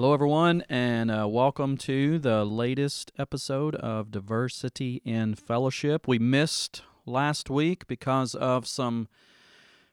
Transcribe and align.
Hello, 0.00 0.14
everyone, 0.14 0.64
and 0.70 1.10
uh, 1.10 1.28
welcome 1.28 1.76
to 1.76 2.18
the 2.18 2.42
latest 2.42 3.12
episode 3.18 3.74
of 3.74 4.10
Diversity 4.10 5.02
in 5.04 5.34
Fellowship. 5.34 6.08
We 6.08 6.18
missed 6.18 6.80
last 7.04 7.50
week 7.50 7.86
because 7.86 8.34
of 8.34 8.66
some 8.66 9.08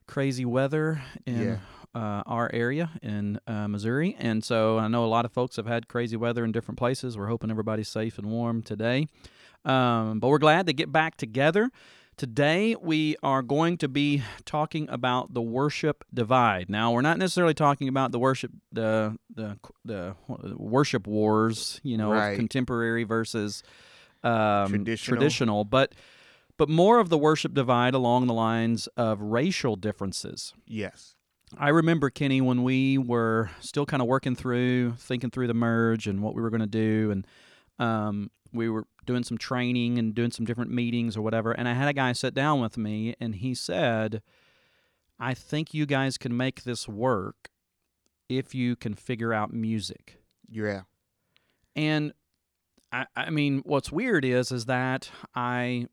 crazy 0.06 0.46
weather 0.46 1.02
in 1.26 1.42
Yeah. 1.42 1.58
uh, 1.94 2.22
our 2.24 2.50
area 2.54 2.92
in 3.02 3.38
uh, 3.46 3.68
Missouri. 3.68 4.16
And 4.18 4.42
so 4.42 4.78
I 4.78 4.88
know 4.88 5.04
a 5.04 5.12
lot 5.12 5.26
of 5.26 5.32
folks 5.34 5.56
have 5.56 5.66
had 5.66 5.88
crazy 5.88 6.16
weather 6.16 6.42
in 6.42 6.52
different 6.52 6.78
places. 6.78 7.18
We're 7.18 7.26
hoping 7.26 7.50
everybody's 7.50 7.90
safe 7.90 8.16
and 8.16 8.30
warm 8.30 8.62
today. 8.62 9.08
Um, 9.66 10.20
but 10.20 10.28
we're 10.28 10.38
glad 10.38 10.68
to 10.68 10.72
get 10.72 10.90
back 10.90 11.18
together. 11.18 11.70
Today, 12.18 12.74
we 12.74 13.14
are 13.22 13.42
going 13.42 13.78
to 13.78 13.86
be 13.86 14.24
talking 14.44 14.88
about 14.90 15.34
the 15.34 15.40
worship 15.40 16.04
divide. 16.12 16.68
Now, 16.68 16.90
we're 16.90 17.00
not 17.00 17.16
necessarily 17.16 17.54
talking 17.54 17.86
about 17.86 18.10
the 18.10 18.18
worship 18.18 18.50
the 18.72 19.16
the 19.32 19.56
the 19.84 20.16
worship 20.56 21.06
wars, 21.06 21.80
you 21.84 21.96
know, 21.96 22.10
of 22.12 22.18
Right. 22.18 22.36
contemporary 22.36 23.04
versus 23.04 23.62
um, 24.24 24.66
Traditional. 24.68 25.16
traditional, 25.16 25.64
but 25.64 25.94
but 26.56 26.68
more 26.68 26.98
of 26.98 27.08
the 27.08 27.16
worship 27.18 27.54
divide 27.54 27.94
along 27.94 28.26
the 28.26 28.34
lines 28.34 28.88
of 28.96 29.20
racial 29.20 29.76
differences. 29.76 30.54
Yes. 30.66 31.14
I 31.56 31.68
remember 31.68 32.10
Kenny 32.10 32.40
when 32.40 32.64
we 32.64 32.98
were 32.98 33.48
still 33.60 33.86
kind 33.86 34.02
of 34.02 34.08
working 34.08 34.34
through, 34.34 34.94
thinking 34.98 35.30
through 35.30 35.46
the 35.46 35.54
merge 35.54 36.08
and 36.08 36.20
what 36.20 36.34
we 36.34 36.42
were 36.42 36.50
going 36.50 36.62
to 36.62 36.66
do, 36.66 37.12
and 37.12 37.24
um, 37.78 38.30
we 38.52 38.68
were 38.68 38.86
doing 39.06 39.24
some 39.24 39.38
training 39.38 39.98
and 39.98 40.14
doing 40.14 40.30
some 40.30 40.44
different 40.44 40.70
meetings 40.70 41.16
or 41.16 41.22
whatever. 41.22 41.52
And 41.52 41.68
I 41.68 41.74
had 41.74 41.88
a 41.88 41.92
guy 41.92 42.12
sit 42.12 42.34
down 42.34 42.60
with 42.60 42.76
me, 42.76 43.14
and 43.20 43.34
he 43.36 43.54
said, 43.54 44.22
"I 45.18 45.34
think 45.34 45.74
you 45.74 45.86
guys 45.86 46.18
can 46.18 46.36
make 46.36 46.64
this 46.64 46.88
work 46.88 47.50
if 48.28 48.54
you 48.54 48.76
can 48.76 48.94
figure 48.94 49.32
out 49.32 49.52
music." 49.52 50.18
Yeah. 50.48 50.82
And 51.76 52.12
I, 52.92 53.06
I 53.16 53.30
mean, 53.30 53.62
what's 53.64 53.92
weird 53.92 54.24
is 54.24 54.50
is 54.50 54.64
that 54.66 55.10
I 55.34 55.86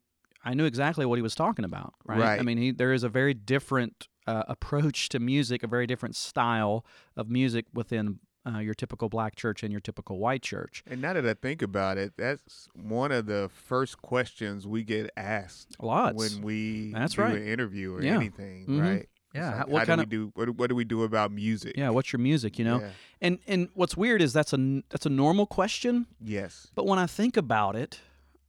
I 0.44 0.54
knew 0.54 0.66
exactly 0.66 1.06
what 1.06 1.18
he 1.18 1.24
was 1.24 1.36
talking 1.36 1.66
about, 1.66 1.94
right? 2.06 2.20
I 2.40 2.44
mean, 2.44 2.58
he, 2.58 2.72
there 2.72 2.94
is 2.94 3.04
a 3.04 3.10
very 3.10 3.34
different 3.34 4.08
uh, 4.28 4.44
approach 4.48 5.10
to 5.10 5.20
music, 5.20 5.64
a 5.64 5.68
very 5.68 5.88
different 5.88 6.16
style 6.16 6.86
of 7.18 7.30
music 7.30 7.66
within 7.74 8.20
uh, 8.48 8.60
your 8.60 8.74
typical 8.74 9.10
black 9.10 9.36
church 9.36 9.64
and 9.64 9.72
your 9.72 9.82
typical 9.82 10.20
white 10.20 10.42
church. 10.44 10.84
And 10.88 11.02
now 11.02 11.14
that 11.14 11.26
I 11.26 11.34
think 11.34 11.62
about 11.62 11.98
it, 11.98 12.14
that's 12.18 12.68
one 12.76 13.12
of 13.12 13.26
the 13.26 13.50
first 13.54 14.02
questions 14.02 14.68
we 14.68 14.84
get 14.84 15.10
asked 15.18 15.76
Lots. 15.82 16.16
when 16.18 16.42
we 16.44 16.92
That's 16.94 17.16
do 17.16 17.22
right. 17.22 17.36
an 17.36 17.48
interview 17.48 17.94
or 17.96 18.02
Yeah. 18.04 18.16
anything, 18.16 18.66
Mhm. 18.68 18.82
right? 18.82 19.10
Yeah, 19.34 19.58
like, 19.58 19.68
what 19.68 19.80
how 19.88 19.96
kind 19.98 20.10
do 20.10 20.20
we 20.20 20.26
do? 20.28 20.32
What, 20.36 20.46
do- 20.46 20.52
what 20.54 20.70
do 20.70 20.76
we 20.76 20.86
do 20.86 21.04
about 21.04 21.32
music? 21.32 21.76
yeah, 21.76 21.90
what's 21.90 22.14
your 22.14 22.20
music? 22.22 22.58
You 22.58 22.66
know, 22.66 22.80
Yeah. 22.80 22.92
and 23.22 23.40
and 23.48 23.68
what's 23.74 23.98
weird 23.98 24.22
is 24.22 24.32
that's 24.32 24.54
a 24.54 24.58
n- 24.58 24.84
that's 24.90 25.06
a 25.06 25.10
normal 25.10 25.46
question, 25.46 26.06
Yes. 26.24 26.68
but 26.74 26.86
when 26.86 27.00
I 27.00 27.06
think 27.08 27.36
about 27.36 27.76
it, 27.76 28.00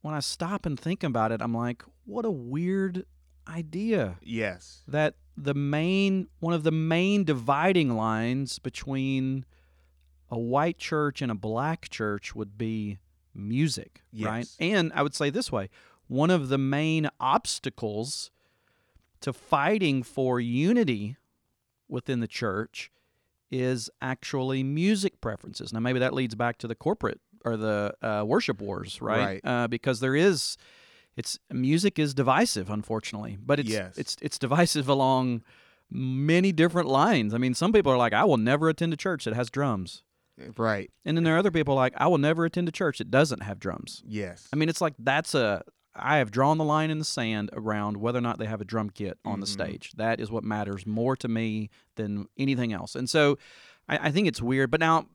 when 0.01 0.13
I 0.13 0.21
stop 0.21 0.65
and 0.65 0.79
think 0.79 1.03
about 1.03 1.31
it, 1.33 1.41
I'm 1.41 1.53
like, 1.53 1.83
what 2.05 2.23
a 2.23 2.31
weird 2.31 3.05
idea. 3.49 4.17
Yes. 4.21 4.83
that 4.87 5.15
the 5.35 5.53
main 5.53 6.27
one 6.39 6.53
of 6.53 6.63
the 6.63 6.71
main 6.71 7.23
dividing 7.23 7.95
lines 7.95 8.57
between 8.59 9.45
a 10.29 10.37
white 10.37 10.77
church 10.77 11.21
and 11.21 11.31
a 11.31 11.35
black 11.35 11.89
church 11.89 12.35
would 12.35 12.57
be 12.57 12.97
music, 13.33 14.03
right? 14.29 14.47
And 14.59 14.91
I 14.93 15.01
would 15.03 15.15
say 15.15 15.29
this 15.29 15.51
way, 15.51 15.69
one 16.07 16.29
of 16.29 16.49
the 16.49 16.57
main 16.57 17.09
obstacles 17.19 18.31
to 19.21 19.33
fighting 19.33 20.03
for 20.03 20.39
unity 20.39 21.17
within 21.89 22.19
the 22.19 22.27
church 22.27 22.91
is 23.49 23.89
actually 24.01 24.63
music 24.63 25.21
preferences. 25.21 25.71
Now 25.71 25.79
maybe 25.79 25.99
that 25.99 26.13
leads 26.13 26.35
back 26.35 26.57
to 26.59 26.67
the 26.67 26.75
corporate 26.75 27.19
or 27.45 27.55
the 27.55 27.93
uh, 28.01 28.23
worship 28.25 28.61
wars, 28.61 29.01
right? 29.01 29.41
Right. 29.43 29.45
Uh, 29.45 29.67
because 29.67 29.99
there 30.01 30.15
is 30.15 30.57
it's 31.15 31.39
music 31.51 31.97
is 31.97 32.13
divisive 32.13 32.69
unfortunately 32.69 33.37
but 33.43 33.59
it's 33.59 33.69
Yes. 33.69 33.97
it's 33.97 34.17
it's 34.21 34.37
divisive 34.37 34.87
along 34.87 35.41
many 35.89 36.51
different 36.51 36.87
lines 36.87 37.33
i 37.33 37.39
mean 37.39 37.55
some 37.55 37.73
people 37.73 37.91
are 37.91 37.97
like 37.97 38.13
i 38.13 38.23
will 38.23 38.37
never 38.37 38.69
attend 38.69 38.93
a 38.93 38.95
church 38.97 39.25
that 39.25 39.33
has 39.33 39.49
drums 39.49 40.03
Right. 40.57 40.91
and 41.05 41.17
then 41.17 41.23
there 41.23 41.35
are 41.35 41.39
other 41.39 41.51
people 41.51 41.73
like 41.75 41.93
i 41.97 42.07
will 42.07 42.17
never 42.19 42.45
attend 42.45 42.67
a 42.67 42.71
church 42.71 42.99
that 42.99 43.09
doesn't 43.11 43.41
have 43.41 43.59
drums 43.59 44.03
Yes. 44.05 44.47
i 44.53 44.55
mean 44.55 44.69
it's 44.69 44.81
like 44.81 44.93
that's 44.99 45.33
a 45.35 45.63
i 45.95 46.17
have 46.17 46.29
drawn 46.31 46.57
the 46.59 46.63
line 46.63 46.91
in 46.91 46.99
the 46.99 47.05
sand 47.05 47.49
around 47.53 47.97
whether 47.97 48.19
or 48.19 48.21
not 48.21 48.37
they 48.37 48.45
have 48.45 48.61
a 48.61 48.65
drum 48.65 48.89
kit 48.91 49.17
on 49.25 49.39
the 49.39 49.47
Mhm. 49.47 49.49
stage 49.49 49.91
that 49.97 50.19
is 50.19 50.29
what 50.29 50.43
matters 50.43 50.85
more 50.85 51.15
to 51.15 51.27
me 51.27 51.69
than 51.95 52.27
anything 52.37 52.71
else 52.71 52.95
and 52.95 53.09
so 53.09 53.37
i, 53.89 53.97
I 54.07 54.11
think 54.11 54.27
it's 54.27 54.41
weird 54.41 54.69
but 54.69 54.79
now 54.79 55.07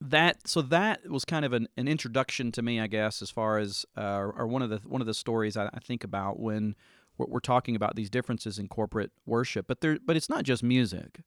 that 0.00 0.46
so 0.46 0.62
that 0.62 1.08
was 1.08 1.24
kind 1.24 1.44
of 1.44 1.52
an, 1.52 1.66
an 1.76 1.88
introduction 1.88 2.52
to 2.52 2.62
me, 2.62 2.78
I 2.78 2.86
guess, 2.86 3.20
as 3.20 3.30
far 3.30 3.58
as 3.58 3.84
uh, 3.96 4.30
or 4.36 4.46
one 4.46 4.62
of 4.62 4.70
the 4.70 4.76
one 4.86 5.00
of 5.00 5.08
the 5.08 5.14
stories 5.14 5.56
I, 5.56 5.66
I 5.74 5.80
think 5.80 6.04
about 6.04 6.38
when 6.38 6.76
we're, 7.16 7.26
we're 7.26 7.40
talking 7.40 7.74
about 7.74 7.96
these 7.96 8.08
differences 8.08 8.60
in 8.60 8.68
corporate 8.68 9.10
worship. 9.26 9.66
But 9.66 9.80
there, 9.80 9.98
but 10.04 10.16
it's 10.16 10.28
not 10.28 10.44
just 10.44 10.62
music. 10.62 11.22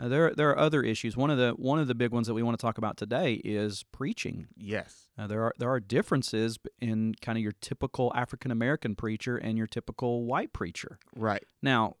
Uh, 0.00 0.08
there, 0.08 0.34
there 0.34 0.48
are 0.50 0.58
other 0.58 0.82
issues. 0.82 1.16
One 1.16 1.30
of 1.30 1.36
the 1.38 1.50
one 1.52 1.78
of 1.78 1.86
the 1.88 1.94
big 1.94 2.10
ones 2.12 2.26
that 2.26 2.34
we 2.34 2.42
want 2.42 2.58
to 2.58 2.62
talk 2.62 2.78
about 2.78 2.96
today 2.96 3.34
is 3.44 3.84
preaching. 3.92 4.46
yes. 4.56 5.08
Uh, 5.18 5.26
there 5.26 5.42
are 5.42 5.52
there 5.58 5.68
are 5.70 5.80
differences 5.80 6.58
in 6.80 7.14
kind 7.20 7.36
of 7.36 7.42
your 7.42 7.52
typical 7.60 8.10
African 8.14 8.50
American 8.50 8.94
preacher 8.96 9.36
and 9.36 9.58
your 9.58 9.66
typical 9.66 10.24
white 10.24 10.52
preacher. 10.54 10.98
Right. 11.14 11.44
Now, 11.62 11.96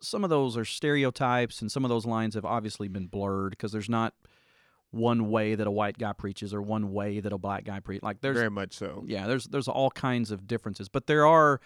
some 0.00 0.24
of 0.24 0.30
those 0.30 0.56
are 0.56 0.64
stereotypes, 0.64 1.60
and 1.60 1.70
some 1.70 1.84
of 1.84 1.88
those 1.88 2.04
lines 2.04 2.34
have 2.34 2.44
obviously 2.44 2.88
been 2.88 3.06
blurred 3.06 3.50
because 3.50 3.70
there's 3.70 3.88
not 3.88 4.14
one 4.90 5.30
way 5.30 5.54
that 5.54 5.66
a 5.66 5.70
white 5.70 5.98
guy 5.98 6.12
preaches 6.12 6.52
or 6.54 6.60
one 6.62 6.92
way 6.92 7.20
that 7.20 7.32
a 7.32 7.38
black 7.38 7.64
guy 7.64 7.78
preaches. 7.80 8.02
Like 8.02 8.20
there's 8.22 8.36
Very 8.36 8.50
much 8.50 8.72
so. 8.74 9.04
yeah, 9.06 9.26
there's 9.28 9.44
there's 9.44 9.68
all 9.68 9.90
kinds 9.90 10.30
of 10.32 10.46
differences, 10.48 10.88
but 10.88 11.06
there 11.06 11.24
are 11.26 11.60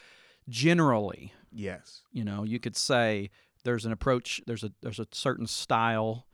generally, 0.51 1.33
Yes. 1.53 2.03
you 2.13 2.25
know, 2.25 2.43
you 2.45 2.59
could 2.61 2.77
say 2.77 3.31
there's 3.65 3.85
an 3.85 3.93
approach, 3.93 4.41
there's 4.47 4.65
a 4.65 4.73
there's 4.83 4.99
a 4.99 5.07
certain 5.13 5.47
style 5.47 6.27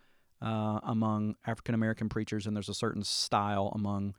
uh, 0.42 0.80
among 0.82 1.36
African 1.46 1.74
American 1.74 2.08
preachers, 2.08 2.46
and 2.46 2.54
there's 2.56 2.68
a 2.68 2.74
certain 2.74 3.02
style 3.02 3.72
among 3.74 4.14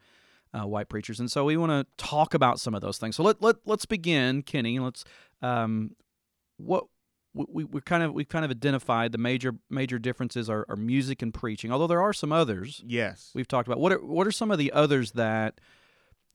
uh, 0.53 0.65
white 0.65 0.89
preachers, 0.89 1.19
and 1.19 1.31
so 1.31 1.45
we 1.45 1.57
want 1.57 1.71
to 1.71 1.85
talk 2.03 2.33
about 2.33 2.59
some 2.59 2.73
of 2.73 2.81
those 2.81 2.97
things. 2.97 3.15
So 3.15 3.23
let 3.23 3.41
let 3.41 3.57
let's 3.65 3.85
begin, 3.85 4.41
Kenny. 4.41 4.79
Let's 4.79 5.03
um, 5.41 5.91
what 6.57 6.85
we, 7.33 7.65
we 7.65 7.81
kind 7.81 8.01
of 8.01 8.13
we've 8.13 8.29
kind 8.29 8.43
of 8.45 8.49
identified 8.51 9.11
the 9.11 9.17
major 9.19 9.53
major 9.69 9.99
differences 9.99 10.49
are, 10.49 10.65
are 10.69 10.75
music 10.75 11.21
and 11.21 11.33
preaching, 11.33 11.71
although 11.71 11.85
there 11.87 12.01
are 12.01 12.13
some 12.13 12.31
others 12.31 12.81
Yes. 12.85 13.31
we've 13.35 13.47
talked 13.47 13.67
about. 13.67 13.79
What 13.79 13.91
are 13.91 14.03
what 14.03 14.25
are 14.25 14.31
some 14.31 14.49
of 14.49 14.57
the 14.57 14.71
others 14.71 15.11
that 15.11 15.59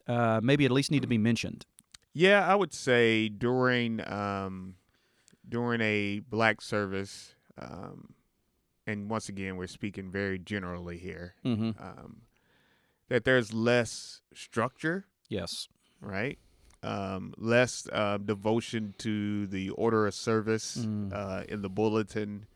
uh, 0.06 0.40
maybe 0.42 0.64
at 0.64 0.70
least 0.70 0.90
need 0.92 1.02
to 1.02 1.08
be 1.08 1.18
mentioned? 1.18 1.66
Yeah, 2.14 2.46
I 2.46 2.54
would 2.54 2.72
say 2.74 3.28
during 3.30 4.06
um, 4.06 4.74
during 5.48 5.80
a 5.80 6.20
black 6.20 6.60
service, 6.60 7.34
um, 7.58 8.14
and 8.86 9.08
once 9.10 9.28
again, 9.28 9.56
we're 9.56 9.66
speaking 9.66 10.10
very 10.10 10.38
generally 10.38 10.98
here, 10.98 11.34
Mm-hmm. 11.44 11.70
um, 11.82 12.22
that 13.08 13.25
there's 13.25 13.52
less 13.52 14.20
structure, 14.34 15.06
Yes. 15.28 15.69
right? 16.00 16.38
Um, 16.82 17.32
less 17.38 17.87
uh, 17.93 18.19
devotion 18.19 18.94
to 18.99 19.46
the 19.46 19.70
order 19.70 20.06
of 20.06 20.14
service 20.14 20.78
Mm. 20.78 21.12
uh, 21.12 21.44
in 21.49 21.62
the 21.62 21.69
bulletin, 21.70 22.46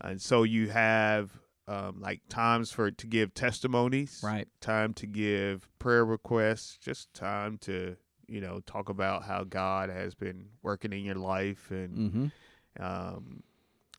and 0.00 0.20
so 0.20 0.42
you 0.42 0.68
have 0.70 1.38
um, 1.68 2.00
like 2.00 2.20
times 2.28 2.72
for 2.72 2.90
to 2.90 3.06
give 3.06 3.32
testimonies, 3.34 4.20
Right. 4.22 4.48
time 4.60 4.92
to 4.94 5.06
give 5.06 5.68
prayer 5.78 6.04
requests, 6.04 6.76
just 6.76 7.14
time 7.14 7.56
to, 7.58 7.96
you 8.32 8.40
know, 8.40 8.60
talk 8.64 8.88
about 8.88 9.24
how 9.24 9.44
God 9.44 9.90
has 9.90 10.14
been 10.14 10.46
working 10.62 10.92
in 10.92 11.00
your 11.04 11.16
life. 11.16 11.70
And 11.70 12.32
Mm-hmm. 12.78 12.82
um, 12.82 13.42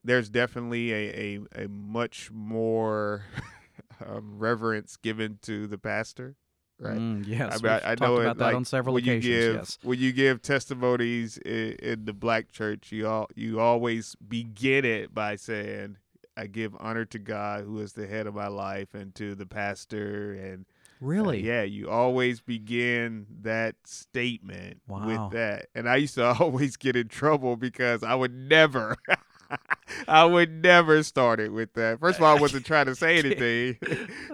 there's 0.03 0.27
definitely 0.29 0.91
a, 0.91 1.39
a, 1.55 1.63
a 1.65 1.67
much 1.69 2.31
more 2.31 3.25
um, 4.05 4.37
reverence 4.39 4.97
given 4.97 5.37
to 5.43 5.67
the 5.67 5.77
pastor, 5.77 6.35
right? 6.79 6.97
Mm, 6.97 7.25
yes. 7.27 7.53
I, 7.53 7.63
mean, 7.63 7.71
I, 7.85 7.91
I 7.91 7.95
know 8.01 8.15
about 8.17 8.35
it, 8.35 8.39
that 8.39 8.45
like, 8.45 8.55
on 8.55 8.65
several 8.65 8.95
when 8.95 9.03
occasions. 9.03 9.25
You 9.25 9.31
give, 9.39 9.53
yes. 9.55 9.77
When 9.83 9.99
you 9.99 10.11
give 10.11 10.41
testimonies 10.41 11.37
in, 11.37 11.73
in 11.73 12.05
the 12.05 12.13
black 12.13 12.51
church, 12.51 12.91
you 12.91 13.07
all 13.07 13.29
you 13.35 13.59
always 13.59 14.15
begin 14.15 14.83
it 14.83 15.13
by 15.13 15.35
saying, 15.35 15.97
"I 16.35 16.47
give 16.47 16.75
honor 16.79 17.05
to 17.05 17.19
God, 17.19 17.63
who 17.65 17.79
is 17.79 17.93
the 17.93 18.07
head 18.07 18.27
of 18.27 18.33
my 18.33 18.47
life, 18.47 18.93
and 18.95 19.13
to 19.15 19.35
the 19.35 19.45
pastor, 19.45 20.33
and 20.33 20.65
Really? 21.03 21.41
Uh, 21.41 21.45
yeah, 21.45 21.63
you 21.63 21.89
always 21.89 22.39
begin 22.39 23.25
that 23.41 23.75
statement 23.83 24.81
Wow. 24.87 25.05
with 25.05 25.31
that. 25.31 25.67
And 25.75 25.87
I 25.89 25.97
used 25.97 26.15
to 26.15 26.25
always 26.39 26.77
get 26.77 26.95
in 26.95 27.07
trouble 27.09 27.55
because 27.57 28.03
I 28.03 28.15
would 28.15 28.33
never 28.33 28.95
I 30.07 30.23
would 30.25 30.49
never 30.49 31.03
start 31.03 31.39
it 31.39 31.51
with 31.51 31.73
that. 31.73 31.99
First 31.99 32.17
of 32.19 32.23
all, 32.23 32.35
I 32.35 32.39
wasn't 32.39 32.65
trying 32.65 32.85
to 32.87 32.95
say 32.95 33.17
anything. 33.19 33.77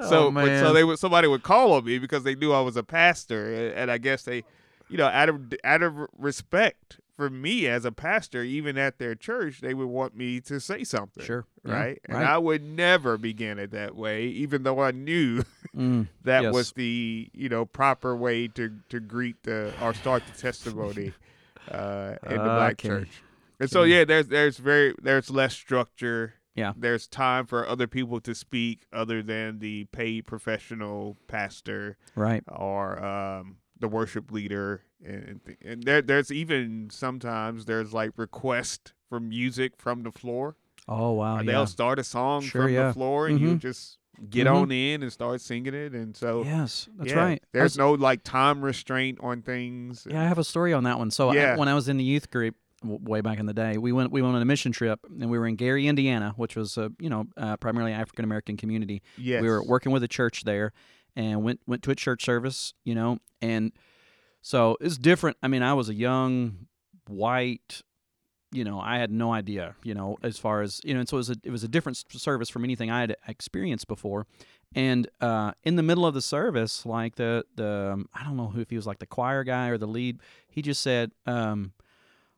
so 0.08 0.28
Oh, 0.28 0.32
but 0.32 0.60
so 0.60 0.74
they 0.74 0.84
would 0.84 1.00
somebody 1.00 1.28
would 1.28 1.44
call 1.44 1.74
on 1.74 1.84
me 1.86 1.98
because 2.00 2.24
they 2.24 2.36
knew 2.36 2.54
I 2.54 2.62
was 2.62 2.78
a 2.78 2.84
pastor 2.84 3.54
and, 3.54 3.74
and 3.76 3.92
I 3.92 3.98
guess 3.98 4.24
they 4.24 4.44
you 4.88 4.98
know, 4.98 5.08
out 5.08 5.30
of 5.30 5.42
out 5.64 5.84
of 5.84 5.94
respect 6.18 7.00
for 7.20 7.30
me 7.30 7.68
as 7.68 7.84
a 7.84 7.92
pastor, 7.92 8.44
even 8.44 8.78
at 8.78 8.98
their 8.98 9.14
church, 9.14 9.60
they 9.60 9.74
would 9.74 9.88
want 9.88 10.16
me 10.16 10.40
to 10.40 10.58
say 10.62 10.86
something. 10.86 11.26
Sure. 11.26 11.46
Yeah, 11.66 11.74
Right? 11.74 12.00
And 12.06 12.18
right. 12.18 12.26
I 12.26 12.38
would 12.38 12.64
never 12.64 13.18
begin 13.18 13.60
it 13.60 13.72
that 13.72 13.94
way, 13.94 14.28
even 14.28 14.64
though 14.64 14.80
I 14.80 14.92
knew 14.92 15.44
Mm, 15.76 16.08
that 16.24 16.44
Yes. 16.44 16.54
was 16.54 16.72
the 16.72 17.30
you 17.34 17.50
know 17.50 17.66
proper 17.66 18.16
way 18.16 18.48
to 18.48 18.72
to 18.90 19.00
greet 19.02 19.44
the 19.44 19.74
or 19.82 19.94
start 19.94 20.26
the 20.26 20.32
testimony 20.32 21.14
uh, 21.72 22.16
in 22.26 22.38
the 22.38 22.50
black 22.50 22.74
Okay. 22.74 22.88
church. 22.88 23.22
And 23.60 23.70
so 23.70 23.84
yeah, 23.84 24.06
there's 24.06 24.28
there's 24.28 24.58
very 24.58 24.96
there's 25.02 25.30
less 25.30 25.54
structure. 25.54 26.36
Yeah. 26.56 26.74
There's 26.76 27.08
time 27.08 27.46
for 27.46 27.68
other 27.68 27.88
people 27.88 28.20
to 28.22 28.34
speak 28.34 28.86
other 28.94 29.22
than 29.22 29.60
the 29.60 29.86
paid 29.92 30.26
professional 30.26 31.18
pastor 31.28 31.98
right. 32.16 32.44
or 32.48 33.04
um, 33.04 33.58
the 33.80 33.88
worship 33.88 34.32
leader, 34.32 34.84
and 35.06 35.40
th- 35.46 35.58
and 35.64 35.84
there 35.84 36.02
there's 36.02 36.32
even 36.32 36.90
sometimes 36.92 37.66
there's 37.66 37.94
like 37.94 38.12
request 38.18 38.94
for 39.10 39.20
music 39.20 39.74
from 39.78 40.04
the 40.04 40.12
floor. 40.12 40.56
Oh 40.88 41.12
wow. 41.14 41.38
Or 41.38 41.44
yeah. 41.44 41.52
They'll 41.52 41.68
start 41.68 42.00
a 42.00 42.04
song 42.04 42.42
Sure, 42.42 42.64
from 42.64 42.74
yeah. 42.74 42.88
the 42.88 42.94
floor, 42.94 43.28
and 43.28 43.40
you 43.40 43.56
Mhm. 43.56 43.60
just 43.60 43.98
get 44.30 44.48
Mhm. 44.48 44.56
on 44.64 44.72
in 44.72 45.02
and 45.04 45.12
start 45.14 45.40
singing 45.40 45.74
it. 45.74 45.94
And 45.94 46.16
so, 46.18 46.44
Yes, 46.44 46.90
that's 46.98 47.12
yeah, 47.12 47.18
right. 47.18 47.44
There's 47.54 47.72
was- 47.72 47.78
no 47.78 47.94
like 47.94 48.24
time 48.24 48.62
restraint 48.62 49.18
on 49.22 49.42
things. 49.42 50.06
Yeah, 50.10 50.22
I 50.22 50.26
have 50.28 50.38
a 50.40 50.44
story 50.44 50.74
on 50.74 50.84
that 50.84 50.98
one. 50.98 51.10
So 51.12 51.30
I- 51.30 51.36
Yeah. 51.36 51.56
when 51.58 51.68
I 51.70 51.74
was 51.74 51.88
in 51.88 51.96
the 51.98 52.04
youth 52.04 52.30
group 52.30 52.56
w- 52.82 53.00
way 53.02 53.22
back 53.22 53.40
in 53.40 53.46
the 53.46 53.54
day, 53.54 53.78
we 53.78 53.92
went 53.94 54.12
we 54.12 54.22
went 54.22 54.36
on 54.36 54.42
a 54.42 54.46
mission 54.46 54.72
trip 54.74 55.00
and 55.06 55.30
we 55.30 55.38
were 55.40 55.48
in 55.48 55.56
Gary, 55.56 55.88
Indiana, 55.88 56.34
which 56.36 56.56
was 56.58 56.78
a 56.78 56.92
you 57.00 57.10
know 57.10 57.28
uh, 57.38 57.56
primarily 57.58 57.94
African 57.94 58.26
American 58.26 58.58
community. 58.58 59.02
yes. 59.18 59.42
We 59.42 59.48
were 59.48 59.64
working 59.64 59.92
with 59.94 60.04
a 60.04 60.08
church 60.10 60.44
there 60.44 60.74
and 61.16 61.44
went 61.44 61.62
went 61.68 61.84
to 61.84 61.92
a 61.92 61.96
church 61.96 62.26
service, 62.26 62.74
you 62.84 62.96
know, 62.96 63.20
and 63.42 63.72
so 64.42 64.78
it's 64.80 64.98
different. 64.98 65.38
I 65.44 65.48
mean, 65.48 65.64
I 65.64 65.74
was 65.74 65.90
a 65.90 65.94
young 65.94 66.68
white, 67.08 67.82
you 68.52 68.64
know, 68.64 68.80
I 68.80 68.98
had 68.98 69.12
no 69.12 69.32
idea, 69.34 69.76
you 69.84 69.94
know, 69.94 70.18
as 70.24 70.38
far 70.38 70.62
as 70.62 70.82
you 70.84 70.94
know, 70.94 71.02
and 71.02 71.10
so 71.10 71.18
it 71.18 71.20
was 71.20 71.30
a 71.30 71.36
it 71.44 71.52
was 71.52 71.64
a 71.64 71.68
different 71.68 72.04
service 72.12 72.50
from 72.50 72.64
anything 72.64 72.90
I 72.90 73.02
had 73.02 73.16
experienced 73.28 73.88
before. 73.88 74.26
And 74.76 75.08
uh, 75.20 75.54
in 75.64 75.76
the 75.76 75.84
middle 75.84 76.06
of 76.06 76.14
the 76.14 76.22
service, 76.22 76.86
like 76.86 77.16
the 77.16 77.46
the 77.56 77.92
um, 77.94 78.10
I 78.14 78.24
don't 78.24 78.38
know 78.38 78.48
who 78.48 78.62
if 78.62 78.70
he 78.70 78.76
was 78.76 78.88
like 78.88 79.00
the 79.00 79.06
choir 79.08 79.44
guy 79.44 79.68
or 79.70 79.78
the 79.78 79.88
lead, 79.88 80.20
he 80.48 80.62
just 80.62 80.82
said, 80.82 81.12
um, 81.26 81.74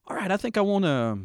"All 0.08 0.16
right, 0.16 0.32
I 0.32 0.38
think 0.38 0.58
I 0.58 0.62
want 0.62 0.86
to." 0.86 1.20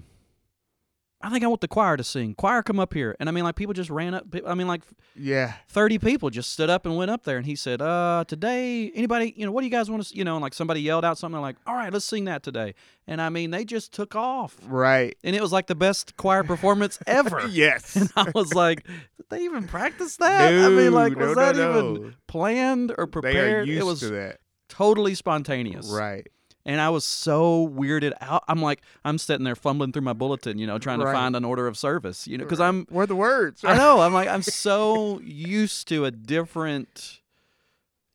I 1.27 1.31
think 1.31 1.43
I 1.43 1.49
want 1.49 1.61
the 1.61 1.69
choir 1.69 1.97
to 1.97 2.05
sing. 2.05 2.35
Choir, 2.35 2.63
come 2.63 2.79
up 2.79 2.95
here. 2.95 3.17
And 3.19 3.29
I 3.29 3.33
mean, 3.33 3.43
like 3.45 3.57
people 3.57 3.75
just 3.75 3.91
ran 3.91 4.15
up. 4.15 4.25
I 4.47 4.55
mean, 4.55 4.69
like 4.69 4.83
yeah. 5.17 5.55
30 5.69 5.99
people 5.99 6.31
just 6.31 6.53
stood 6.53 6.71
up 6.71 6.87
and 6.87 6.97
went 6.97 7.11
up 7.11 7.25
there 7.25 7.37
and 7.39 7.47
he 7.47 7.57
said 7.57 7.81
uh 7.83 8.25
today 8.29 8.91
anybody 8.95 9.33
you 9.37 9.45
know 9.47 9.53
what 9.53 9.63
do 9.63 9.67
you 9.67 9.71
guys 9.71 9.91
want 9.91 10.05
to 10.05 10.15
you 10.17 10.25
know 10.25 10.35
and 10.37 10.43
like 10.43 10.53
somebody 10.55 10.81
yelled 10.83 11.05
out 11.07 11.17
something 11.19 11.41
like 11.41 11.57
all 11.67 11.75
right 11.75 11.91
let's 11.93 12.05
sing 12.05 12.27
that 12.27 12.43
today 12.43 12.75
and 13.07 13.21
i 13.21 13.29
mean 13.31 13.51
they 13.51 13.65
just 13.65 13.93
took 13.93 14.15
off 14.15 14.57
Right. 14.67 15.17
and 15.25 15.35
it 15.35 15.41
was 15.41 15.53
like 15.53 15.67
the 15.69 15.75
best 15.75 16.17
choir 16.19 16.45
performance 16.45 16.99
ever 17.07 17.47
Yes. 17.49 17.97
and 17.97 18.13
i 18.15 18.31
was 18.35 18.53
like 18.55 18.85
did 18.85 19.27
they 19.31 19.43
even 19.45 19.67
practice 19.67 20.17
that 20.19 20.53
i 20.53 20.69
mean 20.69 20.93
like 20.93 21.17
was 21.17 21.29
no, 21.29 21.35
that 21.35 21.57
no, 21.57 21.71
even 21.71 22.03
no. 22.09 22.13
planned 22.27 22.93
or 22.99 23.07
prepared? 23.07 23.35
They 23.37 23.55
are 23.55 23.63
used 23.63 23.81
it 23.81 23.85
was 23.85 24.01
to 24.01 24.09
that. 24.11 24.39
totally 24.69 25.15
spontaneous 25.15 25.89
Right. 25.91 26.27
And 26.67 26.81
i 26.81 26.91
was 26.91 27.05
so 27.05 27.67
weirded 27.69 28.13
out 28.21 28.45
i'm 28.49 28.61
like 28.61 28.83
i'm 29.05 29.17
sitting 29.17 29.45
there 29.45 29.57
fumbling 29.57 29.93
through 29.93 30.03
my 30.03 30.13
bulletin 30.13 30.59
you 30.59 30.67
know 30.67 30.79
trying 30.79 30.99
to 30.99 31.07
find 31.07 31.35
an 31.35 31.45
order 31.45 31.67
of 31.67 31.79
service 31.79 32.27
you 32.27 32.37
know 32.37 32.45
because 32.45 32.61
i'm 32.61 32.85
Where 32.91 33.05
are 33.05 33.07
the 33.07 33.17
words? 33.17 33.65
I 33.65 33.77
know. 33.77 34.01
I'm 34.01 34.13
like, 34.13 34.29
I'm 34.35 34.43
so 34.43 35.21
used 35.21 35.89
to 35.89 36.05
a 36.05 36.11
different, 36.11 37.21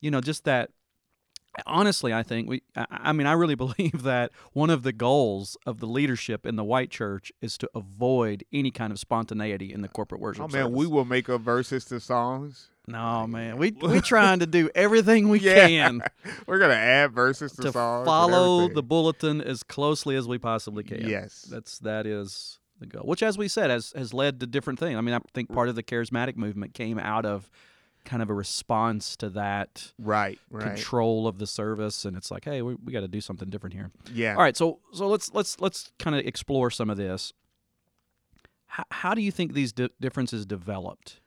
you 0.01 0.11
know, 0.11 0.21
just 0.21 0.43
that. 0.45 0.69
Honestly, 1.65 2.13
I 2.13 2.23
think 2.23 2.49
we. 2.49 2.61
I, 2.75 2.85
I 2.89 3.11
mean, 3.13 3.27
I 3.27 3.33
really 3.33 3.55
believe 3.65 4.03
that 4.03 4.31
one 4.53 4.69
of 4.69 4.83
the 4.83 4.93
goals 4.93 5.57
of 5.65 5.79
the 5.79 5.85
leadership 5.85 6.45
in 6.45 6.55
the 6.55 6.63
white 6.63 6.89
church 6.89 7.31
is 7.41 7.57
to 7.59 7.69
avoid 7.75 8.43
any 8.51 8.71
kind 8.71 8.91
of 8.91 8.99
spontaneity 8.99 9.73
in 9.73 9.81
the 9.81 9.87
corporate 9.87 10.21
worship. 10.21 10.43
Oh 10.43 10.47
man, 10.47 10.65
service. 10.65 10.77
we 10.77 10.87
will 10.87 11.05
make 11.05 11.29
up 11.29 11.41
verses 11.41 11.85
to 11.85 11.99
songs. 11.99 12.70
No, 12.91 13.27
man, 13.27 13.57
we 13.57 13.71
we 13.71 14.01
trying 14.15 14.39
to 14.39 14.45
do 14.47 14.69
everything 14.75 15.29
we 15.29 15.39
Yeah. 15.39 15.67
can 15.67 16.01
We're 16.47 16.59
gonna 16.59 16.73
add 16.73 17.11
verses 17.13 17.51
to, 17.53 17.63
to 17.63 17.71
songs. 17.71 18.05
follow 18.05 18.67
the 18.67 18.83
bulletin 18.83 19.41
as 19.41 19.63
closely 19.63 20.15
as 20.15 20.27
we 20.27 20.37
possibly 20.37 20.83
can. 20.83 21.07
Yes. 21.07 21.41
That's 21.49 21.79
that 21.79 22.05
is 22.05 22.59
the 22.79 22.85
goal. 22.87 23.03
Which, 23.03 23.23
as 23.23 23.37
we 23.37 23.47
said, 23.47 23.69
has 23.69 23.93
has 23.95 24.13
led 24.13 24.39
to 24.39 24.47
different 24.47 24.79
things. 24.79 24.97
I 24.97 25.01
mean, 25.01 25.13
I 25.15 25.19
think 25.33 25.51
part 25.51 25.69
of 25.69 25.75
the 25.75 25.83
charismatic 25.83 26.35
movement 26.35 26.73
came 26.73 26.97
out 26.99 27.25
of 27.25 27.49
kind 28.03 28.23
of 28.23 28.31
a 28.31 28.33
response 28.33 29.15
to 29.17 29.29
that 29.29 29.91
right. 29.99 30.39
Right. 30.49 30.65
control 30.75 31.27
of 31.27 31.37
the 31.37 31.45
service, 31.45 32.03
and 32.03 32.17
it's 32.17 32.31
like, 32.31 32.45
hey, 32.45 32.63
we, 32.63 32.73
we 32.83 32.91
got 32.91 33.01
to 33.01 33.07
do 33.07 33.21
something 33.21 33.47
different 33.51 33.75
here. 33.75 33.91
Yeah. 34.11 34.33
All 34.35 34.41
right, 34.41 34.57
so 34.57 34.79
so 34.91 35.07
let's 35.07 35.31
let's 35.35 35.59
let's 35.61 35.91
kind 35.99 36.15
of 36.15 36.25
explore 36.25 36.71
some 36.71 36.89
of 36.89 36.97
this. 36.97 37.31
How, 38.65 38.85
how 38.89 39.13
do 39.13 39.21
you 39.21 39.31
think 39.31 39.53
these 39.53 39.71
di- 39.71 39.89
differences 39.99 40.45
developed? 40.45 41.19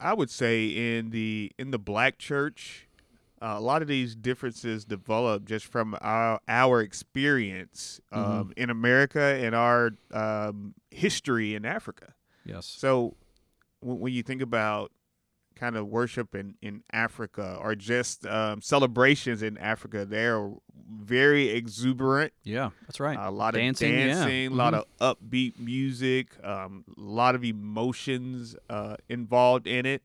I 0.00 0.12
would 0.14 0.30
say 0.30 0.66
in 0.98 1.10
the 1.10 1.52
in 1.58 1.70
the 1.70 1.78
black 1.78 2.18
church, 2.18 2.88
uh, 3.40 3.54
a 3.56 3.60
lot 3.60 3.82
of 3.82 3.88
these 3.88 4.14
differences 4.14 4.84
develop 4.84 5.44
just 5.44 5.66
from 5.66 5.96
our 6.00 6.40
our 6.48 6.80
experience 6.80 8.00
Mm-hmm. 8.12 8.40
um, 8.40 8.52
in 8.56 8.70
America 8.70 9.20
and 9.20 9.54
our 9.54 9.90
um, 10.12 10.74
history 10.90 11.54
in 11.54 11.64
Africa. 11.64 12.14
Yes. 12.44 12.66
So 12.66 13.16
when, 13.80 13.98
when 14.00 14.12
you 14.12 14.22
think 14.22 14.40
about 14.42 14.92
kind 15.64 15.76
of 15.76 15.86
worship 15.88 16.34
in, 16.34 16.54
in 16.60 16.82
Africa 16.92 17.58
or 17.60 17.74
just 17.74 18.26
um, 18.26 18.60
celebrations 18.60 19.42
in 19.42 19.56
Africa, 19.56 20.04
they're 20.04 20.50
very 20.90 21.48
exuberant. 21.48 22.32
Yeah, 22.42 22.70
that's 22.86 23.00
right. 23.00 23.18
A 23.18 23.30
lot 23.30 23.54
Dancing, 23.54 23.94
of 23.94 23.98
yeah. 24.00 24.06
dancing, 24.14 24.52
a 24.52 24.54
lot 24.54 24.74
Mhm. 24.74 24.84
of 25.00 25.18
upbeat 25.18 25.58
music, 25.58 26.26
um, 26.44 26.84
a 26.98 27.00
lot 27.00 27.34
of 27.34 27.42
emotions 27.44 28.54
uh, 28.68 28.96
involved 29.08 29.66
in 29.66 29.86
it. 29.86 30.02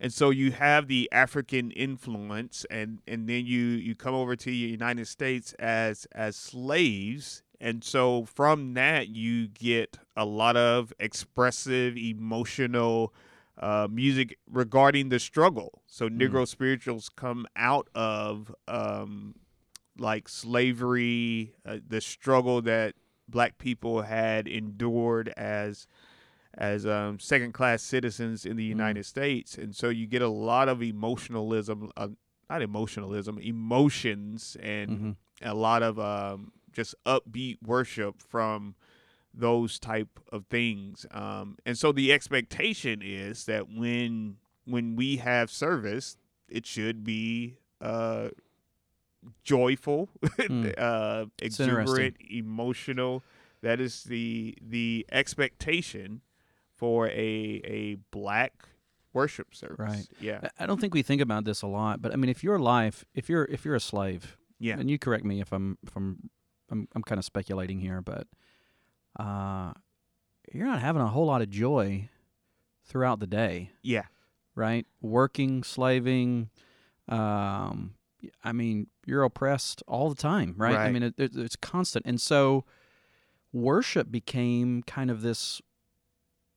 And 0.00 0.10
so 0.12 0.30
you 0.30 0.50
have 0.52 0.88
the 0.88 1.08
African 1.12 1.70
influence, 1.70 2.64
and, 2.70 3.00
and 3.06 3.28
then 3.28 3.44
you, 3.46 3.60
you 3.60 3.94
come 3.94 4.14
over 4.14 4.34
to 4.36 4.44
the 4.50 4.56
United 4.56 5.06
States 5.06 5.52
as 5.58 6.06
as 6.12 6.34
slaves, 6.36 7.42
and 7.60 7.84
so 7.84 8.24
from 8.24 8.74
that 8.74 9.08
you 9.08 9.48
get 9.48 9.98
a 10.16 10.24
lot 10.24 10.56
of 10.56 10.92
expressive, 10.98 11.96
emotional 11.96 13.12
uh, 13.58 13.88
music 13.90 14.38
regarding 14.50 15.08
the 15.10 15.18
struggle. 15.18 15.82
So 15.86 16.08
Negro 16.08 16.46
spirituals 16.46 17.08
come 17.08 17.46
out 17.56 17.88
of 17.94 18.54
um, 18.66 19.36
like 19.98 20.28
slavery, 20.28 21.54
uh, 21.66 21.78
the 21.86 22.00
struggle 22.00 22.62
that 22.62 22.94
black 23.28 23.58
people 23.58 24.02
had 24.02 24.46
endured 24.48 25.28
as 25.36 25.86
as 26.56 26.86
um, 26.86 27.18
second 27.18 27.52
class 27.52 27.82
citizens 27.82 28.46
in 28.46 28.56
the 28.56 28.62
United 28.64 29.04
States, 29.04 29.58
and 29.58 29.74
so 29.74 29.88
you 29.88 30.06
get 30.06 30.22
a 30.22 30.28
lot 30.28 30.68
of 30.68 30.82
emotionalism, 30.84 31.90
uh, 31.96 32.06
not 32.48 32.62
emotionalism, 32.62 33.38
emotions, 33.40 34.56
and 34.62 34.90
Mhm. 34.90 35.16
a 35.42 35.54
lot 35.54 35.82
of 35.82 35.98
um, 35.98 36.52
just 36.72 36.94
upbeat 37.06 37.58
worship 37.60 38.20
from 38.22 38.76
those 39.36 39.78
type 39.80 40.20
of 40.30 40.46
things. 40.46 41.04
Um, 41.10 41.56
and 41.66 41.76
so 41.76 41.90
the 41.92 42.12
expectation 42.12 43.00
is 43.02 43.44
that 43.46 43.68
when 43.68 44.36
when 44.64 44.96
we 44.96 45.16
have 45.16 45.50
service, 45.50 46.16
it 46.48 46.64
should 46.66 47.04
be 47.04 47.56
uh, 47.80 48.28
joyful, 49.42 50.08
Mm. 50.22 50.74
uh, 50.78 51.26
exuberant, 51.40 52.16
emotional. 52.30 53.22
That 53.62 53.80
is 53.80 54.04
the 54.04 54.54
the 54.60 55.06
expectation 55.10 56.20
for 56.76 57.08
a 57.08 57.60
a 57.64 57.96
black 58.10 58.68
worship 59.12 59.54
service. 59.54 59.78
Right. 59.78 60.06
Yeah. 60.20 60.40
I- 60.58 60.64
I 60.64 60.66
don't 60.66 60.80
think 60.80 60.92
we 60.94 61.02
think 61.02 61.22
about 61.22 61.44
this 61.44 61.62
a 61.62 61.66
lot, 61.66 62.02
but 62.02 62.12
I 62.12 62.16
mean, 62.16 62.28
if 62.30 62.42
your 62.44 62.58
life, 62.58 63.04
if 63.14 63.28
you're 63.28 63.44
if 63.46 63.64
you're 63.64 63.74
a 63.76 63.80
slave, 63.80 64.36
Yeah. 64.58 64.78
and 64.78 64.90
you 64.90 64.98
correct 64.98 65.24
me 65.24 65.40
if 65.40 65.52
I'm 65.52 65.78
if 65.86 65.96
I'm 65.96 66.30
I'm, 66.70 66.88
I'm 66.94 67.02
kind 67.02 67.18
of 67.18 67.24
speculating 67.24 67.78
here, 67.80 68.00
but 68.02 68.26
uh, 69.18 69.72
you're 70.52 70.66
not 70.66 70.80
having 70.80 71.02
a 71.02 71.08
whole 71.08 71.26
lot 71.26 71.42
of 71.42 71.50
joy 71.50 72.08
throughout 72.86 73.20
the 73.20 73.26
day, 73.26 73.70
Yeah. 73.82 74.04
right? 74.54 74.86
Working, 75.00 75.62
slaving, 75.62 76.50
um, 77.08 77.94
I 78.42 78.52
mean, 78.52 78.86
you're 79.06 79.22
oppressed 79.22 79.82
all 79.86 80.08
the 80.08 80.14
time, 80.14 80.54
right? 80.56 80.76
I 80.76 80.90
mean, 80.90 81.02
it, 81.02 81.14
it, 81.18 81.32
it's 81.36 81.56
constant, 81.56 82.06
and 82.06 82.20
so 82.20 82.64
worship 83.52 84.10
became 84.10 84.82
kind 84.82 85.10
of 85.10 85.22
this 85.22 85.60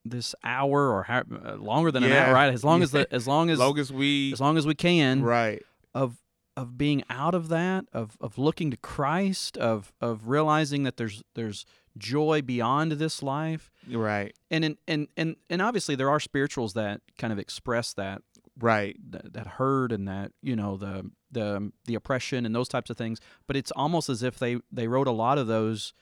this 0.04 0.34
hour 0.42 0.90
or 0.90 1.02
how, 1.02 1.22
uh, 1.44 1.56
longer 1.56 1.90
than 1.90 2.02
an 2.02 2.12
hour, 2.12 2.32
right? 2.32 2.52
As 2.52 2.64
long 2.64 2.82
as 2.82 2.92
the 2.92 3.06
as 3.12 3.26
long 3.28 3.50
as 3.50 3.58
long 3.58 3.78
as 3.78 3.92
we 3.92 4.32
as 4.32 4.40
long 4.40 4.56
as 4.56 4.66
we 4.66 4.74
can 4.74 5.22
right 5.22 5.62
of 5.94 6.16
of 6.58 6.76
being 6.76 7.04
out 7.08 7.36
of 7.36 7.48
that 7.48 7.84
of 7.92 8.16
of 8.20 8.36
looking 8.36 8.72
to 8.72 8.76
Christ 8.76 9.56
of 9.56 9.92
of 10.00 10.26
realizing 10.26 10.82
that 10.82 10.96
there's 10.96 11.22
there's 11.36 11.64
joy 11.96 12.42
beyond 12.42 12.92
this 12.92 13.22
life. 13.22 13.70
Right. 13.88 14.36
And 14.50 14.64
in, 14.64 14.78
and 14.88 15.06
and 15.16 15.36
and 15.48 15.62
obviously 15.62 15.94
there 15.94 16.10
are 16.10 16.18
spirituals 16.18 16.74
that 16.74 17.00
kind 17.16 17.32
of 17.32 17.38
express 17.38 17.92
that. 17.94 18.22
Right. 18.58 18.96
That, 19.10 19.34
that 19.34 19.46
hurt 19.46 19.92
and 19.92 20.08
that 20.08 20.32
you 20.42 20.56
know 20.56 20.76
the 20.76 21.08
the 21.30 21.70
the 21.84 21.94
oppression 21.94 22.44
and 22.44 22.52
those 22.52 22.68
types 22.68 22.90
of 22.90 22.96
things. 22.96 23.20
But 23.46 23.54
it's 23.54 23.70
almost 23.76 24.08
as 24.08 24.24
if 24.24 24.40
they 24.40 24.58
they 24.72 24.88
wrote 24.88 25.06
a 25.06 25.12
lot 25.12 25.38
of 25.38 25.46
those 25.46 25.94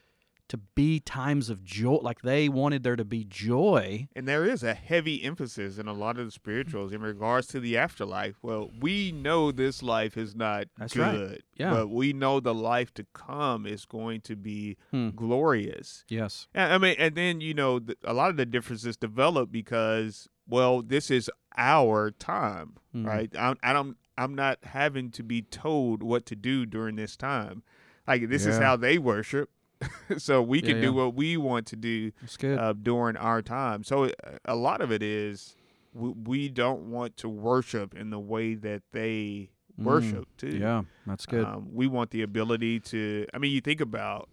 to 0.49 0.57
be 0.57 1.01
times 1.01 1.51
of 1.51 1.65
joy 1.65 1.95
like 2.03 2.23
they 2.23 2.49
wanted 2.49 2.83
there 2.83 2.97
to 2.97 3.05
be 3.05 3.25
joy 3.25 4.07
And 4.15 4.29
there 4.29 4.45
is 4.45 4.63
a 4.63 4.75
heavy 4.75 5.23
emphasis 5.25 5.79
in 5.79 5.89
a 5.89 5.93
lot 5.93 6.19
of 6.19 6.27
the 6.27 6.31
spirituals 6.31 6.93
in 6.93 7.01
regards 7.01 7.47
to 7.49 7.61
the 7.61 7.77
afterlife. 7.77 8.37
Well, 8.43 8.71
we 8.81 9.11
know 9.13 9.51
this 9.53 9.83
life 9.83 10.17
is 10.17 10.35
not 10.37 10.67
That's 10.79 10.97
right. 10.97 11.13
good, 11.17 11.43
Yeah. 11.57 11.71
but 11.73 11.89
we 11.89 12.13
know 12.13 12.39
the 12.41 12.55
life 12.55 12.95
to 12.95 13.07
come 13.13 13.67
is 13.67 13.85
going 13.85 14.21
to 14.23 14.37
be 14.37 14.77
Hmm. 14.91 15.11
glorious. 15.11 16.05
yes 16.09 16.49
And, 16.55 16.73
I 16.73 16.79
mean, 16.79 16.97
and 16.99 17.15
then 17.15 17.41
you 17.41 17.55
know, 17.55 17.79
the, 17.79 17.97
a 18.05 18.13
lot 18.15 18.31
of 18.31 18.37
the 18.37 18.47
differences 18.47 18.97
develop 18.97 19.51
because, 19.51 20.29
well, 20.49 20.83
this 20.83 21.11
is 21.11 21.31
our 21.57 22.11
time, 22.13 22.75
Mhm. 22.95 23.07
right? 23.07 23.31
I'm, 23.39 23.57
I 23.63 23.73
don't, 23.73 23.97
I'm 24.19 24.35
not 24.35 24.59
having 24.65 25.11
to 25.13 25.23
be 25.23 25.43
told 25.43 26.03
what 26.03 26.25
to 26.27 26.37
do 26.37 26.65
during 26.67 26.97
this 26.97 27.17
time. 27.17 27.63
Like 28.07 28.29
this 28.29 28.47
is 28.47 28.59
how 28.59 28.77
they 28.77 28.99
worship, 28.99 29.51
so 30.19 30.43
we 30.43 30.59
Yeah, 30.61 30.67
can 30.69 30.77
yeah. 30.77 30.83
do 30.83 30.93
what 30.93 31.15
we 31.15 31.37
want 31.37 31.67
to 31.69 31.77
do 31.77 32.13
uh, 32.45 32.73
during 32.73 33.17
our 33.17 33.43
time. 33.43 33.85
So 33.85 34.05
uh, 34.05 34.11
a 34.45 34.55
lot 34.57 34.81
of 34.81 34.91
it 34.91 35.03
is 35.03 35.55
we, 35.93 36.11
we 36.11 36.49
don't 36.49 36.91
want 36.91 37.17
to 37.19 37.29
worship 37.29 37.95
in 37.95 38.11
the 38.11 38.19
way 38.21 38.55
that 38.55 38.83
they 38.93 39.51
Mm. 39.79 39.85
worship 39.85 40.27
too. 40.39 40.57
yeah 40.57 40.85
that's 41.07 41.27
good 41.27 41.45
Um, 41.45 41.69
we 41.75 41.87
want 41.87 42.11
the 42.11 42.23
ability 42.23 42.81
to. 42.81 43.27
I 43.35 43.39
mean, 43.39 43.53
you 43.53 43.61
think 43.61 43.83
about 43.83 44.31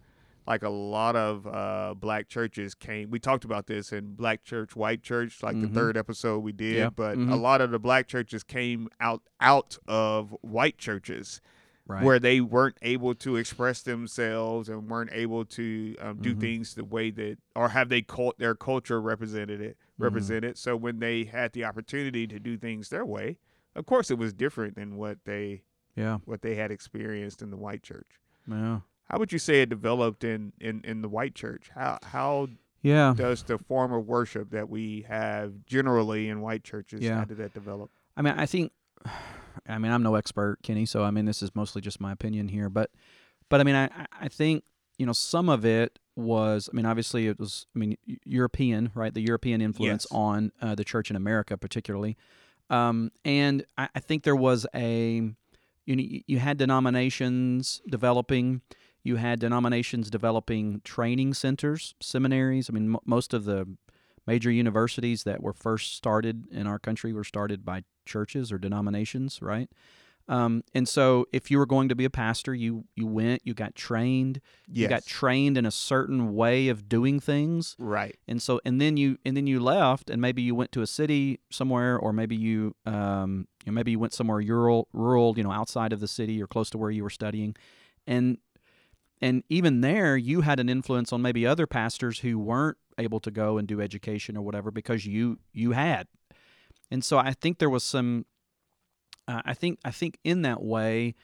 like 0.48 0.64
a 0.64 0.70
lot 0.70 1.18
of 1.18 1.46
uh, 1.46 1.96
black 1.98 2.30
churches 2.30 2.74
came. 2.74 3.10
We 3.10 3.20
talked 3.20 3.44
about 3.44 3.68
this 3.68 3.92
in 3.92 4.16
Black 4.16 4.46
Church, 4.46 4.74
White 4.74 5.04
Church, 5.04 5.44
like 5.44 5.58
Mhm. 5.58 5.62
the 5.64 5.68
third 5.68 5.98
episode 5.98 6.40
we 6.40 6.54
did. 6.54 6.76
Yeah. 6.78 6.90
But 6.92 7.16
a 7.16 7.18
Mhm. 7.18 7.42
lot 7.42 7.60
of 7.60 7.72
the 7.72 7.80
black 7.80 8.08
churches 8.08 8.42
came 8.42 8.88
out 9.02 9.22
out 9.42 9.78
of 9.86 10.34
white 10.40 10.78
churches 10.78 11.42
right. 11.88 12.04
where 12.04 12.20
they 12.20 12.40
weren't 12.42 12.78
able 12.82 13.14
to 13.16 13.36
express 13.36 13.82
themselves 13.82 14.70
and 14.70 14.90
weren't 14.90 15.12
able 15.14 15.46
to 15.46 15.96
um, 16.00 16.18
do 16.22 16.36
Mhm. 16.36 16.40
things 16.40 16.76
the 16.76 16.84
way 16.86 17.10
that 17.12 17.38
or 17.56 17.70
have 17.70 17.90
they 17.90 18.02
cult 18.02 18.38
their 18.38 18.56
culture 18.56 19.02
represented 19.02 19.62
it 19.62 19.78
Mm-hmm. 19.94 20.04
represented. 20.06 20.58
So 20.58 20.76
when 20.76 21.00
they 21.00 21.24
had 21.26 21.54
the 21.54 21.66
opportunity 21.66 22.26
to 22.28 22.40
do 22.40 22.58
things 22.58 22.90
their 22.90 23.06
way 23.06 23.38
of 23.76 23.86
course 23.86 24.10
it 24.12 24.18
was 24.18 24.34
different 24.34 24.76
than 24.76 24.98
what 24.98 25.18
they 25.26 25.64
yeah. 25.96 26.18
what 26.26 26.42
they 26.42 26.56
had 26.56 26.72
experienced 26.72 27.42
in 27.42 27.52
the 27.52 27.58
white 27.58 27.84
church. 27.84 28.20
Yeah. 28.48 28.80
How 29.10 29.20
would 29.20 29.32
you 29.32 29.38
say 29.40 29.62
it 29.62 29.70
developed 29.70 30.24
in 30.24 30.54
in, 30.60 30.82
in 30.84 31.02
the 31.02 31.10
white 31.10 31.36
church? 31.36 31.70
How 31.76 32.00
how 32.04 32.48
yeah. 32.82 33.14
does 33.16 33.44
the 33.44 33.58
form 33.60 33.94
of 33.94 34.08
worship 34.08 34.50
that 34.52 34.68
we 34.70 35.06
have 35.08 35.66
generally 35.66 36.28
in 36.30 36.42
white 36.42 36.64
churches 36.64 37.02
Yeah. 37.02 37.20
how 37.20 37.26
did 37.26 37.38
that 37.38 37.54
develop? 37.54 37.92
I 38.18 38.22
mean, 38.22 38.34
I 38.38 38.46
think, 38.46 38.72
I 39.68 39.78
mean, 39.78 39.92
I'm 39.92 40.04
no 40.04 40.16
expert, 40.16 40.60
Kenny, 40.64 40.86
so 40.86 41.04
I 41.04 41.12
mean, 41.12 41.26
this 41.26 41.42
is 41.42 41.56
mostly 41.56 41.82
just 41.82 42.00
my 42.02 42.12
opinion 42.12 42.48
here, 42.50 42.70
but, 42.70 42.92
but 43.50 43.62
I 43.62 43.64
mean, 43.64 43.76
I, 43.76 43.86
I- 44.20 44.28
think, 44.30 44.64
you 44.98 45.06
know, 45.06 45.14
some 45.14 45.50
of 45.50 45.66
it 45.66 46.00
was, 46.16 46.70
I 46.72 46.76
mean, 46.76 46.86
obviously 46.86 47.28
it 47.28 47.40
was, 47.40 47.66
I 47.76 47.80
mean, 47.80 47.98
European, 48.26 48.92
right? 48.94 49.14
The 49.14 49.22
European 49.22 49.62
influence 49.62 50.06
Yes. 50.10 50.12
on 50.12 50.52
uh, 50.62 50.76
the 50.76 50.84
church 50.84 51.10
in 51.10 51.16
America, 51.16 51.58
particularly. 51.58 52.18
Um, 52.70 53.12
and 53.26 53.66
I, 53.78 53.90
I 53.96 54.00
think 54.00 54.24
there 54.24 54.36
was 54.36 54.66
a, 54.76 55.22
you 55.86 55.96
know, 55.96 56.04
you- 56.28 56.40
had 56.40 56.58
denominations 56.58 57.82
developing, 57.90 58.62
you 59.04 59.16
had 59.18 59.40
denominations 59.40 60.10
developing 60.10 60.82
training 60.84 61.34
centers, 61.34 61.96
seminaries. 62.00 62.70
I 62.70 62.74
mean, 62.74 62.90
mo 62.90 63.00
most 63.06 63.34
of 63.34 63.46
the 63.46 63.68
major 64.26 64.52
universities 64.52 65.24
that 65.24 65.42
were 65.42 65.54
first 65.54 65.96
started 65.96 66.46
in 66.52 66.68
our 66.68 66.80
country 66.80 67.14
were 67.14 67.24
started 67.24 67.66
by 67.66 67.84
churches 68.06 68.52
or 68.52 68.58
denominations, 68.58 69.42
right? 69.42 69.70
Um, 70.30 70.64
and 70.74 70.88
so, 70.88 71.26
if 71.34 71.52
you 71.52 71.58
were 71.58 71.66
going 71.66 71.90
to 71.90 71.96
be 71.96 72.06
a 72.06 72.10
pastor, 72.10 72.56
you 72.56 72.86
you 72.96 73.06
went, 73.06 73.42
you 73.44 73.54
got 73.54 73.76
trained, 73.76 74.40
yes 74.68 74.84
you 74.84 74.88
got 74.88 75.06
trained 75.06 75.58
in 75.58 75.66
a 75.66 75.72
certain 75.72 76.34
way 76.34 76.70
of 76.70 76.88
doing 76.88 77.20
things, 77.20 77.76
right. 77.78 78.16
And 78.26 78.42
so 78.42 78.62
and 78.64 78.80
then 78.80 78.96
you 78.96 79.18
and 79.26 79.36
then 79.36 79.48
you 79.48 79.60
left, 79.60 80.10
and 80.10 80.22
maybe 80.22 80.42
you 80.42 80.56
went 80.56 80.72
to 80.74 80.82
a 80.82 80.88
city 80.88 81.42
somewhere, 81.50 81.98
or 81.98 82.14
maybe 82.14 82.38
you 82.38 82.74
um, 82.86 83.50
you 83.66 83.72
know, 83.72 83.76
maybe 83.76 83.92
you 83.92 84.00
went 84.00 84.14
somewhere 84.14 84.38
rural, 84.40 84.88
rural, 84.94 85.34
you 85.36 85.44
know, 85.44 85.52
outside 85.52 85.92
of 85.92 86.00
the 86.00 86.08
city 86.08 86.42
or 86.42 86.48
close 86.48 86.70
to 86.70 86.78
where 86.78 86.92
you 86.92 87.04
were 87.04 87.10
studying, 87.10 87.54
and 88.08 88.38
and 89.24 89.42
even 89.48 89.80
there, 89.80 90.18
you 90.18 90.42
had 90.42 90.60
an 90.60 90.68
influence 90.68 91.14
on 91.14 91.22
maybe 91.22 91.48
other 91.48 91.66
pastors 91.66 92.20
who 92.20 92.38
weren't 92.38 92.78
able 92.98 93.22
to 93.22 93.32
go 93.32 93.58
and 93.58 93.66
do 93.68 93.80
education 93.80 94.36
or 94.36 94.42
whatever 94.42 94.70
because 94.70 95.06
you 95.06 95.40
you 95.54 95.72
had, 95.72 96.08
and 96.92 97.04
so 97.04 97.18
I 97.18 97.32
think 97.32 97.58
there 97.58 97.70
was 97.70 97.84
some. 97.84 98.26
Uh, 99.26 99.42
I 99.46 99.54
think 99.54 99.80
I 99.86 99.92
think 99.92 100.18
in 100.26 100.42
that 100.42 100.62
way, 100.62 101.16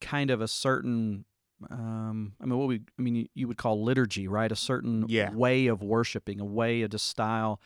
kind 0.00 0.30
of 0.30 0.40
a 0.40 0.48
certain. 0.48 1.24
Um, 1.70 2.32
I 2.40 2.46
mean, 2.46 2.58
what 2.58 2.66
we 2.66 2.80
I 2.98 3.02
mean, 3.02 3.28
you, 3.34 3.46
would 3.46 3.56
call 3.56 3.82
liturgy, 3.84 4.26
right? 4.26 4.50
A 4.50 4.56
certain 4.56 5.06
Yeah. 5.08 5.30
way 5.32 5.68
of 5.68 5.80
worshiping, 5.80 6.40
a 6.40 6.44
way 6.44 6.82
of 6.82 6.90
just 6.90 7.06
style, 7.06 7.60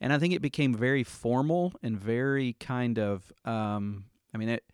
and 0.00 0.12
I 0.12 0.18
think 0.20 0.32
it 0.32 0.42
became 0.42 0.72
very 0.72 1.02
formal 1.02 1.72
and 1.82 1.98
very 1.98 2.52
kind 2.60 3.00
of. 3.00 3.32
Um, 3.44 4.04
I 4.32 4.38
mean, 4.38 4.48
it 4.48 4.64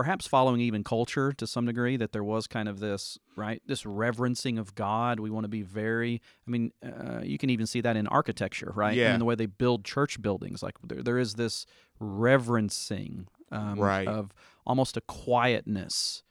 perhaps 0.00 0.26
following 0.26 0.60
even 0.62 0.82
culture 0.82 1.30
to 1.32 1.46
some 1.46 1.66
degree 1.66 1.96
that 1.96 2.12
there 2.12 2.24
was 2.24 2.46
kind 2.46 2.68
of 2.68 2.80
this 2.80 3.18
right 3.36 3.60
this 3.66 3.84
reverencing 3.84 4.56
of 4.58 4.74
god 4.74 5.20
we 5.20 5.28
want 5.30 5.44
to 5.44 5.48
be 5.48 5.62
very 5.62 6.22
i 6.46 6.50
mean 6.50 6.72
uh, 6.82 7.20
you 7.22 7.36
can 7.36 7.50
even 7.50 7.66
see 7.66 7.80
that 7.82 7.96
in 7.96 8.06
architecture 8.06 8.72
right 8.74 8.96
Yeah. 8.96 9.10
mean, 9.10 9.18
the 9.18 9.24
way 9.26 9.34
they 9.34 9.46
build 9.46 9.84
church 9.84 10.20
buildings 10.22 10.62
like 10.62 10.76
there, 10.82 11.02
there 11.02 11.18
is 11.18 11.34
this 11.34 11.66
reverencing 12.00 13.26
um, 13.52 13.78
Right. 13.78 14.08
of 14.08 14.32
almost 14.66 14.96
a 14.96 15.00
quietness 15.02 16.22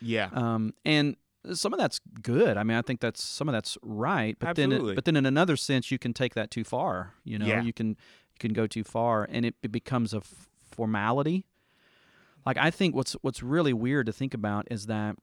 yeah 0.00 0.28
um, 0.32 0.72
and 0.84 1.16
some 1.52 1.72
of 1.74 1.78
that's 1.78 2.00
good 2.22 2.56
i 2.56 2.62
mean 2.62 2.76
i 2.76 2.82
think 2.82 3.00
that's 3.00 3.22
some 3.22 3.48
of 3.48 3.52
that's 3.52 3.76
right 3.82 4.36
but 4.38 4.56
then 4.56 4.72
Absolutely. 4.72 4.92
it, 4.92 4.94
but 4.94 5.04
then 5.04 5.16
in 5.16 5.26
another 5.26 5.56
sense 5.56 5.90
you 5.90 5.98
can 5.98 6.12
take 6.12 6.34
that 6.34 6.50
too 6.50 6.64
far 6.64 7.14
you 7.24 7.38
know 7.38 7.46
Yeah. 7.46 7.62
you 7.62 7.72
can 7.72 7.88
you 7.88 8.38
can 8.38 8.52
go 8.52 8.66
too 8.66 8.84
far 8.84 9.26
and 9.30 9.44
it, 9.44 9.54
it 9.62 9.72
becomes 9.72 10.14
a 10.14 10.18
f- 10.18 10.48
formality 10.62 11.46
like 12.46 12.56
I 12.58 12.70
think 12.70 12.94
what's 12.94 13.12
what's 13.22 13.42
really 13.42 13.72
weird 13.72 14.06
to 14.06 14.12
think 14.12 14.34
about 14.34 14.66
is 14.70 14.86
that 14.86 15.16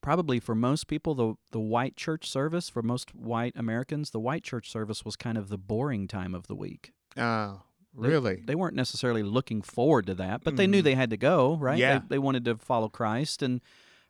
probably 0.00 0.40
for 0.40 0.54
most 0.54 0.86
people 0.88 1.14
the 1.14 1.34
the 1.52 1.60
white 1.60 1.96
church 1.96 2.28
service 2.28 2.68
for 2.68 2.82
most 2.82 3.14
white 3.14 3.52
Americans 3.56 4.10
the 4.10 4.18
white 4.20 4.42
church 4.42 4.70
service 4.70 5.04
was 5.04 5.16
kind 5.16 5.38
of 5.38 5.48
the 5.48 5.58
boring 5.58 6.08
time 6.08 6.34
of 6.34 6.46
the 6.48 6.54
week. 6.54 6.92
uh, 7.16 7.54
really 7.94 8.42
They 8.46 8.54
weren't 8.54 8.74
necessarily 8.74 9.22
looking 9.22 9.60
forward 9.62 10.06
to 10.06 10.14
that, 10.14 10.42
but 10.44 10.56
they 10.56 10.66
knew 10.66 10.80
Mhm. 10.80 10.84
they 10.84 10.94
had 10.94 11.10
to 11.10 11.16
go, 11.18 11.56
right? 11.56 11.78
Yeah. 11.78 11.98
They, 11.98 12.04
they 12.16 12.18
wanted 12.18 12.44
to 12.46 12.56
follow 12.56 12.88
Christ 12.88 13.42
and 13.42 13.60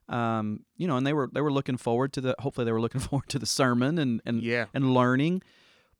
um, 0.09 0.65
you 0.77 0.87
know, 0.89 0.97
and 0.97 1.07
they 1.07 1.13
were 1.13 1.29
they 1.33 1.41
were 1.41 1.53
looking 1.53 1.77
forward 1.77 2.13
to 2.15 2.21
the 2.21 2.35
hopefully 2.39 2.65
they 2.65 2.73
were 2.73 2.81
looking 2.81 3.01
forward 3.09 3.29
to 3.29 3.39
the 3.39 3.47
sermon 3.47 3.99
and 3.99 4.21
and 4.25 4.43
yeah 4.43 4.67
and 4.75 4.95
learning. 4.95 5.43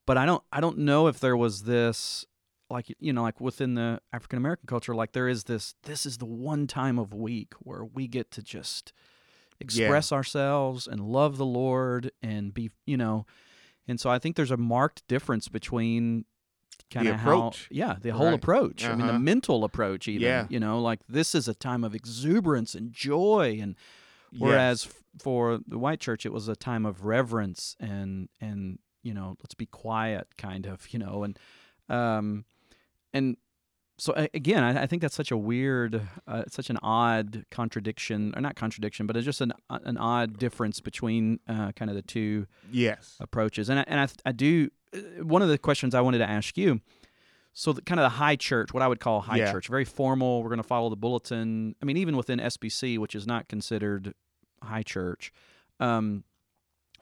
But 0.07 0.17
I 0.19 0.27
don't 0.27 0.43
I 0.53 0.61
don't 0.61 0.79
know 0.79 1.07
if 1.07 1.21
there 1.21 1.37
was 1.37 1.65
this 1.65 2.25
like 2.73 2.87
you 2.99 3.13
know 3.13 3.23
like 3.23 3.41
within 3.41 3.75
the 3.75 4.01
African 4.13 4.37
American 4.39 4.67
culture 4.67 4.95
like 4.95 5.13
there 5.13 5.29
is 5.29 5.45
this 5.45 5.75
this 5.85 6.05
is 6.07 6.19
the 6.19 6.25
one 6.27 6.67
time 6.67 6.99
of 6.99 7.13
week 7.15 7.53
where 7.61 7.85
we 7.85 8.09
get 8.09 8.31
to 8.33 8.43
just 8.43 8.93
express 9.61 10.11
ourselves 10.13 10.87
and 10.87 11.01
love 11.01 11.37
the 11.37 11.47
Lord 11.47 12.11
and 12.23 12.53
be 12.53 12.71
you 12.87 12.97
know 12.97 13.27
and 13.87 14.01
so 14.01 14.11
I 14.11 14.19
think 14.19 14.37
there's 14.37 14.51
a 14.51 14.57
marked 14.57 15.07
difference 15.09 15.49
between 15.49 16.25
kind 16.91 17.09
of 17.09 17.17
how 17.17 17.39
approach. 17.49 17.69
yeah 17.71 17.97
the 18.01 18.11
whole 18.11 18.27
Right. 18.27 18.35
approach 18.35 18.85
I 18.85 18.95
mean 18.97 19.07
the 19.07 19.13
Uh-huh. 19.13 19.19
mental 19.19 19.65
approach 19.65 20.09
even 20.09 20.23
Yeah. 20.23 20.47
you 20.49 20.59
know 20.61 20.81
like 20.81 21.01
this 21.09 21.35
is 21.35 21.47
a 21.49 21.55
time 21.55 21.85
of 21.85 21.95
exuberance 21.95 22.75
and 22.75 22.93
joy 22.93 23.59
and 23.61 23.77
Whereas 24.39 24.87
f- 24.87 25.03
for 25.21 25.61
the 25.69 25.77
white 25.79 26.01
church, 26.01 26.25
it 26.25 26.33
was 26.33 26.49
a 26.49 26.57
time 26.57 26.87
of 26.87 27.05
reverence 27.05 27.77
and 27.79 28.31
and 28.41 28.79
you 29.03 29.13
know 29.13 29.37
let's 29.43 29.53
be 29.55 29.67
quiet, 29.67 30.27
kind 30.39 30.65
of 30.67 30.87
you 30.91 30.99
know 30.99 31.23
and 31.23 31.39
um 31.91 32.47
and 33.13 33.37
so 33.99 34.15
again, 34.35 34.65
I, 34.65 34.83
I 34.83 34.87
think 34.87 35.03
that's 35.03 35.15
such 35.15 35.31
a 35.31 35.37
weird, 35.37 36.01
uh, 36.27 36.45
such 36.49 36.71
an 36.71 36.79
odd 36.83 37.45
contradiction, 37.51 38.33
or 38.35 38.41
not 38.41 38.57
contradiction, 38.57 39.07
but 39.07 39.17
it's 39.17 39.25
just 39.25 39.41
an 39.41 39.53
an 39.71 39.97
odd 39.99 40.39
difference 40.39 40.81
between 40.81 41.39
uh, 41.49 41.73
kind 41.73 41.91
of 41.91 41.95
the 41.95 42.03
two 42.03 42.47
yes 42.71 43.17
approaches. 43.21 43.69
And 43.69 43.79
I, 43.81 43.85
and 43.87 44.01
I, 44.01 44.09
I 44.27 44.33
do 44.33 44.71
uh, 44.95 44.99
one 45.25 45.43
of 45.43 45.49
the 45.49 45.59
questions 45.59 45.95
I 45.95 46.01
wanted 46.01 46.19
to 46.19 46.29
ask 46.29 46.57
you. 46.57 46.81
So 47.55 47.75
the 47.75 47.83
kind 47.83 48.01
of 48.01 48.05
the 48.05 48.17
high 48.17 48.35
church, 48.37 48.73
what 48.73 48.83
I 48.83 48.89
would 48.89 48.99
call 48.99 49.21
high 49.21 49.37
Yeah. 49.37 49.53
church, 49.53 49.69
very 49.69 49.85
formal. 49.85 50.43
We're 50.43 50.49
going 50.49 50.57
to 50.63 50.67
follow 50.67 50.89
the 50.89 50.97
bulletin. 50.97 51.77
I 51.83 51.85
mean, 51.85 51.99
even 51.99 52.17
within 52.17 52.39
SBC, 52.39 52.97
which 52.99 53.15
is 53.15 53.27
not 53.27 53.47
considered 53.47 54.15
high 54.63 54.83
church, 54.83 55.33
um, 55.79 56.25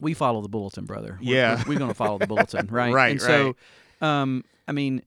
we 0.00 0.12
follow 0.12 0.40
the 0.43 0.49
bulletin, 0.49 0.87
brother. 0.87 1.19
We're- 1.23 1.37
Yeah. 1.37 1.62
we're, 1.67 1.75
we're 1.75 1.79
going 1.79 1.90
to 1.90 1.95
follow 1.95 2.19
the 2.19 2.26
bulletin, 2.26 2.67
right? 2.71 2.93
Right, 2.93 3.11
And 3.12 3.21
so. 3.23 3.57
Um, 4.00 4.45
I 4.67 4.73
mean, 4.73 5.02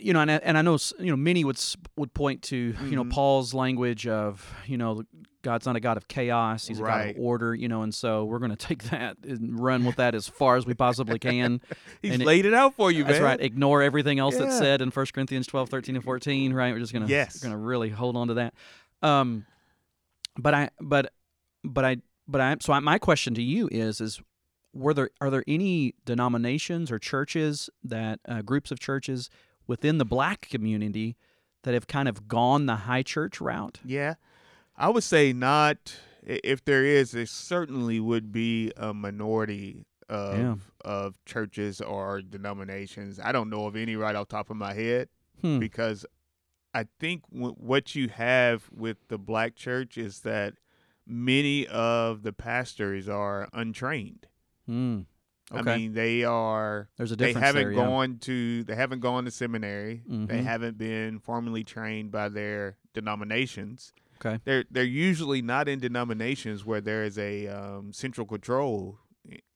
you 0.00 0.12
know, 0.12 0.20
and 0.20 0.30
I, 0.30 0.34
and 0.36 0.56
I 0.56 0.62
know 0.62 0.78
you 0.98 1.06
know 1.10 1.16
many 1.16 1.44
would 1.44 1.58
would 1.96 2.14
point 2.14 2.42
to 2.44 2.56
you 2.56 2.96
know 2.96 3.04
Mhm. 3.04 3.10
Paul's 3.10 3.52
language 3.54 4.06
of 4.06 4.52
you 4.66 4.76
know 4.78 5.02
God's 5.42 5.66
not 5.66 5.74
a 5.74 5.80
God 5.80 5.96
of 5.96 6.06
chaos; 6.06 6.68
He's 6.68 6.78
a 6.78 6.82
God 6.84 7.00
of 7.10 7.16
order. 7.18 7.52
You 7.54 7.66
know, 7.66 7.82
and 7.82 7.92
so 7.92 8.24
we're 8.24 8.38
going 8.38 8.50
to 8.56 8.66
take 8.68 8.84
that 8.84 9.16
and 9.26 9.58
run 9.58 9.84
with 9.84 9.96
that 9.96 10.14
as 10.14 10.28
far 10.28 10.56
as 10.56 10.66
we 10.66 10.74
possibly 10.74 11.18
can. 11.18 11.60
He's 12.02 12.14
And 12.14 12.24
laid 12.24 12.46
it 12.46 12.54
out 12.54 12.74
for 12.76 12.92
you, 12.92 13.02
That's 13.04 13.14
man. 13.18 13.22
right. 13.22 13.40
Ignore 13.40 13.82
everything 13.82 14.20
else 14.20 14.36
that's 14.38 14.56
said 14.56 14.80
in 14.80 14.90
1 14.90 15.06
Corinthians 15.12 15.46
12, 15.48 15.68
13, 15.68 15.96
and 15.96 16.04
14, 16.04 16.52
right? 16.52 16.72
We're 16.72 16.78
just 16.78 16.92
going 16.92 17.04
to 17.04 17.10
Yes. 17.10 17.38
going 17.40 17.50
to 17.52 17.58
really 17.58 17.88
hold 17.90 18.16
on 18.16 18.28
to 18.28 18.34
that. 18.34 18.54
Um 19.02 19.46
but 20.38 20.54
I 20.54 20.70
but 20.80 21.12
but 21.64 21.84
I 21.84 21.96
but 22.28 22.40
I 22.40 22.56
so 22.60 22.72
I, 22.72 22.78
my 22.78 22.98
question 22.98 23.34
to 23.34 23.42
you 23.42 23.68
is 23.72 24.00
is 24.00 24.20
were 24.72 24.94
there 24.94 25.10
are 25.20 25.28
there 25.28 25.44
any 25.48 25.94
denominations 26.04 26.90
or 26.90 26.98
churches 26.98 27.68
that 27.84 28.20
uh, 28.28 28.42
groups 28.42 28.70
of 28.70 28.78
churches 28.78 29.28
within 29.66 29.98
the 29.98 30.04
black 30.04 30.48
community 30.50 31.16
that 31.62 31.74
have 31.74 31.86
kind 31.86 32.08
of 32.08 32.26
gone 32.28 32.66
the 32.66 32.76
high 32.76 33.02
church 33.02 33.40
route? 33.40 33.80
Yeah, 33.84 34.14
I 34.76 34.88
would 34.88 35.04
say 35.04 35.32
not. 35.32 35.96
If 36.24 36.64
there 36.64 36.84
is, 36.84 37.14
it 37.14 37.28
certainly 37.28 37.98
would 37.98 38.30
be 38.32 38.70
a 38.76 38.94
minority 38.94 39.86
of 40.08 40.38
Yeah. 40.38 40.54
of 40.84 41.24
churches 41.24 41.80
or 41.80 42.20
denominations. 42.22 43.18
I 43.18 43.32
don't 43.32 43.50
know 43.50 43.66
of 43.66 43.74
any 43.76 43.96
right 43.96 44.14
off 44.14 44.28
the 44.28 44.36
top 44.36 44.50
of 44.50 44.56
my 44.56 44.74
head 44.74 45.08
Hmm. 45.40 45.58
because 45.58 46.04
I 46.74 46.86
think 47.00 47.22
w- 47.30 47.54
what 47.54 47.94
you 47.94 48.08
have 48.08 48.68
with 48.72 49.08
the 49.08 49.18
black 49.18 49.56
church 49.56 49.96
is 49.98 50.20
that 50.20 50.54
many 51.06 51.66
of 51.66 52.22
the 52.22 52.32
pastors 52.32 53.08
are 53.08 53.48
untrained. 53.52 54.26
Hmm. 54.66 55.00
Okay. 55.54 55.70
I 55.72 55.76
mean, 55.78 55.92
they 55.94 56.24
are 56.24 56.88
There's 56.96 57.12
a 57.12 57.16
they 57.16 57.32
haven't 57.32 57.62
there, 57.62 57.72
yeah. 57.72 57.84
gone 57.84 58.18
to 58.20 58.64
they 58.64 58.74
haven't 58.74 59.00
gone 59.00 59.24
to 59.26 59.30
seminary. 59.30 60.02
They 60.06 60.38
Mhm. 60.38 60.44
haven't 60.44 60.78
been 60.78 61.18
formally 61.18 61.64
trained 61.64 62.10
by 62.10 62.28
their 62.28 62.76
denominations. 62.94 63.92
Okay. 64.24 64.40
They're 64.44 64.64
they're 64.70 64.84
usually 64.84 65.42
not 65.42 65.68
in 65.68 65.78
denominations 65.80 66.64
where 66.64 66.80
there 66.80 67.04
is 67.04 67.18
a 67.18 67.48
um, 67.48 67.92
central 67.92 68.26
control 68.26 68.98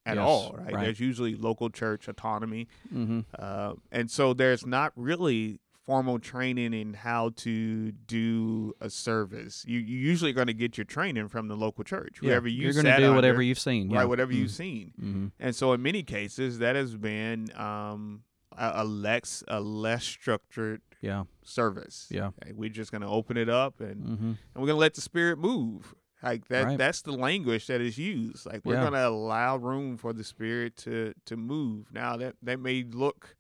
at 0.05 0.17
Yes, 0.17 0.25
all, 0.25 0.55
right? 0.59 0.73
right. 0.75 0.85
There's 0.85 1.01
usually 1.01 1.35
local 1.35 1.69
church 1.71 2.07
autonomy, 2.09 2.69
Mm-hmm. 2.95 3.21
uh, 3.39 3.75
and 3.91 4.11
so 4.11 4.35
there's 4.35 4.65
not 4.67 4.93
really 4.97 5.61
formal 5.87 6.19
training 6.19 6.75
in 6.75 6.95
how 6.95 7.31
to 7.37 7.93
do 7.93 8.73
a 8.81 8.91
service. 8.91 9.65
You 9.67 9.79
you 9.79 9.97
usually 9.99 10.33
going 10.33 10.49
to 10.49 10.55
get 10.55 10.77
your 10.77 10.85
training 10.85 11.29
from 11.29 11.49
the 11.49 11.57
local 11.57 11.85
church, 11.85 12.19
whoever 12.21 12.49
you 12.49 12.63
You're 12.65 12.73
going 12.73 12.87
to 12.87 12.97
do 12.97 13.15
whatever 13.15 13.37
under, 13.37 13.43
you've 13.43 13.59
seen. 13.61 13.89
right? 13.91 14.01
Yeah. 14.01 14.05
Whatever 14.05 14.33
you've 14.33 14.51
Mm. 14.51 14.57
seen. 14.57 14.93
Mm-hmm. 15.01 15.27
And 15.39 15.55
so, 15.55 15.73
in 15.73 15.83
many 15.83 16.03
cases, 16.03 16.59
that 16.59 16.75
has 16.77 16.97
been 16.97 17.51
um, 17.57 18.23
a, 18.57 18.73
a 18.83 18.85
less 18.85 19.45
a 19.49 19.61
less 19.61 20.05
structured 20.05 20.83
Yeah. 21.01 21.25
service. 21.45 22.09
Yeah. 22.11 22.29
Okay, 22.43 22.53
We're 22.53 22.69
just 22.71 22.91
going 22.91 23.03
to 23.03 23.09
open 23.09 23.37
it 23.37 23.49
up 23.49 23.81
and, 23.81 24.03
Mm-hmm. 24.05 24.25
and 24.27 24.37
we're 24.57 24.67
going 24.67 24.77
to 24.77 24.81
let 24.81 24.95
the 24.95 25.01
spirit 25.01 25.39
move. 25.39 25.95
Like 26.23 26.49
that. 26.49 26.65
Right. 26.65 26.79
That's 26.79 27.03
the 27.03 27.13
language 27.13 27.67
that 27.69 27.81
is 27.81 27.99
used. 27.99 28.47
Like 28.47 28.63
we're 28.65 28.75
Yeah. 28.75 28.81
going 28.81 28.95
to 28.95 29.07
allow 29.07 29.59
room 29.59 29.97
for 29.99 30.13
the 30.15 30.25
spirit 30.25 30.77
to 30.79 31.13
to 31.27 31.37
move. 31.37 31.93
Now 31.93 32.17
that 32.17 32.35
that 32.43 32.59
may 32.59 32.83
look. 32.83 33.36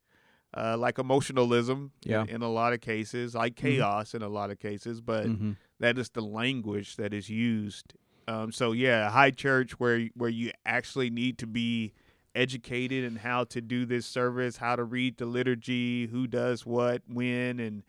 Uh, 0.57 0.75
like 0.79 0.99
emotionalism 0.99 1.93
Yeah. 2.03 2.23
in, 2.23 2.37
in 2.37 2.43
a 2.43 2.49
lot 2.49 2.73
of 2.73 2.81
cases, 2.81 3.35
like 3.35 3.53
Mhm. 3.55 3.57
chaos 3.57 4.15
in 4.15 4.23
a 4.23 4.29
lot 4.29 4.51
of 4.51 4.59
cases, 4.59 5.01
but 5.03 5.27
Mm-hmm. 5.27 5.53
that 5.81 5.99
is 5.99 6.09
the 6.11 6.23
language 6.23 6.97
that 6.97 7.13
is 7.13 7.29
used. 7.29 7.93
Um, 8.27 8.51
so 8.53 8.73
yeah, 8.73 9.11
high 9.11 9.31
church 9.33 9.79
where 9.79 10.09
where 10.15 10.31
you 10.31 10.51
actually 10.65 11.11
need 11.11 11.37
to 11.39 11.47
be 11.47 11.93
educated 12.35 13.05
in 13.05 13.17
how 13.17 13.45
to 13.45 13.61
do 13.61 13.85
this 13.87 14.07
service, 14.07 14.57
how 14.59 14.77
to 14.77 14.85
read 14.85 15.17
the 15.19 15.27
liturgy, 15.27 16.07
who 16.07 16.27
does 16.27 16.65
what, 16.67 17.03
when, 17.07 17.61
and 17.61 17.83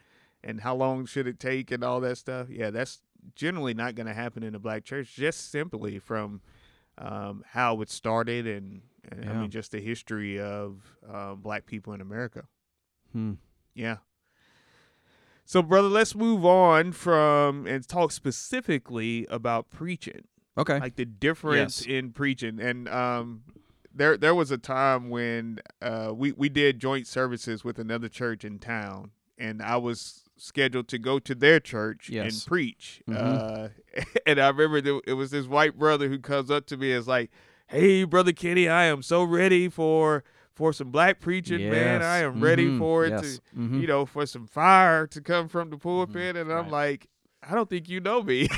and 0.43 0.61
how 0.61 0.75
long 0.75 1.05
should 1.05 1.27
it 1.27 1.39
take, 1.39 1.71
and 1.71 1.83
all 1.83 1.99
that 2.01 2.17
stuff. 2.17 2.49
Yeah, 2.49 2.69
that's 2.69 3.01
generally 3.35 3.73
not 3.73 3.95
going 3.95 4.07
to 4.07 4.13
happen 4.13 4.43
in 4.43 4.55
a 4.55 4.59
black 4.59 4.83
church, 4.85 5.15
just 5.15 5.51
simply 5.51 5.99
from 5.99 6.41
um, 6.97 7.43
how 7.49 7.81
it 7.81 7.89
started 7.89 8.45
and, 8.47 8.81
and 9.11 9.29
I 9.29 9.33
mean 9.41 9.49
just 9.51 9.71
the 9.71 9.79
history 9.81 10.39
of 10.39 10.95
um, 11.11 11.41
black 11.41 11.65
people 11.65 11.93
in 11.93 12.01
America. 12.01 12.45
Hmm. 13.17 13.33
Yeah. 13.73 13.97
So, 15.43 15.61
brother, 15.63 15.87
let's 15.87 16.13
move 16.13 16.45
on 16.45 16.91
from 16.91 17.65
and 17.65 17.87
talk 17.87 18.11
specifically 18.11 19.25
about 19.29 19.69
preaching, 19.69 20.25
Okay. 20.57 20.79
like 20.79 20.97
the 20.97 21.05
difference 21.05 21.81
Yes. 21.81 21.87
in 21.87 22.11
preaching. 22.11 22.59
And 22.59 22.87
um, 22.89 23.43
there, 23.93 24.17
there 24.17 24.35
was 24.35 24.51
a 24.51 24.57
time 24.57 25.09
when 25.09 25.59
uh, 25.81 26.11
we 26.13 26.33
we 26.33 26.49
did 26.49 26.79
joint 26.79 27.07
services 27.07 27.63
with 27.63 27.79
another 27.79 28.09
church 28.09 28.43
in 28.43 28.59
town, 28.59 29.11
and 29.37 29.61
I 29.63 29.77
was 29.77 30.25
scheduled 30.35 30.87
to 30.89 30.99
go 30.99 31.17
to 31.17 31.33
their 31.33 31.59
church 31.59 32.09
Yes. 32.09 32.33
and 32.33 32.45
preach. 32.47 33.01
Mhm. 33.09 33.15
Uh, 33.15 33.69
and 34.27 34.39
I 34.39 34.49
remember 34.49 34.81
there, 34.81 34.99
it 35.07 35.13
was 35.13 35.31
this 35.31 35.47
white 35.47 35.79
brother 35.79 36.07
who 36.09 36.19
comes 36.19 36.51
up 36.51 36.65
to 36.67 36.77
me 36.77 36.91
and 36.91 36.99
is 36.99 37.07
like, 37.07 37.31
"Hey, 37.67 38.03
brother 38.03 38.33
Kenny, 38.33 38.67
I 38.69 38.83
am 38.83 39.01
so 39.01 39.23
ready 39.23 39.69
for." 39.69 40.23
For 40.57 40.73
some 40.73 40.89
black 40.89 41.19
preaching, 41.19 41.69
man, 41.69 42.01
I 42.01 42.17
am 42.23 42.41
ready 42.41 42.65
Mhm. 42.67 42.79
for 42.79 43.05
it 43.05 43.11
Yes. 43.11 43.39
to 43.53 43.59
Mhm. 43.59 43.79
you 43.79 43.85
know, 43.87 44.05
for 44.07 44.25
some 44.25 44.47
fire 44.47 45.05
to 45.05 45.21
come 45.21 45.47
from 45.47 45.69
the 45.69 45.77
pulpit. 45.77 46.35
Mhm. 46.35 46.41
And 46.41 46.51
I'm 46.51 46.63
Right. 46.63 46.71
like, 46.71 47.07
I 47.47 47.53
don't 47.53 47.69
think 47.69 47.87
you 47.87 47.99
know 47.99 48.23
me. 48.23 48.47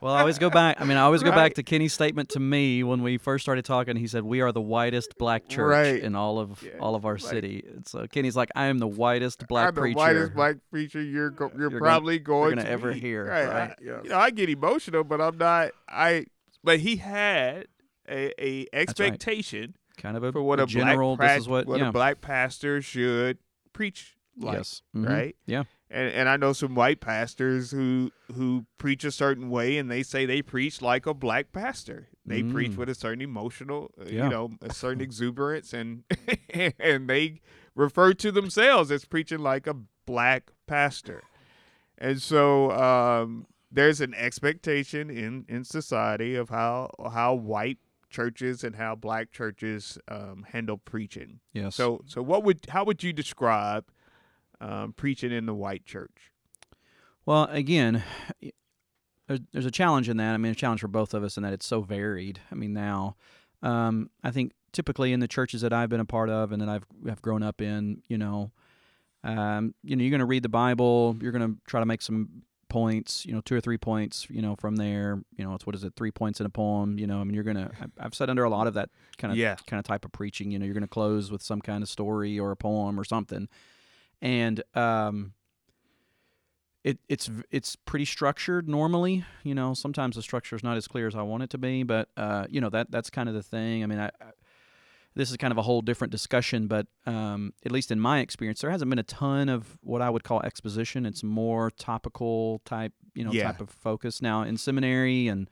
Well, 0.00 0.12
I 0.12 0.20
always 0.20 0.38
go 0.38 0.50
back. 0.50 0.80
I 0.80 0.84
mean, 0.84 0.98
I 0.98 1.02
always 1.02 1.22
go 1.22 1.30
back 1.30 1.54
to 1.54 1.62
Kenny's 1.62 1.94
statement 1.94 2.28
to 2.30 2.40
me 2.40 2.82
when 2.82 3.02
we 3.02 3.16
first 3.16 3.42
started 3.42 3.64
talking. 3.64 3.96
He 3.96 4.06
said, 4.06 4.22
"We 4.22 4.42
are 4.42 4.52
the 4.52 4.60
whitest 4.60 5.16
black 5.18 5.48
church 5.48 5.70
Right. 5.70 6.02
in 6.02 6.14
all 6.14 6.38
of 6.38 6.62
Yeah, 6.62 6.72
all 6.78 6.94
of 6.94 7.06
our 7.06 7.14
like- 7.14 7.22
city." 7.22 7.64
And 7.66 7.86
so 7.88 8.06
Kenny's 8.06 8.36
like, 8.36 8.50
"I 8.54 8.66
am 8.66 8.78
the 8.80 8.86
whitest 8.88 9.46
black 9.48 9.68
I'm 9.68 9.74
the 9.74 9.80
preacher." 9.80 9.96
whitest 9.96 10.34
black 10.34 10.56
preacher 10.70 11.00
you're 11.00 11.30
go- 11.30 11.50
you're, 11.54 11.70
You're 11.70 11.80
gonna- 11.80 11.80
probably 11.80 12.18
going 12.18 12.50
gonna 12.56 12.64
to 12.64 12.70
ever 12.70 12.92
hear, 12.92 13.24
Right. 13.24 13.46
right, 13.48 13.70
I, 13.70 13.74
yeah. 13.82 14.00
You 14.02 14.10
know, 14.10 14.18
I 14.18 14.28
get 14.30 14.50
emotional, 14.50 15.04
but 15.04 15.22
I'm 15.22 15.38
not. 15.38 15.70
I. 15.88 16.26
But 16.62 16.80
he 16.80 16.96
had 16.96 17.66
a, 18.08 18.32
a 18.44 18.66
expectation 18.72 19.76
kind 19.96 20.16
of 20.16 20.24
a, 20.24 20.32
for 20.32 20.42
what 20.42 20.60
a 20.60 20.66
general. 20.66 21.16
black 21.16 21.36
this 21.36 21.42
is 21.42 21.48
what, 21.48 21.66
what 21.66 21.78
yeah. 21.80 21.88
a 21.88 21.92
black 21.92 22.20
pastor 22.20 22.82
should 22.82 23.38
preach 23.72 24.16
like. 24.38 24.56
yes. 24.56 24.82
Mhm. 24.96 25.08
Right. 25.08 25.36
Yeah. 25.46 25.64
And 25.90 26.08
and 26.12 26.28
I 26.28 26.36
know 26.36 26.52
some 26.52 26.74
white 26.74 27.00
pastors 27.00 27.70
who 27.70 28.10
who 28.34 28.66
preach 28.78 29.04
a 29.04 29.12
certain 29.12 29.48
way, 29.50 29.76
and 29.78 29.88
they 29.90 30.02
say 30.02 30.26
they 30.26 30.42
preach 30.42 30.82
like 30.82 31.06
a 31.06 31.14
black 31.14 31.52
pastor. 31.52 32.08
They 32.26 32.42
preach 32.42 32.72
Mm. 32.72 32.76
with 32.78 32.88
a 32.88 32.94
certain 32.94 33.20
emotional, 33.20 33.90
uh, 34.00 34.04
Yeah. 34.06 34.24
you 34.24 34.30
know, 34.30 34.50
a 34.62 34.72
certain 34.82 35.00
exuberance, 35.02 35.72
and 35.72 36.02
and 36.80 37.08
they 37.08 37.40
refer 37.76 38.12
to 38.14 38.32
themselves 38.32 38.90
as 38.90 39.04
preaching 39.04 39.38
like 39.40 39.66
a 39.68 39.76
black 40.06 40.50
pastor. 40.66 41.22
And 41.98 42.20
so 42.20 42.70
um, 42.72 43.46
there's 43.70 44.00
an 44.00 44.14
expectation 44.14 45.10
in 45.10 45.44
in 45.48 45.62
society 45.64 46.34
of 46.34 46.48
how 46.48 46.90
how 47.12 47.34
white 47.34 47.78
churches 48.14 48.62
and 48.62 48.76
how 48.76 48.94
black 48.94 49.32
churches 49.32 49.98
um, 50.08 50.46
handle 50.52 50.78
preaching. 50.78 51.40
Yes. 51.52 51.74
So 51.74 52.02
so 52.06 52.22
what 52.22 52.44
would 52.44 52.60
how 52.68 52.84
would 52.84 53.02
you 53.02 53.12
describe 53.12 53.84
um, 54.60 54.92
preaching 54.92 55.32
in 55.32 55.46
the 55.46 55.54
white 55.54 55.84
church? 55.84 56.32
Well, 57.26 57.44
again, 57.50 58.02
there's, 59.26 59.40
there's 59.52 59.66
a 59.66 59.70
challenge 59.70 60.08
in 60.08 60.18
that. 60.18 60.34
I 60.34 60.36
mean, 60.36 60.52
a 60.52 60.54
challenge 60.54 60.80
for 60.80 60.88
both 60.88 61.14
of 61.14 61.24
us 61.24 61.36
in 61.36 61.42
that 61.42 61.52
it's 61.52 61.66
so 61.66 61.80
varied. 61.80 62.38
I 62.52 62.54
mean, 62.54 62.72
now, 62.72 63.16
um, 63.62 64.10
I 64.22 64.30
think 64.30 64.52
typically 64.72 65.12
in 65.12 65.20
the 65.20 65.28
churches 65.28 65.62
that 65.62 65.72
I've 65.72 65.88
been 65.88 66.00
a 66.00 66.04
part 66.04 66.30
of 66.30 66.52
and 66.52 66.60
that 66.62 66.68
I've 66.68 66.84
have 67.08 67.22
grown 67.22 67.42
up 67.42 67.60
in, 67.60 68.02
you 68.08 68.18
know, 68.18 68.52
um, 69.24 69.74
you 69.82 69.96
know, 69.96 70.02
you're 70.02 70.10
going 70.10 70.20
to 70.20 70.26
read 70.26 70.42
the 70.42 70.50
Bible. 70.50 71.16
You're 71.20 71.32
going 71.32 71.54
to 71.54 71.58
try 71.66 71.80
to 71.80 71.86
make 71.86 72.02
some 72.02 72.42
points. 72.74 73.24
You 73.24 73.32
know, 73.34 73.40
two 73.40 73.54
or 73.54 73.60
three 73.60 73.78
points. 73.78 74.26
You 74.28 74.42
know, 74.42 74.56
from 74.56 74.76
there. 74.76 75.22
You 75.38 75.44
know, 75.44 75.54
it's 75.54 75.64
what 75.66 75.74
is 75.76 75.84
it? 75.84 75.94
Three 75.96 76.10
points 76.10 76.40
in 76.40 76.46
a 76.46 76.50
poem. 76.50 76.98
You 76.98 77.06
know, 77.06 77.20
I 77.20 77.24
mean, 77.24 77.34
you're 77.34 77.44
going 77.44 77.56
to. 77.56 77.70
I've 77.98 78.14
said 78.14 78.28
under 78.30 78.44
a 78.44 78.50
lot 78.50 78.66
of 78.66 78.74
that 78.74 78.90
kind 79.18 79.32
of 79.32 79.38
Yeah. 79.38 79.54
kind 79.66 79.78
of 79.78 79.84
type 79.84 80.04
of 80.04 80.12
preaching. 80.12 80.50
You 80.50 80.58
know, 80.58 80.64
you're 80.64 80.74
going 80.74 80.82
to 80.82 80.88
close 80.88 81.30
with 81.30 81.42
some 81.42 81.60
kind 81.60 81.82
of 81.82 81.88
story 81.88 82.38
or 82.38 82.50
a 82.50 82.56
poem 82.56 82.98
or 82.98 83.04
something, 83.04 83.48
and 84.20 84.62
um, 84.74 85.32
it 86.82 86.98
it's 87.08 87.30
it's 87.50 87.76
pretty 87.76 88.04
structured 88.04 88.68
normally. 88.68 89.24
You 89.42 89.54
know, 89.54 89.72
sometimes 89.74 90.16
the 90.16 90.22
structure 90.22 90.56
is 90.56 90.62
not 90.62 90.76
as 90.76 90.86
clear 90.88 91.06
as 91.06 91.14
I 91.14 91.22
want 91.22 91.42
it 91.44 91.50
to 91.50 91.58
be, 91.58 91.82
but 91.82 92.08
uh, 92.16 92.46
you 92.50 92.60
know 92.60 92.70
that 92.70 92.90
that's 92.90 93.08
kind 93.10 93.28
of 93.28 93.34
the 93.34 93.42
thing. 93.42 93.82
I 93.82 93.86
mean, 93.86 93.98
I, 93.98 94.08
I 94.20 94.30
this 95.16 95.30
is 95.30 95.36
kind 95.36 95.52
of 95.52 95.58
a 95.58 95.62
whole 95.62 95.80
different 95.80 96.10
discussion, 96.10 96.66
but 96.66 96.86
um, 97.06 97.52
at 97.64 97.70
least 97.72 97.90
in 97.90 98.00
my 98.00 98.18
experience, 98.20 98.60
there 98.60 98.70
hasn't 98.70 98.88
been 98.90 98.98
a 98.98 99.04
ton 99.04 99.48
of 99.48 99.78
what 99.82 100.02
I 100.02 100.10
would 100.10 100.24
call 100.24 100.42
exposition. 100.42 101.06
It's 101.06 101.22
more 101.22 101.70
topical 101.70 102.60
type, 102.64 102.92
you 103.14 103.24
know, 103.24 103.32
Yeah. 103.32 103.44
type 103.52 103.60
of 103.60 103.70
focus. 103.70 104.20
Now 104.20 104.42
in 104.42 104.56
seminary 104.56 105.28
and 105.28 105.48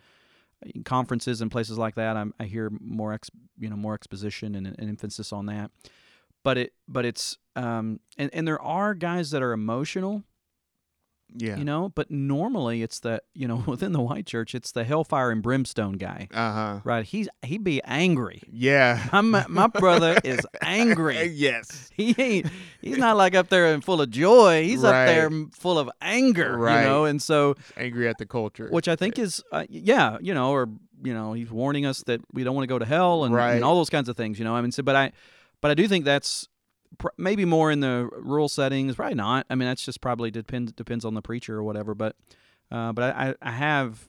in 0.74 0.84
conferences 0.84 1.40
and 1.40 1.50
places 1.50 1.78
like 1.78 1.94
that, 1.96 2.16
I'm, 2.16 2.34
I 2.40 2.44
hear 2.44 2.70
more, 2.80 3.12
ex, 3.12 3.30
you 3.58 3.68
know, 3.68 3.76
more 3.76 3.94
exposition 3.94 4.54
and 4.54 4.66
an 4.66 4.88
emphasis 4.88 5.32
on 5.32 5.46
that. 5.46 5.70
But 6.44 6.58
it, 6.58 6.72
but 6.88 7.04
it's, 7.04 7.38
um, 7.54 8.00
and 8.18 8.30
and 8.34 8.48
there 8.48 8.60
are 8.60 8.94
guys 8.94 9.30
that 9.30 9.42
are 9.42 9.52
emotional 9.52 10.24
Yeah. 11.34 11.56
You 11.56 11.64
know, 11.64 11.88
but 11.88 12.10
normally 12.10 12.82
it's 12.82 13.00
the 13.00 13.22
you 13.34 13.48
know 13.48 13.56
within 13.66 13.92
the 13.92 14.00
white 14.00 14.26
church 14.26 14.54
it's 14.54 14.72
the 14.72 14.84
hellfire 14.84 15.30
and 15.30 15.42
brimstone 15.42 15.92
guy, 15.94 16.28
Uh 16.32 16.52
huh. 16.52 16.80
right? 16.84 17.04
He's 17.04 17.28
he'd 17.42 17.64
be 17.64 17.82
angry. 17.84 18.42
Yeah. 18.52 19.08
My 19.12 19.44
my 19.48 19.66
brother 19.66 20.18
is 20.24 20.40
angry. 20.62 21.22
yes. 21.32 21.90
He 21.96 22.14
ain't. 22.18 22.46
He's 22.80 22.98
not 22.98 23.16
like 23.16 23.34
up 23.34 23.48
there 23.48 23.72
and 23.72 23.82
full 23.84 24.00
of 24.00 24.10
joy. 24.10 24.64
He's 24.64 24.84
up 24.84 24.92
there 25.06 25.30
full 25.52 25.78
of 25.78 25.90
anger. 26.00 26.56
Right. 26.58 26.82
You 26.82 26.88
know, 26.88 27.04
and 27.06 27.20
so 27.22 27.54
Angry 27.76 28.08
at 28.08 28.18
the 28.18 28.26
culture. 28.26 28.68
which 28.70 28.88
I 28.88 28.96
think 28.96 29.18
is 29.18 29.42
uh, 29.52 29.64
yeah, 29.68 30.18
you 30.20 30.34
know, 30.34 30.50
or 30.50 30.68
you 31.04 31.14
know, 31.14 31.32
he's 31.32 31.50
warning 31.50 31.84
us 31.86 32.02
that 32.04 32.20
we 32.32 32.44
don't 32.44 32.54
want 32.54 32.64
to 32.64 32.68
go 32.72 32.78
to 32.78 32.84
hell 32.84 33.24
and, 33.24 33.34
Right. 33.34 33.54
and 33.54 33.64
all 33.64 33.76
those 33.76 33.90
kinds 33.90 34.08
of 34.08 34.16
things. 34.16 34.38
You 34.38 34.44
know, 34.44 34.54
I 34.54 34.60
mean, 34.60 34.70
so 34.70 34.82
but 34.84 34.94
I, 34.94 35.12
but 35.60 35.70
I 35.70 35.74
do 35.74 35.88
think 35.88 36.04
that's 36.04 36.46
pr- 36.98 37.08
maybe 37.16 37.44
more 37.44 37.70
in 37.70 37.80
the 37.80 38.08
rural 38.12 38.48
settings. 38.48 38.96
Probably 38.96 39.14
not. 39.14 39.46
I 39.50 39.54
mean, 39.54 39.68
that's 39.68 39.84
just 39.84 40.00
probably 40.00 40.30
depends 40.30 40.72
depends 40.72 41.04
on 41.04 41.14
the 41.14 41.22
preacher 41.22 41.56
or 41.56 41.62
whatever. 41.62 41.94
But 41.94 42.16
uh, 42.70 42.92
but 42.92 43.14
I, 43.14 43.28
I 43.30 43.34
I 43.42 43.50
have. 43.52 44.08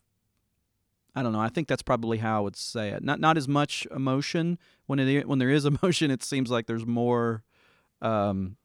I 1.15 1.21
don't 1.21 1.31
know. 1.31 1.39
I 1.41 1.49
think 1.49 1.67
that's 1.67 1.83
probably 1.83 2.17
how 2.17 2.37
I 2.37 2.39
would 2.41 2.55
say 2.55 2.89
it. 2.89 3.03
Not 3.03 3.19
not 3.19 3.37
as 3.37 3.47
much 3.47 3.85
emotion 3.95 4.57
when 4.87 4.97
it 4.99 5.27
when 5.27 5.37
there 5.39 5.49
is 5.51 5.65
emotion. 5.73 6.09
It 6.09 6.23
seems 6.23 6.49
like 6.49 6.65
there's 6.65 6.87
more, 6.87 7.43
um, 8.01 8.57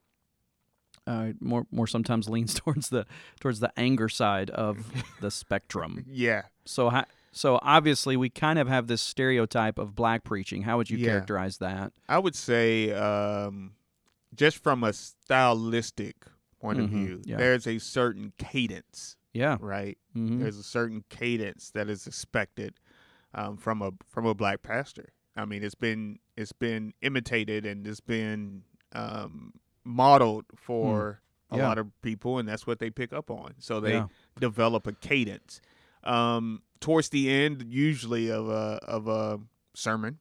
uh, 1.07 1.33
more 1.41 1.67
more 1.71 1.87
sometimes 1.87 2.29
leans 2.29 2.55
towards 2.61 2.89
the 2.89 3.07
towards 3.41 3.61
the 3.61 3.71
anger 3.79 4.09
side 4.09 4.49
of 4.51 4.79
the 5.21 5.31
spectrum. 5.31 6.05
yeah. 6.09 6.43
So 6.65 6.89
ha- 6.91 7.05
so 7.33 7.59
obviously 7.63 8.17
we 8.17 8.31
kind 8.31 8.59
of 8.59 8.67
have 8.69 8.87
this 8.87 9.01
stereotype 9.03 9.79
of 9.79 9.95
black 9.95 10.25
preaching. 10.25 10.63
How 10.63 10.77
would 10.79 10.89
you 10.91 10.97
Yeah. 10.99 11.07
characterize 11.09 11.59
that? 11.59 11.93
I 12.09 12.19
would 12.19 12.35
say, 12.35 12.93
um, 12.93 13.73
just 14.38 14.62
from 14.62 14.83
a 14.85 14.92
stylistic 14.94 16.16
point 16.61 16.79
of 16.81 16.87
Mhm, 16.87 16.90
view, 16.90 17.22
yeah. 17.24 17.37
there's 17.37 17.66
a 17.66 17.79
certain 17.79 18.33
cadence, 18.38 19.16
Yeah. 19.35 19.59
right? 19.61 19.98
hmm 20.14 20.38
There's 20.38 20.57
a 20.57 20.62
certain 20.62 21.05
cadence 21.11 21.70
that 21.72 21.88
is 21.90 22.07
expected 22.07 22.74
um, 23.35 23.57
from 23.59 23.83
a 23.83 23.90
from 24.07 24.24
a 24.27 24.35
black 24.35 24.62
pastor. 24.62 25.11
I 25.37 25.44
mean, 25.44 25.62
it's 25.62 25.74
been 25.74 26.18
it's 26.37 26.53
been 26.53 26.94
imitated 27.03 27.66
and 27.66 27.87
it's 27.87 28.01
been 28.01 28.62
um, 28.92 29.53
modeled 29.85 30.46
for 30.57 31.20
a 31.51 31.55
Hmm. 31.57 31.61
Yeah. 31.61 31.68
lot 31.68 31.79
of 31.79 31.87
people, 32.03 32.38
and 32.38 32.48
that's 32.48 32.66
what 32.66 32.79
they 32.79 32.90
pick 32.90 33.12
up 33.12 33.31
on. 33.31 33.55
So 33.59 33.81
they 33.81 33.92
Yeah. 33.94 34.07
develop 34.38 34.87
a 34.87 34.92
cadence. 34.92 35.61
Um, 36.05 36.62
towards 36.81 37.09
the 37.11 37.31
end, 37.31 37.64
usually 37.68 38.31
of 38.31 38.48
a 38.48 38.79
of 38.87 39.09
a 39.09 39.40
sermon, 39.74 40.18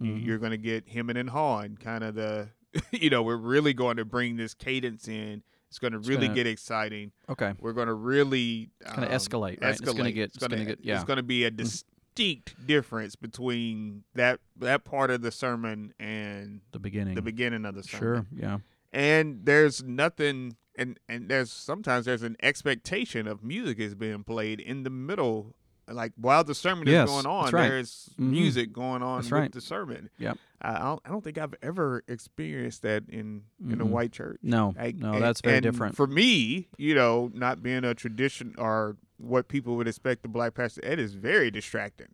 Mhm. 0.00 0.24
you're 0.24 0.38
going 0.38 0.52
to 0.52 0.58
get 0.58 0.88
him 0.88 1.08
and 1.10 1.30
Haw 1.30 1.60
and 1.60 1.78
kind 1.78 2.02
of 2.04 2.14
the, 2.14 2.50
you 2.92 3.10
know, 3.10 3.22
we're 3.22 3.36
really 3.36 3.72
going 3.74 3.96
to 3.96 4.04
bring 4.04 4.36
this 4.36 4.54
cadence 4.54 5.08
in. 5.08 5.42
It's 5.68 5.78
going 5.78 5.92
to 5.92 5.98
really 6.00 6.26
gonna- 6.26 6.34
get 6.34 6.46
exciting. 6.46 7.12
Okay. 7.28 7.52
We're 7.60 7.72
going 7.72 7.86
to 7.88 7.94
really 7.94 8.70
Gonna 8.84 9.06
um, 9.06 9.12
escalate, 9.12 9.60
right? 9.62 9.70
It's 9.70 9.80
gonna 9.80 10.10
get- 10.12 10.30
it's 10.34 10.38
gonna 10.38 10.64
get- 10.64 10.78
yeah. 10.82 10.94
Mm-hmm. 10.94 11.00
It's 11.00 11.06
going 11.06 11.16
to 11.18 11.22
be 11.22 11.44
a 11.44 11.50
distinct 11.50 12.66
difference 12.66 13.14
between 13.16 14.02
that 14.14 14.40
that 14.56 14.84
part 14.84 15.10
of 15.10 15.22
the 15.22 15.30
sermon 15.30 15.94
and 16.00 16.60
The 16.72 16.78
beginning. 16.80 17.14
the 17.14 17.22
beginning 17.22 17.64
of 17.64 17.74
the 17.74 17.82
sermon. 17.84 18.00
Sure. 18.00 18.26
Yeah. 18.36 18.58
And 18.92 19.40
there's 19.44 19.82
nothing, 19.84 20.56
and 20.76 20.98
and 21.08 21.28
there's 21.28 21.52
sometimes 21.52 22.06
there's 22.06 22.24
an 22.24 22.36
expectation 22.42 23.28
of 23.28 23.44
music 23.44 23.78
is 23.78 23.94
being 23.94 24.24
played 24.24 24.58
in 24.60 24.82
the 24.82 24.90
middle. 24.90 25.54
Like 25.92 26.12
while 26.16 26.44
the 26.44 26.54
sermon 26.54 26.86
Yes, 26.88 27.08
is 27.08 27.14
going 27.14 27.26
on, 27.26 27.50
right. 27.52 27.68
there's 27.68 28.10
Mhm. 28.18 28.30
music 28.30 28.72
going 28.72 29.02
on 29.02 29.18
That's 29.18 29.30
with 29.30 29.40
right. 29.40 29.52
the 29.52 29.60
sermon. 29.60 30.10
Yep. 30.18 30.38
I 30.62 30.74
I 30.76 30.78
don't, 30.80 31.00
I 31.06 31.08
don't 31.08 31.24
think 31.24 31.38
I've 31.38 31.54
ever 31.62 32.02
experienced 32.06 32.82
that 32.82 33.04
in 33.08 33.42
in 33.66 33.80
a 33.80 33.84
white 33.86 34.12
church. 34.12 34.38
No. 34.42 34.74
Like, 34.78 34.96
no, 34.96 35.14
and- 35.14 35.22
that's 35.22 35.40
very 35.40 35.56
and 35.56 35.62
different. 35.62 35.96
For 35.96 36.06
me, 36.06 36.68
you 36.78 36.94
know, 36.94 37.30
not 37.34 37.62
being 37.62 37.84
a 37.84 37.94
tradition 37.94 38.54
or 38.58 38.96
what 39.16 39.48
people 39.48 39.76
would 39.76 39.88
expect 39.88 40.22
the 40.22 40.28
black 40.28 40.54
pastor, 40.54 40.80
it 40.84 40.98
is 40.98 41.14
very 41.14 41.50
distracting. 41.50 42.08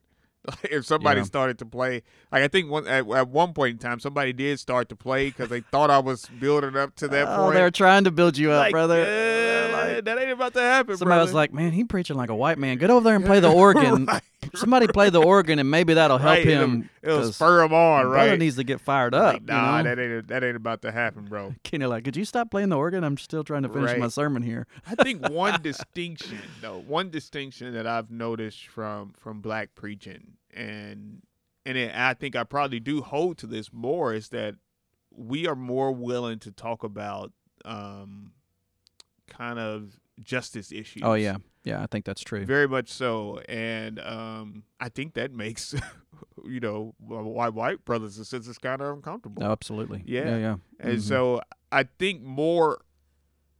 If 0.70 0.86
somebody 0.86 1.20
Yeah. 1.20 1.24
started 1.24 1.58
to 1.58 1.66
play, 1.66 2.02
like 2.30 2.42
I 2.44 2.48
think 2.48 2.70
one 2.70 2.86
at, 2.86 3.08
at 3.10 3.28
one 3.28 3.52
point 3.52 3.72
in 3.72 3.78
time, 3.78 3.98
somebody 3.98 4.32
did 4.32 4.60
start 4.60 4.88
to 4.90 4.96
play 4.96 5.26
because 5.30 5.48
they 5.48 5.60
thought 5.60 5.90
I 5.90 5.98
was 5.98 6.26
building 6.40 6.76
up 6.76 6.94
to 6.96 7.08
that 7.08 7.26
oh, 7.28 7.42
point. 7.44 7.54
they're 7.54 7.70
trying 7.72 8.04
to 8.04 8.12
build 8.12 8.38
you 8.38 8.52
up, 8.52 8.60
Like, 8.60 8.70
brother. 8.72 9.02
uh, 9.02 9.75
Like, 9.76 10.04
that 10.04 10.18
ain't 10.18 10.30
about 10.30 10.54
to 10.54 10.60
happen. 10.60 10.86
Bro. 10.88 10.96
Somebody 10.96 11.20
was 11.22 11.32
like, 11.34 11.52
"Man, 11.52 11.72
he 11.72 11.84
preaching 11.84 12.16
like 12.16 12.30
a 12.30 12.34
white 12.34 12.58
man. 12.58 12.78
Get 12.78 12.90
over 12.90 13.04
there 13.04 13.16
and 13.16 13.24
play 13.24 13.40
the 13.40 13.50
organ. 13.52 14.06
Right, 14.06 14.22
Somebody 14.54 14.86
play 14.86 15.10
the 15.10 15.20
organ, 15.22 15.58
and 15.58 15.70
maybe 15.70 15.94
that'll 15.94 16.18
help 16.18 16.36
right, 16.36 16.46
it'll- 16.46 16.64
him. 16.64 16.90
It'll 17.02 17.18
'cause 17.18 17.34
spur 17.36 17.62
him 17.64 17.72
on, 17.72 18.06
brother 18.06 18.30
right? 18.30 18.38
needs 18.38 18.56
to 18.56 18.64
get 18.64 18.80
fired 18.80 19.12
up. 19.14 19.34
Like, 19.34 19.42
nah, 19.44 19.78
you 19.78 19.82
know? 19.84 19.94
that 19.94 19.98
ain't 20.02 20.28
that 20.28 20.44
ain't 20.44 20.56
about 20.56 20.82
to 20.82 20.92
happen, 20.92 21.24
bro. 21.26 21.54
Kenny, 21.64 21.86
like, 21.86 22.04
could 22.04 22.16
you 22.16 22.24
stop 22.24 22.50
playing 22.50 22.68
the 22.68 22.76
organ? 22.76 23.02
I'm 23.04 23.16
still 23.18 23.42
trying 23.44 23.62
to 23.64 23.68
finish 23.68 23.96
my 23.98 24.08
sermon 24.08 24.42
here. 24.42 24.66
I 24.86 24.94
think 24.94 25.28
one 25.30 25.60
distinction, 25.62 26.38
though, 26.60 26.78
one 26.86 27.10
distinction 27.10 27.72
that 27.74 27.86
I've 27.86 28.10
noticed 28.10 28.66
from 28.68 29.14
from 29.18 29.40
black 29.40 29.74
preaching, 29.74 30.34
and 30.54 31.22
and 31.64 31.76
it, 31.76 31.92
I 31.94 32.14
think 32.14 32.36
I 32.36 32.44
probably 32.44 32.78
do 32.80 33.02
hold 33.02 33.38
to 33.38 33.46
this 33.48 33.72
more, 33.72 34.14
is 34.14 34.28
that 34.28 34.54
we 35.10 35.46
are 35.48 35.56
more 35.56 35.90
willing 35.92 36.38
to 36.40 36.52
talk 36.52 36.84
about 36.84 37.32
um, 37.64 38.30
kind 39.28 39.58
of 39.58 39.98
justice 40.22 40.72
issues. 40.72 41.02
Oh 41.04 41.14
yeah, 41.14 41.36
yeah, 41.64 41.82
I 41.82 41.86
think 41.86 42.04
that's 42.04 42.22
true. 42.22 42.44
very 42.44 42.68
much 42.68 42.90
so, 42.92 43.38
and 43.48 43.98
um, 44.00 44.64
I 44.80 44.88
think 44.88 45.14
that 45.14 45.32
makes 45.32 45.74
you 46.44 46.60
know 46.60 46.94
why 46.98 47.48
white 47.48 47.84
brothers 47.84 48.16
and 48.16 48.26
sisters 48.26 48.58
kind 48.58 48.80
of 48.80 48.94
uncomfortable. 48.96 49.42
No, 49.42 49.50
absolutely. 49.52 50.02
Yeah. 50.06 50.24
yeah, 50.30 50.36
yeah. 50.38 50.56
And 50.80 50.98
Mhm. 50.98 51.02
so 51.02 51.40
I 51.72 51.84
think 51.98 52.22
more 52.22 52.82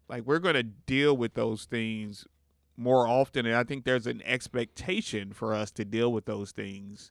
like 0.09 0.24
we're 0.24 0.38
going 0.38 0.55
to 0.55 0.62
deal 0.62 1.16
with 1.16 1.35
those 1.35 1.64
things 1.64 2.26
more 2.76 3.09
often. 3.09 3.44
And 3.46 3.57
I 3.57 3.64
think 3.64 3.85
there's 3.85 4.07
an 4.07 4.22
expectation 4.24 5.33
for 5.33 5.52
us 5.55 5.70
to 5.72 5.85
deal 5.85 6.12
with 6.12 6.26
those 6.26 6.52
things 6.52 7.11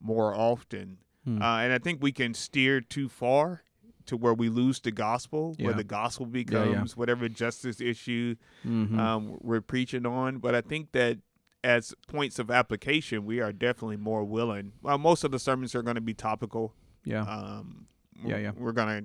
more 0.00 0.34
often. 0.34 0.98
Hmm. 1.24 1.42
Uh, 1.42 1.58
and 1.62 1.72
I 1.72 1.78
think 1.78 2.02
we 2.02 2.12
can 2.12 2.34
steer 2.34 2.80
too 2.80 3.08
far 3.08 3.64
to 4.06 4.16
where 4.16 4.34
we 4.34 4.48
lose 4.48 4.80
the 4.80 4.90
gospel, 4.92 5.54
where 5.58 5.74
the 5.74 5.84
gospel 5.84 6.26
yeah. 6.26 6.32
becomes 6.32 6.96
whatever 6.96 7.28
justice 7.28 7.80
issue 7.80 8.36
Mhm. 8.66 8.98
um, 8.98 9.38
we're 9.40 9.60
preaching 9.60 10.06
on. 10.06 10.38
But 10.38 10.54
I 10.54 10.60
think 10.60 10.92
that 10.92 11.18
as 11.64 11.94
points 12.08 12.38
of 12.38 12.50
application, 12.50 13.24
we 13.24 13.40
are 13.40 13.52
definitely 13.52 13.96
more 13.96 14.24
willing. 14.24 14.72
Well, 14.82 14.98
most 14.98 15.24
of 15.24 15.30
the 15.32 15.38
sermons 15.38 15.74
are 15.74 15.82
going 15.82 15.96
to 15.96 16.00
be 16.00 16.14
topical. 16.14 16.74
yeah, 17.04 17.22
Um, 17.22 17.86
Yeah, 18.24 18.38
yeah. 18.38 18.52
We're 18.56 18.72
gonna, 18.72 19.02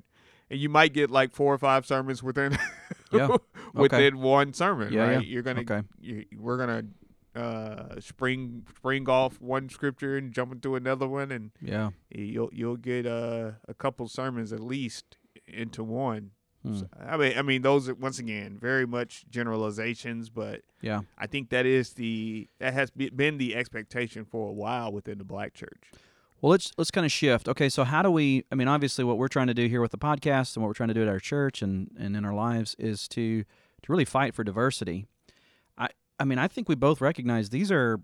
and 0.49 0.59
you 0.59 0.69
might 0.69 0.93
get 0.93 1.09
like 1.11 1.31
four 1.31 1.53
or 1.53 1.57
five 1.57 1.85
sermons 1.85 2.21
within 2.23 2.57
Yeah, 3.11 3.37
within 3.73 4.19
one 4.19 4.53
sermon, 4.53 4.93
Yeah, 4.93 5.01
right? 5.03 5.11
yeah. 5.13 5.19
You're 5.33 5.43
gonna, 5.43 5.61
Okay. 5.61 5.81
you, 5.99 6.25
we're 6.37 6.57
gonna 6.57 6.83
uh, 7.35 7.99
spring 7.99 8.65
spring 8.75 9.07
off 9.09 9.39
one 9.39 9.69
scripture 9.69 10.17
and 10.17 10.33
jump 10.33 10.51
into 10.51 10.75
another 10.75 11.07
one, 11.07 11.31
and 11.31 11.51
yeah. 11.61 11.91
you'll 12.09 12.49
you'll 12.51 12.77
get 12.77 13.05
uh, 13.05 13.51
a 13.67 13.73
couple 13.73 14.07
sermons 14.07 14.51
at 14.51 14.59
least 14.59 15.17
into 15.47 15.83
one. 15.83 16.31
Hmm. 16.63 16.75
So, 16.75 16.87
I 16.99 17.17
mean, 17.17 17.37
I 17.37 17.41
mean, 17.41 17.61
those 17.61 17.89
are 17.89 17.95
once 17.95 18.19
again 18.19 18.57
very 18.59 18.85
much 18.85 19.25
generalizations, 19.29 20.29
but 20.29 20.61
Yeah. 20.81 21.01
I 21.17 21.27
think 21.27 21.49
that 21.49 21.65
is 21.65 21.93
the 21.93 22.47
that 22.59 22.73
has 22.73 22.91
been 22.91 23.37
the 23.37 23.55
expectation 23.55 24.25
for 24.25 24.49
a 24.49 24.53
while 24.53 24.91
within 24.91 25.17
the 25.17 25.23
black 25.23 25.53
church. 25.53 25.91
Well, 26.41 26.51
let's 26.51 26.71
let's 26.77 26.91
kind 26.91 27.05
of 27.05 27.11
shift. 27.11 27.47
Okay, 27.47 27.69
so 27.69 27.83
how 27.83 28.01
do 28.01 28.09
we? 28.11 28.45
I 28.51 28.55
mean, 28.55 28.67
obviously, 28.67 29.03
what 29.03 29.17
we're 29.17 29.27
trying 29.27 29.47
to 29.47 29.53
do 29.53 29.67
here 29.67 29.81
with 29.81 29.91
the 29.91 29.97
podcast 29.97 30.55
and 30.55 30.63
what 30.63 30.69
we're 30.69 30.73
trying 30.73 30.89
to 30.89 30.95
do 30.95 31.03
at 31.03 31.07
our 31.07 31.19
church 31.19 31.61
and 31.61 31.91
and 31.99 32.15
in 32.15 32.25
our 32.25 32.33
lives 32.33 32.75
is 32.79 33.07
to 33.09 33.43
to 33.43 33.91
really 33.91 34.05
fight 34.05 34.33
for 34.33 34.43
diversity. 34.43 35.07
I 36.21 36.25
mean, 36.25 36.37
I 36.37 36.47
think 36.47 36.69
we 36.69 36.75
both 36.75 37.01
recognize 37.01 37.49
these 37.49 37.71
are 37.71 37.99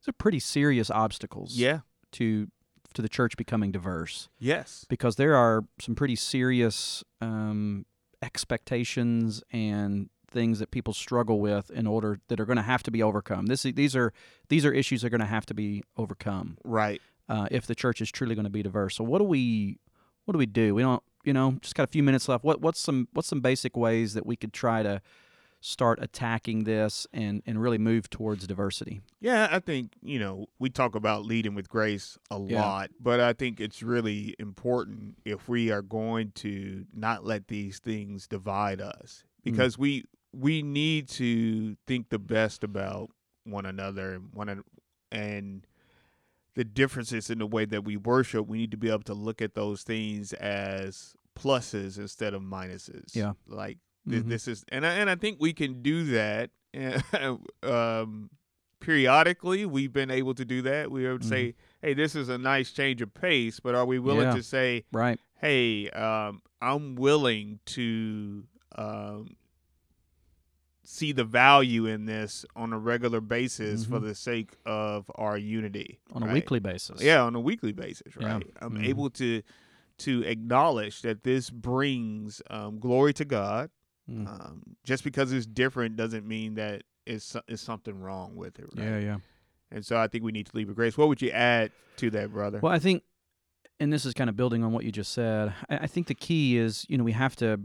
these 0.00 0.08
are 0.08 0.12
pretty 0.12 0.40
serious 0.40 0.90
obstacles. 0.90 1.56
Yeah. 1.56 1.80
To 2.12 2.48
to 2.94 3.02
the 3.02 3.08
church 3.08 3.36
becoming 3.36 3.70
diverse 3.70 4.28
Yes. 4.38 4.86
because 4.88 5.16
there 5.16 5.36
are 5.36 5.62
some 5.80 5.94
pretty 5.94 6.16
serious 6.16 7.04
um, 7.20 7.84
expectations 8.22 9.42
and 9.52 10.08
things 10.30 10.58
that 10.58 10.70
people 10.70 10.92
struggle 10.94 11.38
with 11.40 11.70
in 11.70 11.86
order 11.86 12.18
that 12.28 12.40
are 12.40 12.46
going 12.46 12.56
to 12.56 12.62
have 12.62 12.82
to 12.84 12.90
be 12.90 13.02
overcome. 13.02 13.46
This 13.46 13.62
these 13.62 13.94
are 13.96 14.12
these 14.48 14.64
are 14.64 14.72
issues 14.72 15.02
that 15.02 15.08
are 15.08 15.10
going 15.10 15.20
to 15.20 15.26
have 15.26 15.46
to 15.46 15.54
be 15.54 15.82
overcome 15.96 16.56
Right. 16.64 17.00
uh, 17.28 17.46
if 17.50 17.66
the 17.66 17.74
church 17.74 18.00
is 18.00 18.10
truly 18.10 18.34
going 18.34 18.44
to 18.44 18.50
be 18.50 18.62
diverse. 18.62 18.96
So 18.96 19.04
what 19.04 19.18
do 19.18 19.24
we 19.24 19.78
what 20.24 20.32
do 20.32 20.38
we 20.38 20.46
do? 20.46 20.74
We 20.74 20.82
don't 20.82 21.02
you 21.24 21.32
know 21.34 21.58
just 21.60 21.74
got 21.74 21.82
a 21.84 21.86
few 21.92 22.02
minutes 22.02 22.28
left. 22.28 22.44
What 22.44 22.60
what's 22.62 22.80
some 22.80 23.08
what's 23.12 23.28
some 23.28 23.40
basic 23.40 23.76
ways 23.76 24.14
that 24.14 24.24
we 24.26 24.36
could 24.36 24.52
try 24.52 24.82
to 24.82 25.00
start 25.60 25.98
attacking 26.00 26.64
this 26.64 27.06
and 27.12 27.42
and 27.46 27.60
really 27.60 27.78
move 27.78 28.08
towards 28.10 28.46
diversity? 28.46 29.00
Yeah, 29.20 29.48
I 29.50 29.58
think, 29.58 29.92
you 30.02 30.18
know, 30.18 30.46
we 30.58 30.70
talk 30.70 30.94
about 30.94 31.24
leading 31.24 31.54
with 31.54 31.68
grace 31.68 32.18
a 32.30 32.40
Yeah. 32.40 32.62
lot, 32.62 32.90
but 33.00 33.20
I 33.20 33.32
think 33.32 33.60
it's 33.60 33.82
really 33.82 34.34
important 34.38 35.18
if 35.24 35.48
we 35.48 35.70
are 35.70 35.82
going 35.82 36.32
to 36.36 36.86
not 36.94 37.24
let 37.24 37.48
these 37.48 37.78
things 37.78 38.28
divide 38.28 38.80
us 38.80 39.24
mm. 39.40 39.44
because 39.44 39.78
we 39.78 40.04
we 40.32 40.62
need 40.62 41.08
to 41.08 41.76
think 41.86 42.10
the 42.10 42.18
best 42.18 42.62
about 42.62 43.10
one 43.44 43.66
another 43.66 44.12
and 44.14 44.32
one 44.34 44.62
and 45.10 45.66
the 46.54 46.64
differences 46.64 47.30
in 47.30 47.38
the 47.38 47.46
way 47.46 47.64
that 47.64 47.84
we 47.84 47.96
worship, 47.96 48.46
we 48.46 48.58
need 48.58 48.70
to 48.72 48.76
be 48.76 48.88
able 48.88 49.02
to 49.04 49.14
look 49.14 49.40
at 49.40 49.54
those 49.54 49.82
things 49.84 50.32
as 50.34 51.14
pluses 51.38 51.98
instead 51.98 52.34
of 52.34 52.42
minuses. 52.42 53.14
Yeah. 53.14 53.34
Like 53.46 53.78
Mhm. 54.08 54.28
This 54.28 54.48
is, 54.48 54.64
and 54.68 54.84
I, 54.86 54.94
and 54.94 55.08
I 55.10 55.14
think 55.16 55.38
we 55.40 55.52
can 55.52 55.82
do 55.82 56.04
that. 56.04 56.50
um, 57.62 58.30
periodically, 58.80 59.66
we've 59.66 59.92
been 59.92 60.10
able 60.10 60.34
to 60.34 60.44
do 60.44 60.62
that. 60.62 60.90
We 60.90 61.06
would 61.08 61.24
say, 61.24 61.54
"Hey, 61.82 61.94
this 61.94 62.14
is 62.14 62.28
a 62.28 62.38
nice 62.38 62.72
change 62.72 63.02
of 63.02 63.12
pace," 63.14 63.60
but 63.60 63.74
are 63.74 63.84
we 63.86 63.98
willing 63.98 64.28
Yeah. 64.28 64.34
to 64.34 64.42
say, 64.42 64.84
Right. 64.92 65.18
"Hey, 65.40 65.88
um, 65.90 66.42
I'm 66.60 66.94
willing 66.96 67.60
to 67.66 68.44
um, 68.76 69.36
see 70.84 71.12
the 71.12 71.24
value 71.24 71.86
in 71.86 72.06
this 72.06 72.46
on 72.56 72.72
a 72.72 72.78
regular 72.78 73.20
basis 73.20 73.84
for 73.84 73.98
Mhm. 73.98 74.04
the 74.04 74.14
sake 74.14 74.52
of 74.64 75.10
our 75.16 75.36
unity 75.36 76.00
On 76.12 76.22
a 76.22 76.32
weekly 76.32 76.60
basis. 76.60 77.02
Yeah, 77.02 77.22
on 77.24 77.34
a 77.34 77.40
weekly 77.40 77.72
basis, 77.72 78.14
Yeah. 78.18 78.34
right? 78.34 78.46
I'm 78.60 78.74
Mhm. 78.76 78.86
able 78.86 79.10
to 79.10 79.42
to 79.98 80.22
acknowledge 80.22 81.02
that 81.02 81.24
this 81.24 81.50
brings 81.50 82.40
um, 82.50 82.78
glory 82.78 83.12
to 83.14 83.24
God. 83.24 83.68
Mm. 84.10 84.26
Um, 84.26 84.62
just 84.84 85.04
because 85.04 85.32
it's 85.32 85.46
different 85.46 85.96
doesn't 85.96 86.26
mean 86.26 86.54
that 86.54 86.82
it's 87.06 87.36
it's 87.46 87.62
something 87.62 87.98
wrong 88.00 88.36
with 88.36 88.58
it, 88.58 88.66
right? 88.74 88.84
Yeah, 88.86 88.98
yeah. 88.98 89.16
And 89.70 89.84
so 89.84 89.98
I 89.98 90.08
think 90.08 90.24
we 90.24 90.32
need 90.32 90.46
to 90.46 90.56
leave 90.56 90.68
with 90.68 90.76
grace. 90.76 90.96
What 90.96 91.08
would 91.08 91.20
you 91.20 91.30
add 91.30 91.72
to 91.96 92.10
that, 92.10 92.32
brother? 92.32 92.60
Well, 92.62 92.72
I 92.72 92.78
think, 92.78 93.02
and 93.78 93.92
this 93.92 94.06
is 94.06 94.14
kind 94.14 94.30
of 94.30 94.36
building 94.36 94.64
on 94.64 94.72
what 94.72 94.84
you 94.84 94.92
just 94.92 95.12
said. 95.12 95.52
I, 95.68 95.78
I 95.78 95.86
think 95.86 96.06
the 96.06 96.14
key 96.14 96.56
is, 96.56 96.86
you 96.88 96.96
know, 96.96 97.04
we 97.04 97.12
have 97.12 97.36
to, 97.36 97.60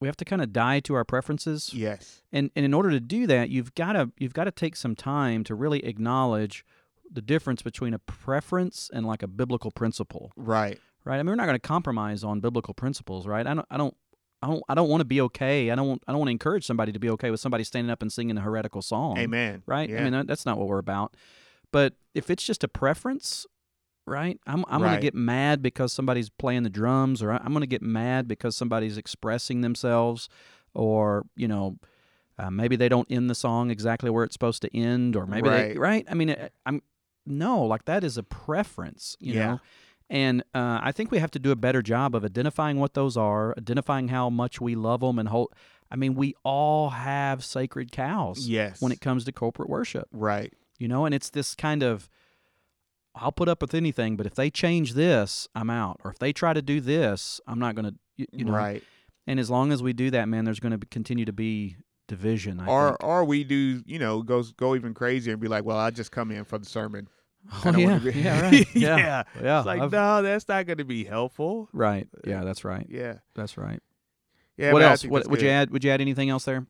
we 0.00 0.08
have 0.08 0.16
to 0.16 0.24
kind 0.24 0.40
of 0.40 0.52
die 0.52 0.80
to 0.80 0.94
our 0.94 1.04
preferences, 1.04 1.72
yes, 1.74 2.22
and 2.32 2.50
and 2.56 2.64
in 2.64 2.72
order 2.72 2.90
to 2.90 3.00
do 3.00 3.26
that, 3.26 3.50
you've 3.50 3.74
got 3.74 3.92
to 3.92 4.10
you've 4.16 4.34
got 4.34 4.44
to 4.44 4.52
take 4.52 4.76
some 4.76 4.94
time 4.94 5.44
to 5.44 5.54
really 5.54 5.84
acknowledge 5.84 6.64
the 7.10 7.22
difference 7.22 7.62
between 7.62 7.94
a 7.94 7.98
preference 7.98 8.90
and 8.92 9.06
like 9.06 9.22
a 9.22 9.26
biblical 9.26 9.70
principle, 9.70 10.32
right, 10.36 10.78
right? 11.04 11.16
I 11.16 11.22
mean, 11.22 11.26
we're 11.26 11.36
not 11.36 11.46
going 11.46 11.56
to 11.56 11.66
compromise 11.66 12.22
on 12.22 12.40
biblical 12.40 12.74
principles, 12.74 13.26
right? 13.26 13.46
I 13.46 13.54
don't, 13.54 13.66
I 13.70 13.76
don't. 13.76 13.96
I 14.42 14.46
don't. 14.46 14.62
I 14.68 14.74
don't 14.74 14.88
want 14.88 15.00
to 15.00 15.04
be 15.04 15.20
okay. 15.22 15.70
I 15.70 15.74
don't. 15.74 15.88
Want, 15.88 16.04
I 16.06 16.12
don't 16.12 16.20
want 16.20 16.28
to 16.28 16.32
encourage 16.32 16.64
somebody 16.64 16.92
to 16.92 16.98
be 16.98 17.10
okay 17.10 17.30
with 17.30 17.40
somebody 17.40 17.64
standing 17.64 17.90
up 17.90 18.02
and 18.02 18.12
singing 18.12 18.36
a 18.38 18.40
heretical 18.40 18.82
song 18.82 19.18
amen. 19.18 19.62
right? 19.66 19.88
Yeah. 19.90 20.04
I 20.04 20.10
mean, 20.10 20.26
that's 20.26 20.46
not 20.46 20.58
what 20.58 20.68
we're 20.68 20.78
about. 20.78 21.16
But 21.72 21.94
if 22.14 22.30
it's 22.30 22.44
just 22.44 22.62
a 22.64 22.68
preference, 22.68 23.46
right? 24.06 24.38
I'm 24.46 24.64
I'm 24.68 24.80
Right. 24.82 24.90
gonna 24.90 25.00
get 25.02 25.14
mad 25.14 25.60
because 25.62 25.92
somebody's 25.92 26.30
playing 26.30 26.62
the 26.62 26.70
drums, 26.70 27.22
or 27.22 27.32
I'm 27.32 27.52
gonna 27.52 27.66
get 27.66 27.82
mad 27.82 28.28
because 28.28 28.56
somebody's 28.56 28.96
expressing 28.96 29.60
themselves, 29.60 30.28
or 30.72 31.26
you 31.34 31.48
know, 31.48 31.78
uh, 32.38 32.50
maybe 32.50 32.76
they 32.76 32.88
don't 32.88 33.10
end 33.10 33.28
the 33.28 33.34
song 33.34 33.70
exactly 33.70 34.08
where 34.08 34.22
it's 34.24 34.34
supposed 34.34 34.62
to 34.62 34.76
end, 34.76 35.16
or 35.16 35.26
maybe 35.26 35.48
they 35.48 35.68
Right. 35.70 35.78
right. 35.78 36.06
I 36.08 36.14
mean, 36.14 36.30
I- 36.30 36.50
I'm 36.64 36.82
no 37.26 37.62
like 37.64 37.84
that 37.86 38.04
is 38.04 38.16
a 38.16 38.22
preference, 38.22 39.16
you 39.20 39.34
Yeah. 39.34 39.46
know. 39.46 39.60
And 40.10 40.42
uh, 40.54 40.80
I 40.82 40.92
think 40.92 41.10
we 41.10 41.18
have 41.18 41.30
to 41.32 41.38
do 41.38 41.50
a 41.50 41.56
better 41.56 41.82
job 41.82 42.14
of 42.14 42.24
identifying 42.24 42.78
what 42.78 42.94
those 42.94 43.16
are, 43.16 43.54
identifying 43.58 44.08
how 44.08 44.30
much 44.30 44.60
we 44.60 44.74
love 44.74 45.00
them, 45.00 45.18
and 45.18 45.28
hold. 45.28 45.52
I 45.90 45.96
mean, 45.96 46.14
we 46.14 46.34
all 46.44 46.90
have 46.90 47.44
sacred 47.44 47.92
cows 47.92 48.46
yes, 48.48 48.80
when 48.80 48.92
it 48.92 49.00
comes 49.00 49.24
to 49.24 49.32
corporate 49.32 49.68
worship 49.68 50.06
right, 50.12 50.52
you 50.78 50.86
know 50.86 51.06
and 51.06 51.14
it's 51.14 51.30
this 51.30 51.54
kind 51.54 51.82
of 51.82 52.10
i'll 53.14 53.32
put 53.32 53.48
up 53.48 53.62
with 53.62 53.72
anything 53.72 54.14
but 54.16 54.26
if 54.26 54.34
they 54.34 54.50
change 54.50 54.92
this 54.92 55.48
i'm 55.54 55.70
out 55.70 55.98
or 56.04 56.10
if 56.10 56.18
they 56.18 56.30
try 56.32 56.52
to 56.52 56.60
do 56.60 56.80
this 56.80 57.40
i'm 57.46 57.58
not 57.58 57.74
going 57.74 57.86
to 57.86 57.94
you, 58.16 58.26
you 58.32 58.44
know 58.44 58.52
right. 58.52 58.84
and 59.26 59.40
as 59.40 59.48
long 59.50 59.72
as 59.72 59.82
we 59.82 59.94
do 59.94 60.10
that 60.10 60.28
man 60.28 60.44
there's 60.44 60.60
going 60.60 60.78
to 60.78 60.86
continue 60.88 61.24
to 61.24 61.32
be 61.32 61.76
division 62.06 62.60
I 62.60 62.66
Or 62.66 62.88
think. 62.90 63.04
or 63.04 63.24
we 63.24 63.44
do, 63.44 63.82
you 63.86 63.98
know, 63.98 64.22
go 64.22 64.42
go 64.56 64.74
even 64.74 64.94
crazier 64.94 65.32
and 65.34 65.40
be 65.42 65.48
like, 65.48 65.64
well, 65.64 65.76
I 65.76 65.90
just 65.90 66.10
come 66.10 66.30
in 66.30 66.44
for 66.44 66.58
the 66.58 66.64
sermon. 66.64 67.08
Oh 67.64 67.76
yeah 67.76 67.98
be- 67.98 68.10
yeah 68.14 68.40
right 68.42 68.74
yeah 68.74 68.96
yeah. 68.96 69.22
yeah 69.42 69.58
It's 69.58 69.66
like, 69.66 69.80
I've- 69.80 69.90
no, 69.96 70.22
that's 70.22 70.46
not 70.48 70.66
going 70.66 70.78
to 70.78 70.84
be 70.84 71.04
helpful. 71.04 71.68
right 71.72 72.06
yeah 72.26 72.44
that's 72.44 72.64
right 72.64 72.86
Yeah. 72.90 73.14
that's 73.34 73.56
right 73.56 73.82
Yeah. 74.56 74.72
what 74.72 74.82
else 74.82 75.04
what, 75.04 75.26
would 75.28 75.40
you 75.42 75.48
add 75.48 75.70
would 75.70 75.82
you 75.84 75.90
add 75.90 76.00
anything 76.00 76.28
else 76.30 76.44
there 76.44 76.66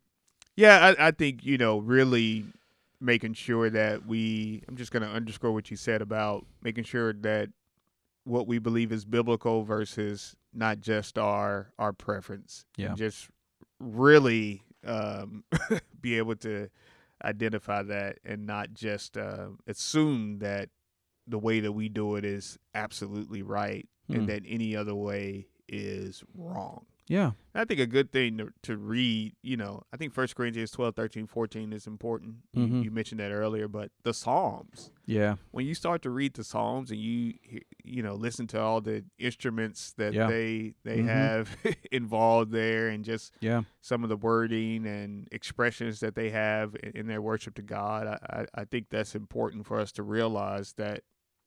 Yeah, 0.56 0.94
I, 0.98 1.08
I 1.08 1.10
think 1.12 1.44
you 1.44 1.58
know 1.58 1.78
really 1.78 2.44
making 3.00 3.32
sure 3.32 3.70
that 3.70 4.06
we. 4.06 4.62
I'm 4.68 4.76
just 4.76 4.90
going 4.90 5.04
to 5.04 5.08
underscore 5.08 5.52
what 5.52 5.70
you 5.70 5.76
said 5.76 6.02
about 6.02 6.44
making 6.62 6.82
sure 6.82 7.12
that 7.12 7.48
what 8.24 8.48
we 8.48 8.58
believe 8.58 8.90
is 8.90 9.04
biblical 9.04 9.62
versus 9.62 10.34
not 10.52 10.80
just 10.80 11.16
our 11.16 11.70
our 11.78 11.92
preference. 11.92 12.66
Yeah. 12.76 12.88
And 12.88 12.96
just 12.96 13.28
really 13.78 14.62
um, 14.84 15.44
be 16.00 16.18
able 16.18 16.34
to 16.36 16.68
identify 17.24 17.82
that 17.82 18.18
and 18.24 18.46
not 18.46 18.72
just 18.72 19.16
uh, 19.16 19.48
assume 19.66 20.38
that 20.38 20.68
the 21.26 21.38
way 21.38 21.60
that 21.60 21.72
we 21.72 21.88
do 21.88 22.16
it 22.16 22.24
is 22.24 22.58
absolutely 22.74 23.42
right 23.42 23.86
Hmm. 24.08 24.14
and 24.14 24.28
that 24.30 24.42
any 24.46 24.74
other 24.74 24.94
way 24.94 25.48
is 25.68 26.24
wrong. 26.34 26.86
Yeah 27.08 27.32
I 27.54 27.64
think 27.64 27.80
a 27.80 27.86
good 27.86 28.12
thing 28.12 28.38
to, 28.38 28.50
to 28.62 28.76
read, 28.76 29.34
you 29.42 29.56
know, 29.56 29.82
I 29.92 29.96
think 29.96 30.16
1 30.16 30.28
Corinthians 30.36 30.70
12, 30.70 30.94
13, 30.94 31.26
14 31.26 31.72
is 31.72 31.88
important. 31.88 32.36
You- 32.52 32.66
Mhm. 32.68 32.84
You, 32.84 32.90
mentioned 32.92 33.18
that 33.20 33.32
earlier, 33.32 33.66
but 33.66 33.90
the 34.04 34.14
Psalms, 34.14 34.92
yeah 35.06 35.36
when 35.50 35.66
you 35.66 35.74
start 35.74 36.02
to 36.02 36.10
read 36.10 36.34
the 36.34 36.44
Psalms 36.44 36.90
and 36.90 37.00
you, 37.00 37.34
you 37.82 38.02
know, 38.02 38.14
listen 38.14 38.46
to 38.48 38.60
all 38.60 38.80
the 38.80 39.04
instruments 39.18 39.92
that 39.96 40.12
Yeah. 40.14 40.28
they 40.28 40.74
they 40.84 40.98
Mhm. 40.98 41.06
have 41.06 41.56
involved 41.90 42.52
there 42.52 42.88
and 42.88 43.04
just 43.04 43.32
yeah 43.40 43.62
some 43.80 44.02
of 44.04 44.08
the 44.10 44.16
wording 44.16 44.86
and 44.86 45.26
expressions 45.32 46.00
that 46.00 46.14
they 46.14 46.30
have 46.30 46.76
in, 46.82 46.90
in 46.94 47.06
their 47.08 47.22
worship 47.22 47.54
to 47.54 47.62
God, 47.62 48.06
I, 48.06 48.40
I, 48.40 48.46
I 48.62 48.64
think 48.64 48.88
that's 48.90 49.14
important 49.14 49.66
for 49.66 49.80
us 49.80 49.90
to 49.92 50.02
realize 50.02 50.74
that, 50.74 51.02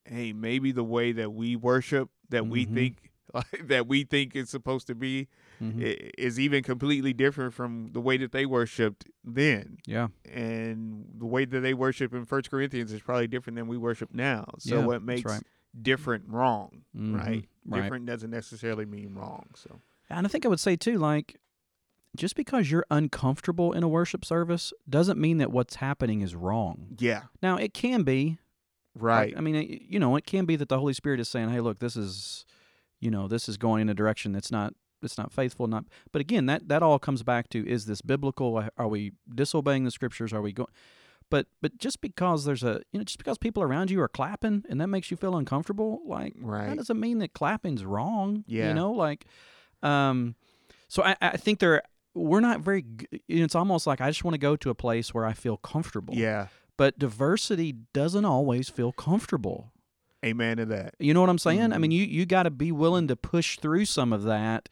hey, 0.05 0.33
maybe 0.33 0.71
the 0.71 0.83
way 0.83 1.11
that 1.13 1.31
we 1.31 1.55
worship, 1.55 2.09
that 2.29 2.47
we 2.47 2.65
Mhm. 2.65 2.73
think 2.73 3.11
that 3.63 3.87
we 3.87 4.03
think 4.03 4.35
it's 4.35 4.51
supposed 4.51 4.87
to 4.87 4.95
be, 4.95 5.27
mhm. 5.61 6.11
is 6.17 6.39
even 6.39 6.63
completely 6.63 7.13
different 7.13 7.53
from 7.53 7.89
the 7.93 8.01
way 8.01 8.17
that 8.17 8.31
they 8.31 8.45
worshipped 8.45 9.05
then. 9.23 9.77
yeah 9.85 10.07
And 10.25 11.05
the 11.17 11.25
way 11.25 11.45
that 11.45 11.59
they 11.59 11.73
worship 11.73 12.13
in 12.13 12.25
First 12.25 12.49
Corinthians 12.49 12.91
is 12.91 13.01
probably 13.01 13.27
different 13.27 13.55
than 13.57 13.67
we 13.67 13.77
worship 13.77 14.13
now. 14.13 14.45
So 14.59 14.79
Yeah, 14.79 14.85
what 14.85 15.01
makes 15.03 15.25
right. 15.31 15.43
different 15.81 16.25
wrong, 16.27 16.83
Mhm. 16.95 17.15
right? 17.15 17.45
right 17.65 17.81
Different 17.83 18.05
doesn't 18.07 18.31
necessarily 18.31 18.85
mean 18.85 19.13
wrong. 19.15 19.47
So 19.55 19.79
And 20.09 20.25
I 20.25 20.29
think 20.29 20.45
I 20.45 20.49
would 20.49 20.59
say 20.59 20.75
too, 20.75 20.97
like, 20.97 21.39
just 22.17 22.35
because 22.35 22.69
you're 22.69 22.85
uncomfortable 22.91 23.71
in 23.71 23.83
a 23.83 23.87
worship 23.87 24.25
service 24.25 24.73
doesn't 24.89 25.17
mean 25.19 25.37
that 25.37 25.51
what's 25.51 25.75
happening 25.75 26.19
is 26.21 26.35
wrong. 26.35 26.97
yeah, 26.99 27.23
Now, 27.41 27.55
it 27.57 27.73
can 27.73 28.03
be. 28.03 28.37
right, 28.93 29.33
I 29.37 29.39
mean, 29.39 29.55
it- 29.55 29.81
you 29.83 29.97
know, 29.99 30.17
it 30.17 30.25
can 30.25 30.45
be 30.45 30.57
that 30.57 30.67
the 30.67 30.77
Holy 30.77 30.91
Spirit 30.93 31.21
is 31.21 31.29
saying, 31.29 31.47
"Hey, 31.49 31.61
look, 31.61 31.79
this 31.79 31.95
is, 31.95 32.45
you 32.99 33.09
know, 33.09 33.29
this 33.29 33.47
is 33.47 33.55
going 33.55 33.81
in 33.83 33.87
a 33.89 33.93
direction 33.93 34.33
that's 34.33 34.51
not, 34.51 34.73
it's 35.03 35.17
not 35.17 35.31
faithful, 35.31 35.67
not." 35.67 35.85
But 36.11 36.19
again, 36.21 36.45
that 36.47 36.67
that 36.69 36.83
all 36.83 36.99
comes 36.99 37.23
back 37.23 37.49
to: 37.49 37.67
is 37.67 37.85
this 37.85 38.01
biblical? 38.01 38.63
Are 38.77 38.87
we 38.87 39.11
disobeying 39.33 39.83
the 39.85 39.91
scriptures? 39.91 40.31
Are 40.33 40.41
we 40.41 40.51
going? 40.53 40.69
But 41.29 41.47
but 41.61 41.77
just 41.77 42.01
because 42.01 42.43
there's 42.43 42.61
a, 42.63 42.81
you 42.91 42.99
know, 42.99 43.03
just 43.05 43.17
because 43.17 43.37
people 43.37 43.63
around 43.63 43.89
you 43.89 44.01
are 44.01 44.09
clapping 44.09 44.65
and 44.69 44.81
that 44.81 44.87
makes 44.87 45.09
you 45.11 45.15
feel 45.17 45.37
uncomfortable, 45.37 46.01
like 46.05 46.33
that 46.35 46.41
right, 46.45 46.75
doesn't 46.77 46.99
mean 46.99 47.19
that 47.19 47.33
clapping's 47.33 47.85
wrong. 47.85 48.43
Yeah. 48.47 48.67
You 48.67 48.73
know, 48.73 48.91
like, 48.91 49.25
um, 49.81 50.35
so 50.89 51.03
I, 51.03 51.15
I 51.21 51.37
think 51.37 51.59
there, 51.59 51.83
we're 52.13 52.41
not 52.41 52.59
very, 52.59 52.83
you 53.29 53.39
know, 53.39 53.45
it's 53.45 53.55
almost 53.55 53.87
like 53.87 54.01
I 54.01 54.09
just 54.09 54.25
want 54.25 54.33
to 54.33 54.39
go 54.39 54.57
to 54.57 54.69
a 54.69 54.75
place 54.75 55.13
where 55.13 55.25
I 55.25 55.31
feel 55.33 55.55
comfortable. 55.57 56.15
yeah. 56.15 56.47
But 56.77 56.97
diversity 56.99 57.73
doesn't 57.93 58.25
always 58.25 58.67
feel 58.67 58.91
comfortable. 58.91 59.71
Amen 60.25 60.57
to 60.57 60.65
that. 60.65 60.95
You 60.99 61.13
know 61.13 61.21
what 61.21 61.29
I'm 61.29 61.37
saying? 61.37 61.71
I 61.71 61.77
Mhm. 61.77 61.79
mean, 61.81 61.91
you, 61.91 62.03
you 62.03 62.25
got 62.25 62.43
to 62.43 62.49
be 62.51 62.71
willing 62.71 63.07
to 63.07 63.15
push 63.15 63.57
through 63.59 63.85
some 63.85 64.11
of 64.11 64.23
that 64.23 64.67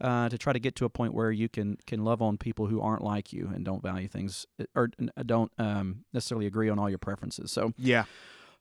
uh, 0.00 0.28
to 0.28 0.36
try 0.38 0.52
to 0.52 0.58
get 0.58 0.74
to 0.76 0.84
a 0.84 0.90
point 0.90 1.14
where 1.14 1.30
you 1.30 1.48
can, 1.48 1.76
can 1.86 2.04
love 2.04 2.20
on 2.20 2.36
people 2.36 2.66
who 2.66 2.80
aren't 2.80 3.02
like 3.02 3.32
you 3.32 3.50
and 3.54 3.64
don't 3.64 3.82
value 3.82 4.08
things 4.08 4.46
or 4.74 4.90
uh, 5.16 5.22
don't 5.24 5.50
um, 5.58 6.04
necessarily 6.12 6.46
agree 6.46 6.68
on 6.68 6.78
all 6.78 6.88
your 6.90 6.98
preferences. 6.98 7.50
So, 7.50 7.72
Yeah. 7.78 8.04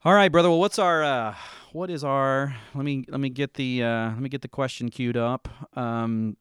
all 0.05 0.13
right, 0.13 0.31
brother. 0.31 0.49
Well, 0.49 0.59
what's 0.59 0.79
our 0.79 1.03
uh, 1.03 1.35
what 1.73 1.89
is 1.89 2.03
our? 2.03 2.55
Let 2.73 2.85
me 2.85 3.03
let 3.09 3.19
me 3.19 3.29
get 3.29 3.55
the 3.55 3.83
uh, 3.83 4.09
let 4.11 4.19
me 4.19 4.29
get 4.29 4.41
the 4.43 4.47
question 4.47 4.89
queued 4.89 5.17
up. 5.17 5.49
Um, 5.77 6.37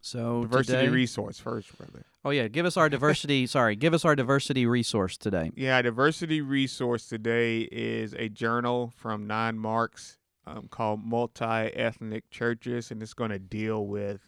so 0.00 0.42
Diversity 0.42 0.78
today, 0.78 0.88
resource 0.88 1.38
first, 1.38 1.76
brother. 1.78 2.04
oh 2.24 2.30
yeah, 2.30 2.48
give 2.48 2.66
us 2.66 2.76
our 2.76 2.88
diversity. 2.88 3.46
sorry, 3.56 3.76
give 3.76 3.94
us 3.94 4.04
our 4.04 4.16
diversity 4.16 4.66
resource 4.66 5.16
today. 5.16 5.52
Yeah, 5.54 5.80
diversity 5.80 6.40
resource 6.40 7.06
today 7.06 7.68
is 7.70 8.12
a 8.14 8.28
journal 8.28 8.92
from 8.96 9.28
Nine 9.28 9.58
Marks 9.58 10.18
um, 10.46 10.68
called 10.68 11.04
Multi 11.04 11.44
Ethnic 11.44 12.28
Churches, 12.30 12.90
and 12.90 13.02
it's 13.02 13.14
going 13.14 13.30
to 13.30 13.38
deal 13.38 13.86
with 13.86 14.20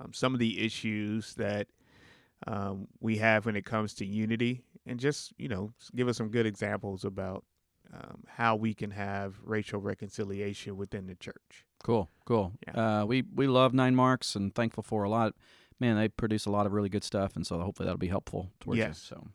um, 0.00 0.12
some 0.12 0.34
of 0.34 0.40
the 0.40 0.64
issues 0.64 1.34
that 1.34 1.68
um, 2.46 2.88
we 3.00 3.18
have 3.18 3.46
when 3.46 3.56
it 3.56 3.64
comes 3.64 3.94
to 3.94 4.04
unity, 4.06 4.64
and 4.86 4.98
just 5.00 5.32
you 5.38 5.48
know 5.48 5.72
give 5.94 6.08
us 6.08 6.16
some 6.16 6.28
good 6.28 6.46
examples 6.46 7.04
about 7.04 7.44
um, 7.92 8.24
how 8.26 8.56
we 8.56 8.74
can 8.74 8.90
have 8.90 9.36
racial 9.44 9.80
reconciliation 9.80 10.76
within 10.76 11.06
the 11.06 11.14
church. 11.14 11.64
Cool, 11.82 12.10
cool. 12.24 12.52
Yeah. 12.66 13.00
Uh, 13.02 13.04
we 13.06 13.22
we 13.34 13.46
love 13.46 13.72
Nine 13.74 13.94
Marks 13.94 14.34
and 14.34 14.54
thankful 14.54 14.82
for 14.82 15.04
a 15.04 15.08
lot. 15.08 15.34
Man, 15.80 15.96
they 15.96 16.08
produce 16.08 16.46
a 16.46 16.50
lot 16.50 16.66
of 16.66 16.72
really 16.72 16.88
good 16.88 17.04
stuff, 17.04 17.36
and 17.36 17.46
so 17.46 17.60
hopefully 17.60 17.86
that'll 17.86 17.98
be 17.98 18.08
helpful 18.08 18.50
towards 18.60 18.78
Yes. 18.78 19.08
you. 19.10 19.16
So 19.16 19.26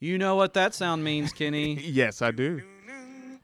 you 0.00 0.18
know 0.18 0.34
what 0.34 0.54
that 0.54 0.74
sound 0.74 1.04
means, 1.04 1.32
Kenny. 1.32 1.74
yes, 1.80 2.22
I 2.22 2.32
do. 2.32 2.62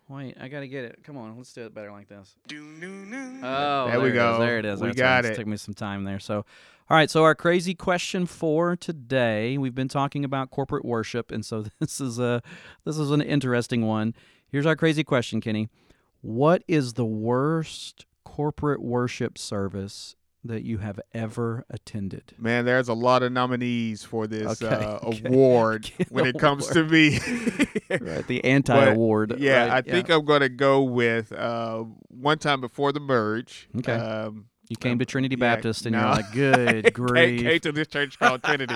Wait, 0.08 0.36
I 0.40 0.48
gotta 0.48 0.66
get 0.66 0.84
it. 0.84 1.00
Come 1.04 1.16
on, 1.18 1.36
let's 1.36 1.52
do 1.52 1.66
it 1.66 1.74
better 1.74 1.92
like 1.92 2.08
this. 2.08 2.34
Oh, 2.50 3.86
There 3.88 4.00
we 4.00 4.08
it 4.08 4.12
is, 4.12 4.14
go. 4.14 4.38
There 4.38 4.58
it 4.58 4.64
is. 4.64 4.80
We 4.80 4.88
That's 4.88 4.98
got 4.98 5.24
right. 5.24 5.32
it. 5.32 5.36
Took 5.36 5.46
me 5.46 5.56
some 5.58 5.74
time 5.74 6.04
there. 6.04 6.18
So, 6.18 6.36
all 6.36 6.96
right. 6.96 7.10
So 7.10 7.24
our 7.24 7.34
crazy 7.34 7.74
question 7.74 8.24
for 8.24 8.74
today, 8.74 9.58
we've 9.58 9.74
been 9.74 9.88
talking 9.88 10.24
about 10.24 10.50
corporate 10.50 10.84
worship, 10.84 11.30
and 11.30 11.44
so 11.44 11.64
this 11.78 12.00
is 12.00 12.18
a 12.18 12.42
this 12.84 12.98
is 12.98 13.10
an 13.10 13.20
interesting 13.20 13.86
one. 13.86 14.14
Here's 14.50 14.66
our 14.66 14.76
crazy 14.76 15.04
question, 15.04 15.40
Kenny. 15.42 15.68
What 16.22 16.62
is 16.66 16.94
the 16.94 17.04
worst 17.04 18.06
corporate 18.24 18.82
worship 18.82 19.36
service 19.36 20.16
that 20.44 20.62
you 20.62 20.78
have 20.78 21.00
ever 21.12 21.64
attended? 21.70 22.34
Man, 22.38 22.64
there's 22.64 22.88
a 22.88 22.94
lot 22.94 23.22
of 23.22 23.32
nominees 23.32 24.04
for 24.04 24.26
this 24.26 24.62
Okay, 24.62 24.74
uh, 24.74 24.98
okay. 25.02 25.28
award 25.28 25.90
when 26.10 26.26
it 26.26 26.38
comes 26.38 26.66
to 26.68 26.84
me. 26.84 27.18
Right, 27.90 28.26
the 28.26 28.44
anti-award. 28.44 29.36
Yeah, 29.38 29.62
right, 29.62 29.70
I 29.70 29.80
think 29.80 30.10
I'm 30.10 30.26
going 30.26 30.42
to 30.42 30.50
go 30.50 30.82
with 30.82 31.32
uh, 31.32 31.84
one 32.08 32.36
time 32.36 32.60
before 32.60 32.92
the 32.92 33.00
merge. 33.00 33.66
Okay. 33.78 33.94
Um, 33.94 34.48
you 34.68 34.76
came 34.76 34.98
to 34.98 35.06
Trinity 35.06 35.36
yeah, 35.36 35.54
Baptist, 35.54 35.86
and 35.86 35.94
no. 35.94 36.00
you're 36.00 36.10
like, 36.10 36.32
"Good 36.32 36.84
came, 36.84 36.92
grief." 36.92 37.40
came 37.40 37.60
to 37.60 37.72
this 37.72 37.88
church 37.88 38.18
called 38.18 38.42
Trinity. 38.42 38.74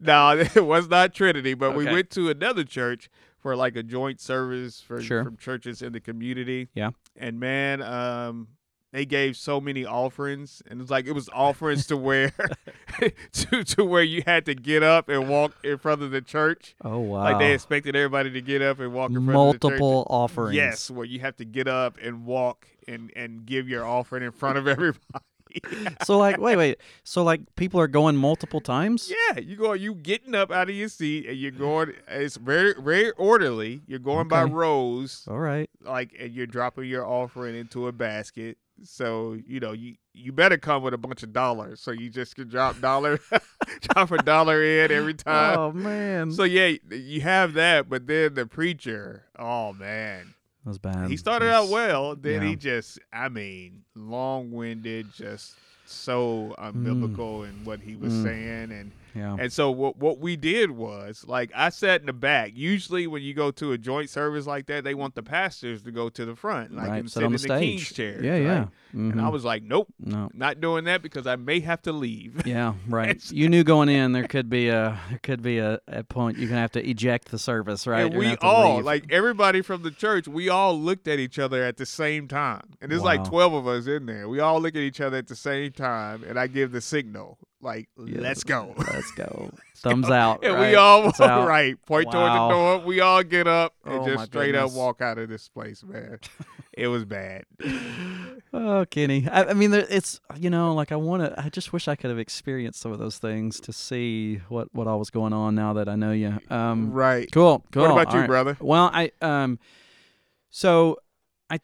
no, 0.00 0.38
it 0.38 0.64
was 0.64 0.88
not 0.88 1.12
Trinity, 1.12 1.52
but 1.52 1.76
we 1.76 1.84
went 1.84 2.08
to 2.12 2.30
another 2.30 2.64
church 2.64 3.10
for 3.38 3.54
like 3.54 3.76
a 3.76 3.82
joint 3.82 4.18
service 4.18 4.80
for 4.80 5.02
Sure. 5.02 5.22
from 5.22 5.36
churches 5.36 5.82
in 5.82 5.92
the 5.92 6.00
community. 6.00 6.68
Yeah. 6.74 6.92
And 7.14 7.38
man, 7.38 7.82
um, 7.82 8.48
they 8.94 9.04
gave 9.04 9.36
so 9.36 9.60
many 9.60 9.84
offerings, 9.84 10.62
and 10.70 10.80
it's 10.80 10.88
like 10.88 11.06
it 11.06 11.12
was 11.12 11.28
offerings 11.34 11.88
to 11.88 11.96
where 11.96 12.32
to 13.32 13.64
to 13.64 13.84
where 13.84 14.04
you 14.04 14.22
had 14.24 14.46
to 14.46 14.54
get 14.54 14.84
up 14.84 15.08
and 15.08 15.28
walk 15.28 15.52
in 15.64 15.78
front 15.78 16.00
of 16.00 16.12
the 16.12 16.20
church. 16.20 16.76
oh 16.84 17.00
wow! 17.00 17.24
Like 17.24 17.38
they 17.40 17.52
expected 17.52 17.96
everybody 17.96 18.30
to 18.30 18.40
get 18.40 18.62
up 18.62 18.78
and 18.78 18.94
walk 18.94 19.10
in 19.10 19.16
front 19.26 19.28
of 19.56 19.60
the 19.60 19.68
church. 19.68 19.80
multiple 19.80 20.06
offerings. 20.08 20.54
Yes, 20.54 20.90
where 20.92 21.04
you 21.04 21.18
have 21.20 21.36
to 21.38 21.44
get 21.44 21.66
up 21.66 21.98
and 22.00 22.24
walk 22.24 22.68
and 22.86 23.10
and 23.16 23.44
give 23.44 23.68
your 23.68 23.84
offering 23.84 24.22
in 24.22 24.30
front 24.30 24.58
of 24.58 24.68
everybody. 24.68 25.00
So 26.04 26.16
like, 26.18 26.38
wait, 26.38 26.56
wait. 26.56 26.78
So 27.02 27.22
like, 27.22 27.40
people 27.56 27.80
are 27.80 27.86
going 27.88 28.16
multiple 28.16 28.60
times. 28.60 29.10
Yeah, 29.10 29.40
you 29.40 29.56
go. 29.56 29.72
You 29.72 29.94
getting 29.96 30.36
up 30.36 30.52
out 30.52 30.68
of 30.68 30.74
your 30.76 30.88
seat 30.88 31.26
and 31.28 31.36
you're 31.36 31.50
going. 31.50 31.94
It's 32.08 32.36
very 32.36 32.74
very 32.78 33.10
orderly. 33.12 33.82
You're 33.88 33.98
going 33.98 34.28
by 34.28 34.44
rows, 34.44 35.26
All 35.28 35.40
right. 35.40 35.68
like, 35.80 36.12
and 36.20 36.32
you're 36.32 36.46
dropping 36.46 36.84
your 36.84 37.04
offering 37.04 37.56
into 37.56 37.88
a 37.88 37.92
basket. 37.92 38.56
So 38.82 39.38
you 39.46 39.60
know 39.60 39.72
you 39.72 39.94
you 40.12 40.32
better 40.32 40.58
come 40.58 40.82
with 40.82 40.94
a 40.94 40.98
bunch 40.98 41.22
of 41.22 41.32
dollars. 41.32 41.80
So 41.80 41.90
you 41.90 42.10
just 42.10 42.34
can 42.36 42.48
drop 42.48 42.80
dollar, 42.80 43.20
drop 43.80 44.10
a 44.10 44.18
dollar 44.18 44.62
in 44.62 44.90
every 44.92 45.14
time. 45.14 45.58
oh 45.58 45.72
man, 45.72 46.32
So 46.32 46.44
yeah, 46.44 46.76
you 46.90 47.20
have 47.20 47.54
that, 47.54 47.88
but 47.88 48.06
then 48.06 48.34
the 48.34 48.46
preacher. 48.46 49.24
Oh 49.38 49.72
man, 49.72 50.34
that 50.64 50.68
was 50.70 50.78
bad. 50.78 51.08
he 51.10 51.16
started 51.16 51.50
out 51.50 51.68
well. 51.68 52.16
Then 52.16 52.42
yeah. 52.42 52.48
he 52.48 52.56
just, 52.56 52.98
I 53.12 53.28
mean, 53.28 53.82
long 53.94 54.50
winded, 54.52 55.12
just 55.12 55.54
so 55.86 56.54
unbiblical 56.58 57.48
in 57.48 57.64
what 57.64 57.80
he 57.80 57.96
was 57.96 58.12
Mm. 58.12 58.22
saying, 58.22 58.72
and 58.72 58.92
Yeah. 59.14 59.36
and 59.38 59.52
so 59.52 59.70
what 59.70 59.96
what 59.96 60.18
we 60.18 60.34
did 60.36 60.72
was 60.72 61.24
like 61.28 61.50
I 61.54 61.68
sat 61.68 62.00
in 62.00 62.06
the 62.06 62.12
back. 62.12 62.52
Usually 62.54 63.06
when 63.06 63.22
you 63.22 63.32
go 63.34 63.50
to 63.52 63.72
a 63.72 63.78
joint 63.78 64.10
service 64.10 64.46
like 64.46 64.66
that, 64.66 64.82
they 64.82 64.94
want 64.94 65.14
the 65.14 65.22
pastors 65.22 65.82
to 65.82 65.92
go 65.92 66.08
to 66.08 66.24
the 66.24 66.34
front, 66.34 66.74
like 66.74 66.88
right. 66.88 66.98
and 67.00 67.10
Sit 67.10 67.20
sit 67.20 67.22
in 67.24 67.32
the 67.32 67.38
the, 67.38 67.58
king's 67.60 67.92
chair. 67.92 68.24
Yeah, 68.24 68.36
yeah. 68.36 68.66
And 68.92 69.20
I 69.20 69.24
Mhm. 69.24 69.32
was 69.32 69.44
like, 69.44 69.62
nope, 69.64 69.88
no. 70.00 70.30
not 70.34 70.60
doing 70.60 70.84
that 70.84 71.02
because 71.02 71.26
I 71.26 71.34
may 71.36 71.60
have 71.60 71.82
to 71.82 71.92
leave. 71.92 72.46
Yeah, 72.46 72.74
right. 72.88 73.20
You 73.30 73.48
knew 73.48 73.62
going 73.64 73.88
in 73.88 74.12
there 74.12 74.26
could 74.26 74.48
be 74.48 74.68
a 74.68 74.98
there 75.10 75.18
could 75.22 75.42
be 75.42 75.58
a, 75.58 75.80
a 75.88 76.02
point 76.04 76.38
you're 76.38 76.48
gonna 76.48 76.60
have 76.60 76.72
to 76.72 76.88
eject 76.88 77.28
the 77.30 77.38
service, 77.38 77.86
right? 77.86 78.06
And 78.06 78.16
we 78.16 78.36
all, 78.36 78.76
leave. 78.76 78.84
like 78.84 79.04
everybody 79.10 79.62
from 79.62 79.82
the 79.82 79.90
church, 79.90 80.26
we 80.26 80.48
all 80.48 80.78
looked 80.78 81.06
at 81.08 81.18
each 81.20 81.38
other 81.38 81.62
at 81.62 81.76
the 81.76 81.86
same 81.86 82.26
time. 82.26 82.62
And 82.80 82.90
there's 82.90 83.02
like 83.02 83.22
12 83.24 83.52
of 83.52 83.66
us 83.68 83.86
in 83.86 84.06
there. 84.06 84.28
We 84.28 84.40
all 84.40 84.60
look 84.60 84.74
at 84.74 84.82
each 84.82 85.00
other 85.00 85.16
at 85.18 85.26
the 85.28 85.36
same 85.36 85.70
time. 85.74 86.24
And 86.24 86.38
I 86.38 86.46
give 86.46 86.72
the 86.72 86.80
signal, 86.80 87.38
like, 87.60 87.88
Yeah, 87.98 88.20
let's 88.20 88.44
go. 88.44 88.74
Let's 88.76 89.10
go. 89.12 89.50
Thumbs 89.76 90.08
out. 90.08 90.42
And 90.44 90.54
right? 90.54 90.70
we 90.70 90.74
all, 90.76 91.02
Thumbs 91.10 91.20
out. 91.30 91.46
right, 91.46 91.76
point 91.86 92.06
Wow. 92.06 92.12
toward 92.12 92.32
the 92.32 92.48
door. 92.54 92.78
We 92.86 93.00
all 93.00 93.22
get 93.22 93.46
up 93.46 93.74
and 93.84 94.00
Oh, 94.00 94.06
just 94.06 94.26
straight 94.26 94.54
up 94.54 94.72
walk 94.72 95.02
out 95.02 95.18
of 95.18 95.28
this 95.28 95.48
place, 95.48 95.84
man. 95.84 96.18
it 96.72 96.88
was 96.88 97.04
bad. 97.04 97.44
Oh, 98.56 98.86
Kenny. 98.88 99.26
I, 99.28 99.46
I 99.46 99.52
mean, 99.54 99.72
there, 99.72 99.84
it's 99.90 100.20
you 100.38 100.48
know, 100.48 100.74
like 100.74 100.92
I 100.92 100.96
want 100.96 101.24
to. 101.24 101.34
I 101.44 101.48
just 101.48 101.72
wish 101.72 101.88
I 101.88 101.96
could 101.96 102.10
have 102.10 102.20
experienced 102.20 102.78
some 102.80 102.92
of 102.92 103.00
those 103.00 103.18
things 103.18 103.58
to 103.62 103.72
see 103.72 104.36
what 104.48 104.72
what 104.72 104.86
all 104.86 105.00
was 105.00 105.10
going 105.10 105.32
on. 105.32 105.56
Now 105.56 105.72
that 105.72 105.88
I 105.88 105.96
know 105.96 106.12
you. 106.12 106.38
Um, 106.50 106.92
right. 106.92 107.28
Cool. 107.32 107.64
Cool. 107.72 107.82
What 107.82 107.90
about 107.90 108.06
All 108.08 108.14
you, 108.14 108.20
right. 108.20 108.26
brother? 108.28 108.56
Well, 108.60 108.90
I 108.94 109.10
um, 109.20 109.58
so 110.50 110.98
I 111.50 111.58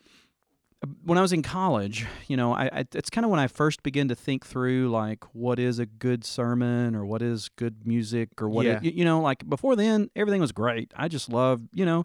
when 1.05 1.19
I 1.19 1.21
was 1.23 1.33
in 1.33 1.43
college, 1.43 2.07
you 2.27 2.37
know, 2.37 2.55
I, 2.55 2.65
I 2.73 2.85
it's 2.95 3.11
kind 3.11 3.25
of 3.25 3.31
when 3.31 3.41
I 3.41 3.49
first 3.49 3.83
began 3.83 4.09
to 4.09 4.15
think 4.15 4.47
through 4.47 4.89
like 4.91 5.25
what 5.35 5.59
is 5.59 5.79
a 5.79 5.85
good 5.87 6.25
sermon 6.25 6.95
or 6.95 7.05
what 7.05 7.21
is 7.21 7.51
good 7.57 7.87
music 7.87 8.41
or 8.41 8.49
what 8.49 8.65
Yeah. 8.65 8.81
it, 8.83 8.95
you, 8.95 9.05
know, 9.05 9.21
like 9.21 9.47
before 9.49 9.77
then 9.77 10.09
everything 10.17 10.41
was 10.41 10.53
great. 10.53 10.93
I 10.97 11.09
just 11.09 11.29
loved, 11.29 11.69
you 11.75 11.85
know. 11.85 12.05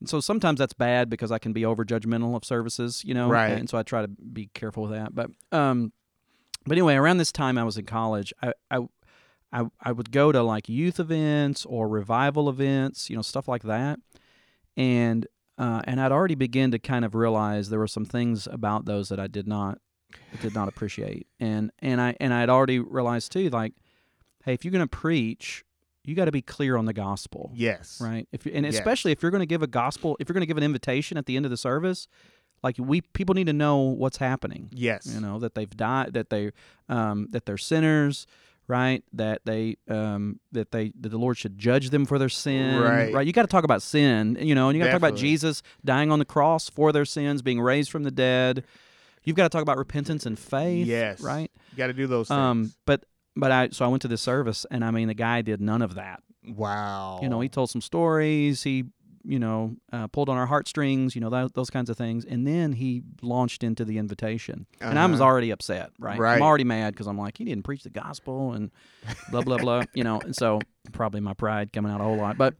And 0.00 0.08
so 0.08 0.18
sometimes 0.18 0.58
that's 0.58 0.72
bad 0.72 1.08
because 1.10 1.30
I 1.30 1.38
can 1.38 1.52
be 1.52 1.64
over 1.64 1.84
judgmental 1.84 2.34
of 2.34 2.44
services, 2.44 3.04
you 3.04 3.14
know, 3.14 3.30
Right. 3.30 3.50
and 3.52 3.70
so 3.70 3.78
I 3.78 3.84
try 3.84 4.02
to 4.02 4.08
be 4.08 4.50
careful 4.52 4.82
with 4.84 4.92
that. 4.92 5.14
But 5.14 5.30
um, 5.52 5.92
but 6.66 6.72
anyway, 6.72 6.94
around 6.96 7.18
this 7.18 7.30
time 7.30 7.56
I 7.56 7.62
was 7.62 7.78
in 7.78 7.84
college, 7.86 8.32
I 8.42 8.52
I 8.68 8.78
I, 9.52 9.66
I 9.80 9.92
would 9.92 10.10
go 10.10 10.32
to 10.32 10.42
like 10.42 10.68
youth 10.68 10.98
events 10.98 11.64
or 11.66 11.86
revival 11.86 12.48
events, 12.48 13.10
you 13.10 13.14
know, 13.16 13.22
stuff 13.22 13.46
like 13.46 13.62
that, 13.62 14.00
and 14.76 15.26
uh, 15.62 15.80
and 15.84 16.00
I'd 16.00 16.12
already 16.12 16.34
begin 16.34 16.70
to 16.72 16.78
kind 16.78 17.04
of 17.04 17.14
realize 17.14 17.68
there 17.70 17.78
were 17.78 17.86
some 17.98 18.04
things 18.04 18.46
about 18.50 18.84
those 18.84 19.08
that 19.10 19.20
I 19.20 19.28
did 19.28 19.46
not 19.46 19.78
did 20.40 20.54
not 20.54 20.68
appreciate, 20.68 21.26
and 21.40 21.70
and 21.78 22.00
I 22.00 22.16
and 22.20 22.34
I'd 22.34 22.50
already 22.50 22.78
realized 22.78 23.32
too, 23.32 23.48
like, 23.50 23.72
hey, 24.44 24.52
if 24.54 24.64
you're 24.64 24.72
going 24.72 24.88
to 24.88 24.96
preach, 25.04 25.64
you 26.04 26.14
got 26.14 26.24
to 26.26 26.32
be 26.32 26.42
clear 26.42 26.76
on 26.76 26.84
the 26.86 26.92
gospel, 26.92 27.50
Yes. 27.54 27.98
right? 28.00 28.26
If 28.32 28.44
and 28.46 28.64
Yes. 28.66 28.74
especially 28.74 29.12
if 29.12 29.22
you're 29.22 29.30
going 29.30 29.46
to 29.48 29.52
give 29.54 29.62
a 29.62 29.66
gospel, 29.82 30.16
if 30.20 30.28
you're 30.28 30.34
going 30.34 30.42
to 30.42 30.46
give 30.52 30.56
an 30.58 30.64
invitation 30.64 31.16
at 31.16 31.26
the 31.26 31.36
end 31.36 31.46
of 31.46 31.50
the 31.50 31.56
service, 31.56 32.08
like 32.62 32.76
we 32.78 33.00
people 33.00 33.34
need 33.34 33.46
to 33.46 33.52
know 33.52 33.78
what's 33.78 34.18
happening 34.18 34.68
Yes. 34.72 35.06
you 35.06 35.20
know 35.20 35.38
that 35.38 35.54
they've 35.54 35.74
died 35.76 36.12
that 36.14 36.28
they 36.30 36.50
um, 36.88 37.28
that 37.30 37.46
they're 37.46 37.56
sinners 37.72 38.26
right 38.72 39.02
that 39.12 39.40
they 39.44 39.76
um, 39.88 40.40
that 40.52 40.70
they 40.72 40.92
that 41.00 41.10
the 41.10 41.18
lord 41.18 41.36
should 41.36 41.58
judge 41.58 41.90
them 41.90 42.04
for 42.06 42.18
their 42.18 42.28
sin 42.30 42.80
Right. 42.80 43.12
right? 43.14 43.26
you 43.26 43.32
got 43.32 43.42
to 43.42 43.48
talk 43.56 43.64
about 43.64 43.82
sin 43.82 44.36
you 44.40 44.54
know 44.54 44.68
and 44.68 44.76
you 44.76 44.80
got 44.82 44.86
to 44.86 44.92
talk 44.98 45.08
about 45.08 45.16
jesus 45.16 45.62
dying 45.84 46.10
on 46.10 46.18
the 46.18 46.24
cross 46.34 46.68
for 46.70 46.92
their 46.92 47.04
sins 47.04 47.42
being 47.42 47.60
raised 47.60 47.90
from 47.90 48.02
the 48.04 48.10
dead 48.10 48.64
you've 49.24 49.36
got 49.36 49.44
to 49.44 49.48
talk 49.54 49.62
about 49.62 49.76
repentance 49.78 50.24
and 50.26 50.38
faith 50.38 50.86
Yes. 50.86 51.20
right 51.20 51.50
You 51.72 51.76
got 51.76 51.88
to 51.88 51.92
do 51.92 52.06
those 52.06 52.28
things. 52.28 52.38
um 52.38 52.72
but 52.86 53.04
but 53.36 53.50
i 53.52 53.68
so 53.70 53.84
i 53.84 53.88
went 53.88 54.02
to 54.02 54.08
this 54.08 54.22
service 54.22 54.64
and 54.70 54.84
i 54.84 54.90
mean 54.90 55.08
the 55.08 55.14
guy 55.28 55.42
did 55.42 55.60
none 55.60 55.82
of 55.82 55.94
that 55.96 56.22
wow. 56.46 57.20
you 57.22 57.28
know 57.28 57.40
he 57.40 57.48
told 57.48 57.70
some 57.70 57.80
stories 57.82 58.62
he 58.62 58.84
you 59.24 59.38
know 59.38 59.76
uh, 59.92 60.06
pulled 60.08 60.28
on 60.28 60.36
our 60.36 60.46
heartstrings 60.46 61.14
you 61.14 61.20
know 61.20 61.30
that, 61.30 61.54
those 61.54 61.70
kinds 61.70 61.88
of 61.90 61.96
things. 61.96 62.24
And 62.24 62.46
then 62.46 62.72
he 62.72 63.02
launched 63.22 63.62
into 63.62 63.84
the 63.84 63.98
invitation. 63.98 64.66
And 64.80 64.98
i 64.98 65.06
was 65.06 65.20
Uh-huh. 65.20 65.30
already 65.30 65.50
upset 65.50 65.90
right, 65.98 66.18
Right. 66.18 66.36
i'm 66.36 66.42
already 66.42 66.64
mad 66.64 66.94
because 66.94 67.06
i'm 67.06 67.18
like 67.18 67.38
he 67.38 67.44
didn't 67.44 67.64
preach 67.64 67.82
the 67.82 67.90
gospel 67.90 68.52
and 68.52 68.70
blah 69.30 69.42
blah 69.42 69.58
blah 69.58 69.84
you 69.94 70.04
know? 70.04 70.20
And 70.20 70.34
so 70.34 70.60
probably 70.92 71.20
my 71.20 71.34
pride 71.34 71.72
coming 71.72 71.92
out 71.92 72.00
a 72.00 72.04
whole 72.04 72.16
lot. 72.16 72.36
But 72.36 72.54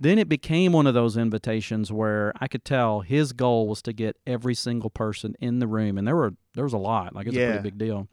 then 0.00 0.18
it 0.18 0.28
became 0.28 0.72
one 0.72 0.86
of 0.86 0.94
those 0.94 1.16
invitations 1.16 1.90
where 1.92 2.32
i 2.40 2.46
could 2.48 2.64
tell 2.64 3.00
his 3.00 3.32
goal 3.32 3.66
was 3.66 3.82
to 3.82 3.92
get 3.92 4.16
every 4.26 4.54
single 4.54 4.90
person 4.90 5.34
in 5.40 5.58
the 5.58 5.66
room. 5.66 5.98
And 5.98 6.06
there 6.06 6.16
were 6.16 6.34
there 6.54 6.64
was 6.64 6.72
a 6.72 6.78
lot. 6.78 7.14
Like 7.14 7.26
it's 7.26 7.36
a 7.36 7.40
pretty 7.40 7.62
big 7.62 7.78
deal. 7.78 8.08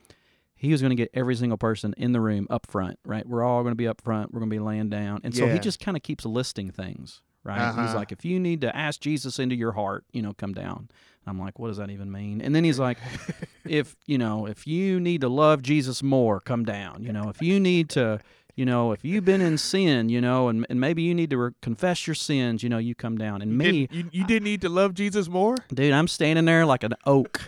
He 0.58 0.72
was 0.72 0.82
going 0.82 0.90
to 0.92 0.96
get 0.96 1.10
every 1.14 1.36
single 1.36 1.58
person 1.58 1.94
in 1.98 2.14
the 2.14 2.22
room 2.22 2.48
up 2.50 2.66
front, 2.72 2.98
right? 3.06 3.28
We're 3.28 3.44
all 3.44 3.62
going 3.62 3.74
to 3.74 3.76
be 3.78 3.88
up 3.90 4.00
front. 4.02 4.34
We're 4.34 4.40
going 4.40 4.50
to 4.50 4.56
be 4.56 4.60
laying 4.60 4.90
down. 4.90 5.20
And 5.24 5.36
so 5.36 5.48
he 5.54 5.60
just 5.60 5.80
kind 5.82 5.98
of 5.98 6.02
keeps 6.02 6.26
listing 6.26 6.72
things, 6.72 7.22
right? 7.46 7.70
He's 7.70 7.78
Uh-huh. 7.78 7.96
like, 7.96 8.12
if 8.12 8.26
you 8.26 8.40
need 8.40 8.60
to 8.62 8.76
ask 8.76 9.00
Jesus 9.00 9.40
into 9.40 9.56
your 9.56 9.72
heart, 9.72 10.04
you 10.12 10.22
know, 10.22 10.34
come 10.34 10.54
down. 10.54 10.90
I'm 11.28 11.40
like, 11.40 11.58
what 11.58 11.70
does 11.70 11.78
that 11.78 11.90
even 11.90 12.12
mean? 12.12 12.42
And 12.42 12.54
then 12.54 12.64
he's 12.66 12.78
like, 12.80 12.98
if, 13.66 13.96
you 14.06 14.18
know, 14.18 14.46
if 14.46 14.68
you 14.68 15.00
need 15.00 15.22
to 15.22 15.30
love 15.30 15.62
Jesus 15.64 16.04
more, 16.04 16.40
come 16.42 16.66
down. 16.66 17.02
You 17.04 17.14
know, 17.14 17.30
if 17.30 17.42
you 17.42 17.60
need 17.60 17.90
to, 17.92 18.20
you 18.56 18.64
know, 18.66 18.92
if 18.92 19.04
you've 19.04 19.26
been 19.26 19.42
in 19.42 19.58
sin, 19.58 20.10
you 20.10 20.22
know, 20.22 20.50
and, 20.50 20.68
and 20.70 20.80
maybe 20.80 21.02
you 21.02 21.16
need 21.16 21.30
to 21.32 21.38
re- 21.38 21.52
confess 21.64 22.06
your 22.06 22.14
sins, 22.14 22.62
you 22.62 22.70
know, 22.70 22.78
you 22.78 22.94
come 22.94 23.18
down. 23.18 23.42
And 23.42 23.52
You 23.54 23.58
me, 23.58 23.88
didn't- 23.88 23.92
you, 24.14 24.20
you 24.22 24.28
didn't 24.28 24.44
need 24.44 24.62
to 24.62 24.70
love 24.70 24.94
Jesus 24.94 25.28
more? 25.28 25.56
dude, 25.74 25.94
I'm 25.94 26.08
standing 26.08 26.46
there 26.46 26.66
like 26.66 26.84
an 26.84 26.94
oak. 27.08 27.42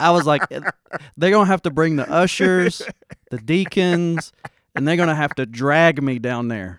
I 0.00 0.10
was 0.10 0.26
like, 0.26 0.42
they're 0.48 1.30
gonna 1.30 1.44
have 1.46 1.62
to 1.62 1.70
bring 1.70 1.96
the 1.96 2.10
ushers, 2.10 2.82
the 3.30 3.38
deacons, 3.38 4.32
and 4.74 4.86
they're 4.86 4.96
gonna 4.96 5.14
have 5.14 5.34
to 5.36 5.46
drag 5.46 6.02
me 6.02 6.18
down 6.18 6.48
there. 6.48 6.78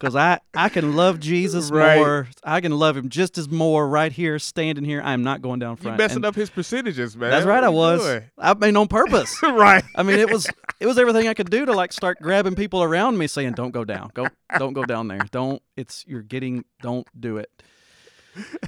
Because 0.00 0.16
I, 0.16 0.40
I 0.54 0.70
can 0.70 0.96
love 0.96 1.20
Jesus 1.20 1.70
Right. 1.70 1.98
more. 1.98 2.28
I 2.42 2.60
can 2.62 2.72
love 2.72 2.96
him 2.96 3.10
just 3.10 3.36
as 3.38 3.48
more 3.50 3.86
right 3.86 4.10
here, 4.10 4.38
standing 4.38 4.84
here. 4.84 5.02
I 5.04 5.12
am 5.12 5.22
not 5.22 5.42
going 5.42 5.60
down 5.60 5.76
front. 5.76 5.96
You 5.98 6.02
messing 6.02 6.16
And 6.16 6.24
up 6.24 6.34
his 6.34 6.48
percentages, 6.48 7.16
man. 7.16 7.30
That's 7.30 7.44
right, 7.46 7.56
What 7.56 7.64
I 7.64 7.68
was. 7.68 8.00
doing? 8.02 8.22
I 8.38 8.54
mean, 8.54 8.76
on 8.76 8.88
purpose. 8.88 9.36
right. 9.42 9.84
I 9.94 10.02
mean, 10.02 10.18
it 10.18 10.30
was 10.32 10.46
it 10.80 10.86
was 10.86 10.98
everything 10.98 11.28
I 11.28 11.34
could 11.34 11.50
do 11.50 11.66
to 11.66 11.72
like 11.72 11.92
start 11.92 12.18
grabbing 12.20 12.54
people 12.54 12.82
around 12.82 13.18
me, 13.18 13.26
saying, 13.26 13.52
"Don't 13.52 13.72
go 13.72 13.84
down. 13.84 14.10
Go, 14.14 14.26
don't 14.58 14.72
go 14.72 14.84
down 14.84 15.08
there. 15.08 15.20
Don't. 15.30 15.62
It's 15.76 16.04
you're 16.08 16.22
getting. 16.22 16.64
Don't 16.80 17.06
do 17.18 17.36
it." 17.36 17.50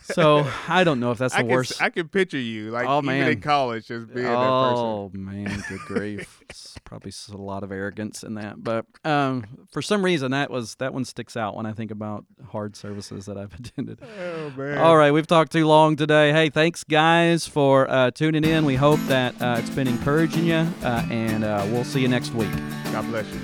So 0.02 0.46
I 0.68 0.82
don't 0.84 0.98
know 1.00 1.12
if 1.12 1.18
that's 1.18 1.34
the 1.34 1.38
I 1.40 1.42
can, 1.42 1.50
worst. 1.50 1.80
I 1.80 1.88
can 1.90 2.08
picture 2.08 2.38
you 2.38 2.70
like 2.70 2.86
Oh, 2.88 2.98
even 2.98 3.06
man. 3.06 3.30
in 3.30 3.40
college 3.40 3.86
just 3.86 4.12
being 4.12 4.26
oh 4.26 4.30
that 4.30 4.70
person. 4.70 4.84
Oh 4.84 5.10
man, 5.14 5.64
good 5.68 5.80
grief! 5.86 6.40
It's 6.50 6.76
probably 6.84 7.12
a 7.32 7.36
lot 7.36 7.62
of 7.62 7.70
arrogance 7.70 8.22
in 8.24 8.34
that, 8.34 8.62
but 8.62 8.86
um, 9.04 9.44
for 9.70 9.80
some 9.80 10.04
reason 10.04 10.32
that 10.32 10.50
was 10.50 10.74
that 10.76 10.92
one 10.92 11.04
sticks 11.04 11.36
out 11.36 11.54
when 11.54 11.64
I 11.66 11.72
think 11.72 11.90
about 11.90 12.24
hard 12.50 12.74
services 12.76 13.26
that 13.26 13.38
I've 13.38 13.54
attended. 13.58 14.00
Oh 14.20 14.50
man. 14.56 14.78
All 14.78 14.96
right, 14.96 15.12
we've 15.12 15.26
talked 15.28 15.52
too 15.52 15.66
long 15.66 15.94
today. 15.96 16.32
Hey, 16.32 16.50
thanks 16.50 16.82
guys 16.84 17.46
for 17.46 17.88
uh, 17.88 18.10
tuning 18.10 18.44
in. 18.44 18.64
We 18.64 18.74
hope 18.76 19.00
that 19.06 19.40
uh, 19.40 19.56
it's 19.60 19.70
been 19.70 19.86
encouraging 19.88 20.46
you, 20.46 20.66
uh, 20.82 21.06
and 21.10 21.44
uh, 21.44 21.64
we'll 21.70 21.84
see 21.84 22.00
you 22.00 22.08
next 22.08 22.34
week. 22.34 22.50
God 22.92 23.06
bless 23.06 23.26
you. 23.32 23.38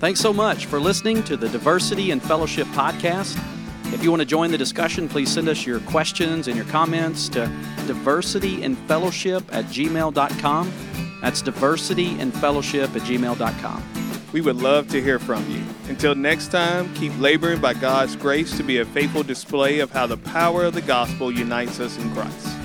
Thanks 0.00 0.20
so 0.20 0.34
much 0.34 0.66
for 0.66 0.78
listening 0.78 1.22
to 1.24 1.36
the 1.36 1.48
Diversity 1.48 2.10
and 2.10 2.22
Fellowship 2.22 2.66
podcast. 2.68 3.40
If 3.94 4.02
you 4.02 4.10
want 4.10 4.20
to 4.22 4.26
join 4.26 4.50
the 4.50 4.58
discussion, 4.58 5.08
please 5.08 5.32
send 5.32 5.48
us 5.48 5.64
your 5.64 5.78
questions 5.80 6.48
and 6.48 6.56
your 6.56 6.66
comments 6.66 7.28
to 7.28 7.46
diversityandfellowship 7.86 9.44
at 9.52 9.66
gmail.com. 9.66 10.72
That's 11.22 11.42
diversityandfellowship 11.42 12.96
at 12.96 13.02
gmail.com. 13.02 13.82
We 14.32 14.40
would 14.40 14.56
love 14.56 14.88
to 14.88 15.00
hear 15.00 15.20
from 15.20 15.48
you. 15.48 15.62
Until 15.88 16.16
next 16.16 16.48
time, 16.48 16.92
keep 16.94 17.16
laboring 17.20 17.60
by 17.60 17.74
God's 17.74 18.16
grace 18.16 18.56
to 18.56 18.64
be 18.64 18.78
a 18.78 18.84
faithful 18.84 19.22
display 19.22 19.78
of 19.78 19.92
how 19.92 20.08
the 20.08 20.16
power 20.16 20.64
of 20.64 20.74
the 20.74 20.82
gospel 20.82 21.30
unites 21.30 21.78
us 21.78 21.96
in 21.96 22.12
Christ. 22.12 22.63